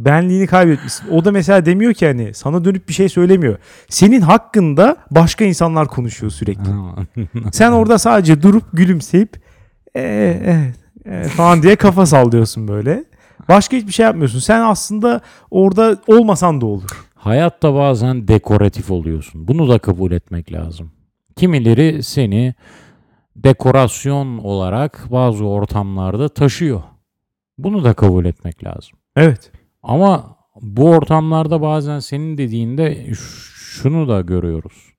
Benliğini 0.00 0.46
kaybetmişsin. 0.46 1.08
O 1.08 1.24
da 1.24 1.32
mesela 1.32 1.66
demiyor 1.66 1.94
ki 1.94 2.06
hani 2.06 2.34
sana 2.34 2.64
dönüp 2.64 2.88
bir 2.88 2.92
şey 2.94 3.08
söylemiyor. 3.08 3.58
Senin 3.88 4.20
hakkında 4.20 4.96
başka 5.10 5.44
insanlar 5.44 5.88
konuşuyor 5.88 6.32
sürekli. 6.32 6.70
Sen 7.52 7.72
orada 7.72 7.98
sadece 7.98 8.42
durup 8.42 8.64
gülümseyip 8.72 9.36
"Ee, 9.96 10.40
evet 10.44 10.74
evet" 11.04 11.28
falan 11.28 11.62
diye 11.62 11.76
kafa 11.76 12.06
sallıyorsun 12.06 12.68
böyle. 12.68 13.04
Başka 13.48 13.76
hiçbir 13.76 13.92
şey 13.92 14.06
yapmıyorsun. 14.06 14.38
Sen 14.38 14.60
aslında 14.60 15.20
orada 15.50 15.96
olmasan 16.06 16.60
da 16.60 16.66
olur. 16.66 17.06
Hayatta 17.14 17.74
bazen 17.74 18.28
dekoratif 18.28 18.90
oluyorsun. 18.90 19.48
Bunu 19.48 19.68
da 19.68 19.78
kabul 19.78 20.12
etmek 20.12 20.52
lazım. 20.52 20.92
Kimileri 21.36 22.02
seni 22.02 22.54
dekorasyon 23.36 24.38
olarak 24.38 25.06
bazı 25.10 25.44
ortamlarda 25.44 26.28
taşıyor. 26.28 26.82
Bunu 27.58 27.84
da 27.84 27.92
kabul 27.92 28.24
etmek 28.24 28.64
lazım. 28.64 28.98
Evet. 29.16 29.52
Ama 29.82 30.36
bu 30.60 30.90
ortamlarda 30.90 31.62
bazen 31.62 31.98
senin 31.98 32.38
dediğinde 32.38 33.14
şunu 33.14 34.08
da 34.08 34.20
görüyoruz. 34.20 34.92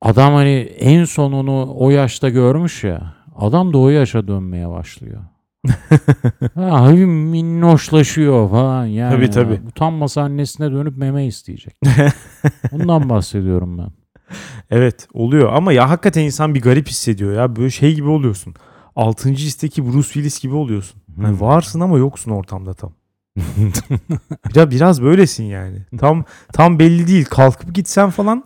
Adam 0.00 0.34
hani 0.34 0.58
en 0.78 1.04
sonunu 1.04 1.74
o 1.76 1.90
yaşta 1.90 2.28
görmüş 2.28 2.84
ya. 2.84 3.15
Adam 3.38 3.72
da 3.72 3.78
o 3.78 3.88
yaşa 3.88 4.28
dönmeye 4.28 4.70
başlıyor. 4.70 5.22
ha, 6.54 6.90
minnoşlaşıyor 7.06 8.50
falan 8.50 8.86
yani. 8.86 9.14
Tabii, 9.14 9.30
tabii. 9.30 9.60
Utanmasa 9.68 10.22
annesine 10.22 10.72
dönüp 10.72 10.96
meme 10.96 11.26
isteyecek. 11.26 11.76
Bundan 12.72 13.08
bahsediyorum 13.08 13.78
ben. 13.78 13.90
Evet 14.70 15.08
oluyor 15.12 15.52
ama 15.52 15.72
ya 15.72 15.90
hakikaten 15.90 16.22
insan 16.22 16.54
bir 16.54 16.62
garip 16.62 16.88
hissediyor 16.88 17.32
ya. 17.32 17.56
Böyle 17.56 17.70
şey 17.70 17.94
gibi 17.94 18.08
oluyorsun. 18.08 18.54
Altıncı 18.96 19.46
histeki 19.46 19.86
Bruce 19.86 20.02
Willis 20.02 20.40
gibi 20.40 20.54
oluyorsun. 20.54 21.02
Hmm. 21.14 21.40
varsın 21.40 21.80
ama 21.80 21.98
yoksun 21.98 22.30
ortamda 22.30 22.74
tam. 22.74 22.92
biraz, 24.54 24.70
biraz 24.70 25.02
böylesin 25.02 25.44
yani. 25.44 25.78
Tam 25.98 26.24
tam 26.52 26.78
belli 26.78 27.06
değil. 27.06 27.24
Kalkıp 27.24 27.74
gitsen 27.74 28.10
falan 28.10 28.44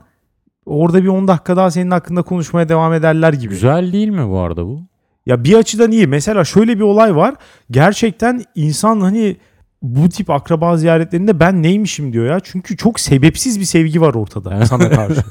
orada 0.70 1.02
bir 1.02 1.08
10 1.08 1.28
dakika 1.28 1.56
daha 1.56 1.70
senin 1.70 1.90
hakkında 1.90 2.22
konuşmaya 2.22 2.68
devam 2.68 2.92
ederler 2.92 3.32
gibi. 3.32 3.48
Güzel 3.50 3.92
değil 3.92 4.08
mi 4.08 4.28
bu 4.28 4.38
arada 4.38 4.66
bu? 4.66 4.82
Ya 5.26 5.44
bir 5.44 5.54
açıdan 5.54 5.92
iyi. 5.92 6.06
Mesela 6.06 6.44
şöyle 6.44 6.76
bir 6.76 6.82
olay 6.82 7.16
var. 7.16 7.34
Gerçekten 7.70 8.42
insan 8.54 9.00
hani 9.00 9.36
bu 9.82 10.08
tip 10.08 10.30
akraba 10.30 10.76
ziyaretlerinde 10.76 11.40
ben 11.40 11.62
neymişim 11.62 12.12
diyor 12.12 12.26
ya. 12.26 12.40
Çünkü 12.40 12.76
çok 12.76 13.00
sebepsiz 13.00 13.60
bir 13.60 13.64
sevgi 13.64 14.00
var 14.00 14.14
ortada 14.14 14.66
sana 14.66 14.90
karşı. 14.90 15.22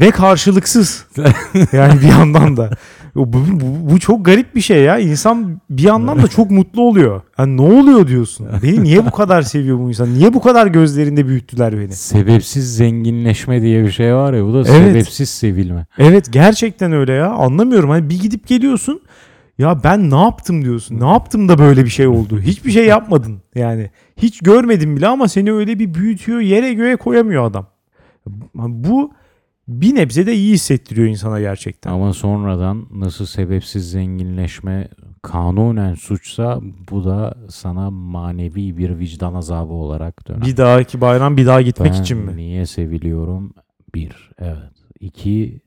Ve 0.00 0.10
karşılıksız. 0.10 1.06
Yani 1.72 2.00
bir 2.00 2.08
yandan 2.08 2.56
da. 2.56 2.70
Bu, 3.14 3.32
bu, 3.32 3.40
bu 3.90 4.00
çok 4.00 4.24
garip 4.24 4.54
bir 4.54 4.60
şey 4.60 4.82
ya. 4.82 4.98
İnsan 4.98 5.60
bir 5.70 5.82
yandan 5.82 6.22
da 6.22 6.28
çok 6.28 6.50
mutlu 6.50 6.82
oluyor. 6.82 7.22
Yani 7.38 7.56
ne 7.56 7.60
oluyor 7.62 8.06
diyorsun. 8.06 8.46
Beni 8.62 8.82
niye 8.82 9.06
bu 9.06 9.10
kadar 9.10 9.42
seviyor 9.42 9.78
bu 9.78 9.88
insan? 9.88 10.14
Niye 10.14 10.34
bu 10.34 10.40
kadar 10.40 10.66
gözlerinde 10.66 11.26
büyüttüler 11.28 11.78
beni? 11.78 11.92
Sebepsiz 11.92 12.76
zenginleşme 12.76 13.62
diye 13.62 13.84
bir 13.84 13.90
şey 13.90 14.14
var 14.14 14.32
ya 14.32 14.44
bu 14.44 14.54
da 14.54 14.58
Evet. 14.58 14.66
sebepsiz 14.68 15.30
sevilme. 15.30 15.86
Evet 15.98 16.32
gerçekten 16.32 16.92
öyle 16.92 17.12
ya. 17.12 17.30
Anlamıyorum. 17.30 17.90
Hani 17.90 18.10
bir 18.10 18.20
gidip 18.20 18.46
geliyorsun. 18.48 19.00
Ya 19.58 19.84
ben 19.84 20.10
ne 20.10 20.20
yaptım 20.20 20.64
diyorsun. 20.64 21.00
Ne 21.00 21.08
yaptım 21.08 21.48
da 21.48 21.58
böyle 21.58 21.84
bir 21.84 21.90
şey 21.90 22.06
oldu. 22.06 22.40
Hiçbir 22.40 22.70
şey 22.70 22.86
yapmadın. 22.86 23.42
Yani 23.54 23.90
hiç 24.16 24.40
görmedim 24.40 24.96
bile 24.96 25.06
ama 25.06 25.28
seni 25.28 25.52
öyle 25.52 25.78
bir 25.78 25.94
büyütüyor. 25.94 26.40
Yere 26.40 26.72
göğe 26.74 26.96
koyamıyor 26.96 27.44
adam. 27.44 27.66
Bu 28.54 29.12
bir 29.68 29.94
nebze 29.94 30.26
de 30.26 30.34
iyi 30.34 30.52
hissettiriyor 30.52 31.08
insana 31.08 31.40
gerçekten. 31.40 31.92
Ama 31.92 32.12
sonradan 32.12 32.86
nasıl 32.90 33.26
sebepsiz 33.26 33.90
zenginleşme 33.90 34.88
kanunen 35.22 35.94
suçsa 35.94 36.60
bu 36.90 37.04
da 37.04 37.34
sana 37.48 37.90
manevi 37.90 38.76
bir 38.76 38.98
vicdan 38.98 39.34
azabı 39.34 39.72
olarak 39.72 40.28
döner. 40.28 40.46
Bir 40.46 40.56
dahaki 40.56 41.00
bayram 41.00 41.36
bir 41.36 41.46
daha 41.46 41.62
gitmek 41.62 41.92
ben 41.92 42.02
için 42.02 42.18
mi? 42.18 42.36
niye 42.36 42.66
seviliyorum? 42.66 43.54
Bir, 43.94 44.30
evet. 44.38 44.72
İki, 45.00 45.60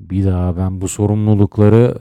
bir 0.00 0.24
daha 0.24 0.56
ben 0.56 0.80
bu 0.80 0.88
sorumlulukları 0.88 1.98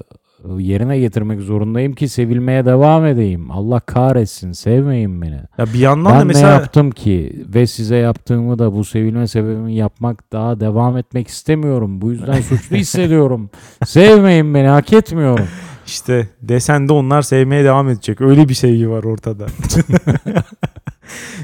yerine 0.57 0.99
getirmek 0.99 1.41
zorundayım 1.41 1.93
ki 1.93 2.07
sevilmeye 2.07 2.65
devam 2.65 3.05
edeyim. 3.05 3.51
Allah 3.51 3.79
kahretsin, 3.79 4.51
sevmeyin 4.51 5.21
beni. 5.21 5.39
Ya 5.57 5.65
bir 5.73 5.79
yandan 5.79 6.15
da 6.15 6.19
Ben 6.19 6.27
mesela 6.27 6.47
ne 6.47 6.53
yaptım 6.53 6.91
ki 6.91 7.45
ve 7.53 7.67
size 7.67 7.95
yaptığımı 7.95 8.59
da 8.59 8.73
bu 8.73 8.83
sevilme 8.83 9.27
sebebimi 9.27 9.75
yapmak 9.75 10.31
daha 10.31 10.59
devam 10.59 10.97
etmek 10.97 11.27
istemiyorum. 11.27 12.01
Bu 12.01 12.11
yüzden 12.11 12.41
suçlu 12.49 12.75
hissediyorum. 12.75 13.49
Sevmeyin 13.85 14.53
beni, 14.53 14.67
hak 14.67 14.93
etmiyorum. 14.93 15.45
işte 15.85 16.27
desen 16.41 16.87
de 16.89 16.93
onlar 16.93 17.21
sevmeye 17.21 17.63
devam 17.63 17.89
edecek. 17.89 18.21
Öyle 18.21 18.49
bir 18.49 18.53
sevgi 18.53 18.89
var 18.89 19.03
ortada. 19.03 19.45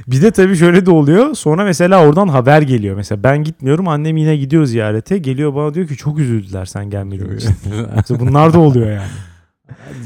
bir 0.07 0.21
de 0.21 0.31
tabii 0.31 0.55
şöyle 0.55 0.85
de 0.85 0.91
oluyor. 0.91 1.35
Sonra 1.35 1.63
mesela 1.63 2.05
oradan 2.07 2.27
haber 2.27 2.61
geliyor. 2.61 2.95
Mesela 2.95 3.23
ben 3.23 3.43
gitmiyorum. 3.43 3.87
Annem 3.87 4.17
yine 4.17 4.37
gidiyor 4.37 4.65
ziyarete. 4.65 5.17
Geliyor 5.17 5.55
bana 5.55 5.73
diyor 5.73 5.87
ki 5.87 5.97
çok 5.97 6.19
üzüldüler 6.19 6.65
sen 6.65 6.89
gelmediğin 6.89 7.37
için. 7.37 7.55
Bunlar 8.19 8.53
da 8.53 8.59
oluyor 8.59 8.91
yani. 8.91 9.07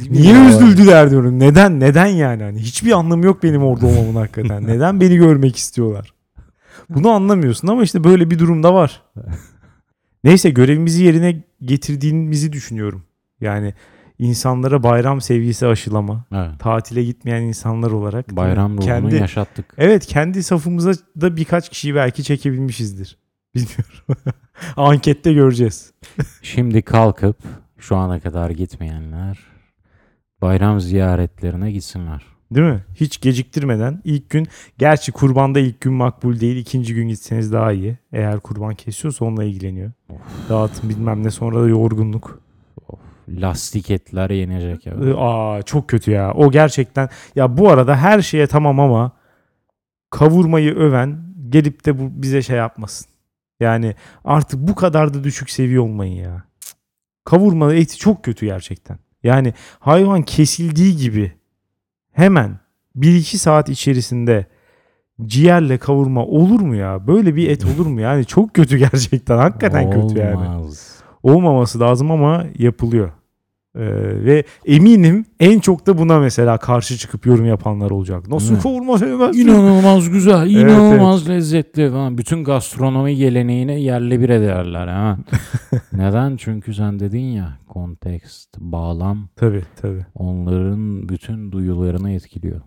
Niye 0.10 0.48
üzüldüler 0.50 1.12
diyorum. 1.12 1.40
Neden? 1.40 1.80
Neden 1.80 2.06
yani? 2.06 2.44
Hani 2.44 2.60
hiçbir 2.60 2.92
anlamı 2.92 3.26
yok 3.26 3.44
benim 3.44 3.64
orada 3.64 3.86
olmamın 3.86 4.16
hakikaten. 4.16 4.64
Neden 4.68 5.02
beni 5.02 5.18
görmek 5.18 5.56
istiyorlar? 5.56 6.14
Bunu 6.90 7.10
anlamıyorsun 7.10 7.68
ama 7.68 7.84
işte 7.84 8.04
böyle 8.04 8.30
bir 8.32 8.40
durumda 8.40 8.74
var. 8.74 9.02
Neyse 10.24 10.50
görevimizi 10.50 11.04
yerine 11.04 11.44
getirdiğimizi 11.62 12.54
düşünüyorum. 12.54 13.04
Yani 13.42 13.74
insanlara 14.20 14.84
bayram 14.84 15.22
sevgisi 15.22 15.68
aşılama, 15.68 16.26
Evet. 16.34 16.60
tatile 16.60 17.04
gitmeyen 17.04 17.42
insanlar 17.42 17.92
olarak? 17.92 18.30
Bayram 18.36 18.72
ruhunu 18.72 18.86
kendi 18.86 19.16
yaşattık. 19.16 19.74
Evet, 19.78 20.06
kendi 20.06 20.44
safımıza 20.44 20.92
da 21.22 21.38
birkaç 21.38 21.70
kişiyi 21.70 21.96
belki 21.96 22.24
çekebilmişizdir. 22.24 23.18
Bilmiyorum. 23.56 24.34
Ankette 24.78 25.34
göreceğiz. 25.34 25.94
Şimdi 26.42 26.82
kalkıp 26.82 27.38
şu 27.78 27.96
ana 27.96 28.20
kadar 28.20 28.50
gitmeyenler 28.50 29.40
bayram 30.42 30.80
ziyaretlerine 30.82 31.72
gitsinler. 31.72 32.24
Değil 32.52 32.68
mi? 32.68 32.84
Hiç 32.96 33.22
geciktirmeden 33.22 34.02
ilk 34.04 34.30
gün 34.30 34.48
gerçi 34.78 35.12
kurbanda 35.12 35.60
ilk 35.60 35.82
gün 35.82 35.94
makbul 35.94 36.40
değil. 36.40 36.58
ikinci 36.58 36.96
gün 36.96 37.08
gitseniz 37.08 37.54
daha 37.54 37.72
iyi. 37.72 37.98
Eğer 38.12 38.40
kurban 38.40 38.76
kesiyorsa 38.76 39.26
onunla 39.26 39.44
ilgileniyor. 39.44 39.92
Dağıtım 40.50 40.90
bilmem 40.90 41.24
ne 41.24 41.32
sonra 41.32 41.64
da 41.64 41.68
yorgunluk. 41.68 42.40
Lastik 43.30 43.92
etler 43.92 44.30
yenecek 44.30 44.86
ya. 44.86 44.94
Ee, 44.94 45.14
Aa 45.18 45.62
çok 45.62 45.88
kötü 45.88 46.12
ya. 46.12 46.34
O 46.34 46.52
gerçekten 46.52 47.10
ya 47.36 47.58
bu 47.58 47.70
arada 47.70 47.96
her 47.98 48.22
şeye 48.22 48.48
tamam 48.48 48.80
ama 48.80 49.12
kavurmayı 50.10 50.76
öven 50.76 51.24
gelip 51.50 51.86
de 51.86 52.00
bu 52.00 52.22
bize 52.22 52.42
şey 52.42 52.58
yapmasın. 52.58 53.08
Yani 53.60 53.96
artık 54.26 54.60
bu 54.60 54.76
kadar 54.76 55.14
da 55.14 55.24
düşük 55.24 55.50
seviye 55.50 55.80
olmayın 55.80 56.24
ya. 56.24 56.44
Kavurma 57.26 57.74
eti 57.74 57.98
çok 57.98 58.24
kötü 58.24 58.46
gerçekten. 58.46 58.98
Yani 59.24 59.54
hayvan 59.80 60.22
kesildiği 60.22 60.98
gibi 60.98 61.32
hemen 62.12 62.60
1-2 62.98 63.38
saat 63.38 63.70
içerisinde 63.70 64.46
ciğerle 65.26 65.78
kavurma 65.78 66.26
olur 66.26 66.60
mu 66.60 66.76
ya? 66.76 67.08
Böyle 67.08 67.36
bir 67.36 67.50
et 67.50 67.66
olur 67.76 67.86
mu? 67.86 68.02
Yani 68.02 68.26
çok 68.26 68.54
kötü 68.54 68.78
gerçekten. 68.78 69.38
Hakikaten 69.38 69.92
kötü 69.92 70.20
yani 70.20 70.50
Olmaz. 70.58 71.03
Olmaması 71.24 71.80
lazım 71.80 72.12
ama 72.12 72.46
yapılıyor. 72.58 73.12
Ee, 73.76 73.82
ve 74.26 74.44
eminim 74.66 75.26
en 75.40 75.60
çok 75.60 75.88
da 75.88 75.98
buna 75.98 76.20
mesela 76.20 76.58
karşı 76.58 76.98
çıkıp 76.98 77.26
yorum 77.26 77.46
yapanlar 77.46 77.92
olacak. 77.92 78.28
Nasıl 78.28 78.60
kavurma 78.60 78.98
sevmezsin? 78.98 79.40
İnanılmaz 79.42 80.10
güzel, 80.10 80.42
Evet, 80.42 80.52
inanılmaz 80.52 81.30
lezzetli 81.30 81.90
falan. 81.90 82.18
Bütün 82.18 82.44
gastronomi 82.44 83.16
geleneğini 83.16 83.82
yerle 83.84 84.20
bir 84.20 84.30
ederler 84.30 84.88
ha. 84.88 85.18
Neden? 85.94 86.38
Çünkü 86.38 86.74
sen 86.74 87.00
dedin 87.00 87.26
ya 87.32 87.58
kontekst, 87.68 88.58
bağlam 88.60 89.30
Tabii 89.36 89.64
tabii. 89.82 90.06
onların 90.16 91.10
bütün 91.10 91.52
duyularını 91.52 92.12
etkiliyor. 92.12 92.62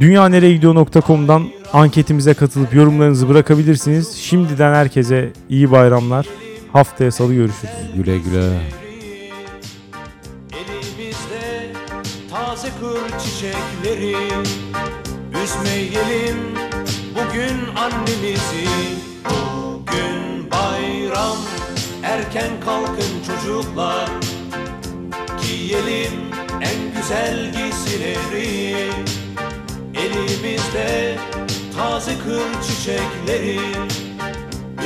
Dünyanereyegidiyor.com'dan 0.00 1.42
anketimize 1.72 2.34
katılıp 2.34 2.74
yorumlarınızı 2.74 3.28
bırakabilirsiniz. 3.28 4.12
Şimdiden 4.12 4.74
herkese 4.74 5.32
iyi 5.48 5.70
bayramlar. 5.70 6.26
Haftaya 6.76 7.12
salı 7.12 7.34
görüşürüz. 7.34 7.74
Güle 7.94 8.18
güle. 8.18 8.60
Elimizde 10.52 11.72
taze 12.30 12.68
kır 12.80 13.18
çiçekleri 13.18 14.16
Üzmeyelim 15.44 16.36
bugün 17.14 17.76
annemizi 17.76 18.68
Bugün 19.24 20.50
bayram 20.50 21.36
erken 22.02 22.50
kalkın 22.64 23.22
çocuklar 23.26 24.10
Giyelim 25.42 26.12
en 26.60 27.00
güzel 27.00 27.52
giysileri 27.52 28.76
Elimizde 29.94 31.16
taze 31.76 32.18
kır 32.18 32.62
çiçekleri 32.68 33.60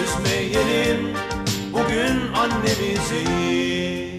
Üzmeyelim 0.02 1.16
bugün 1.72 2.32
annemizi 2.34 4.09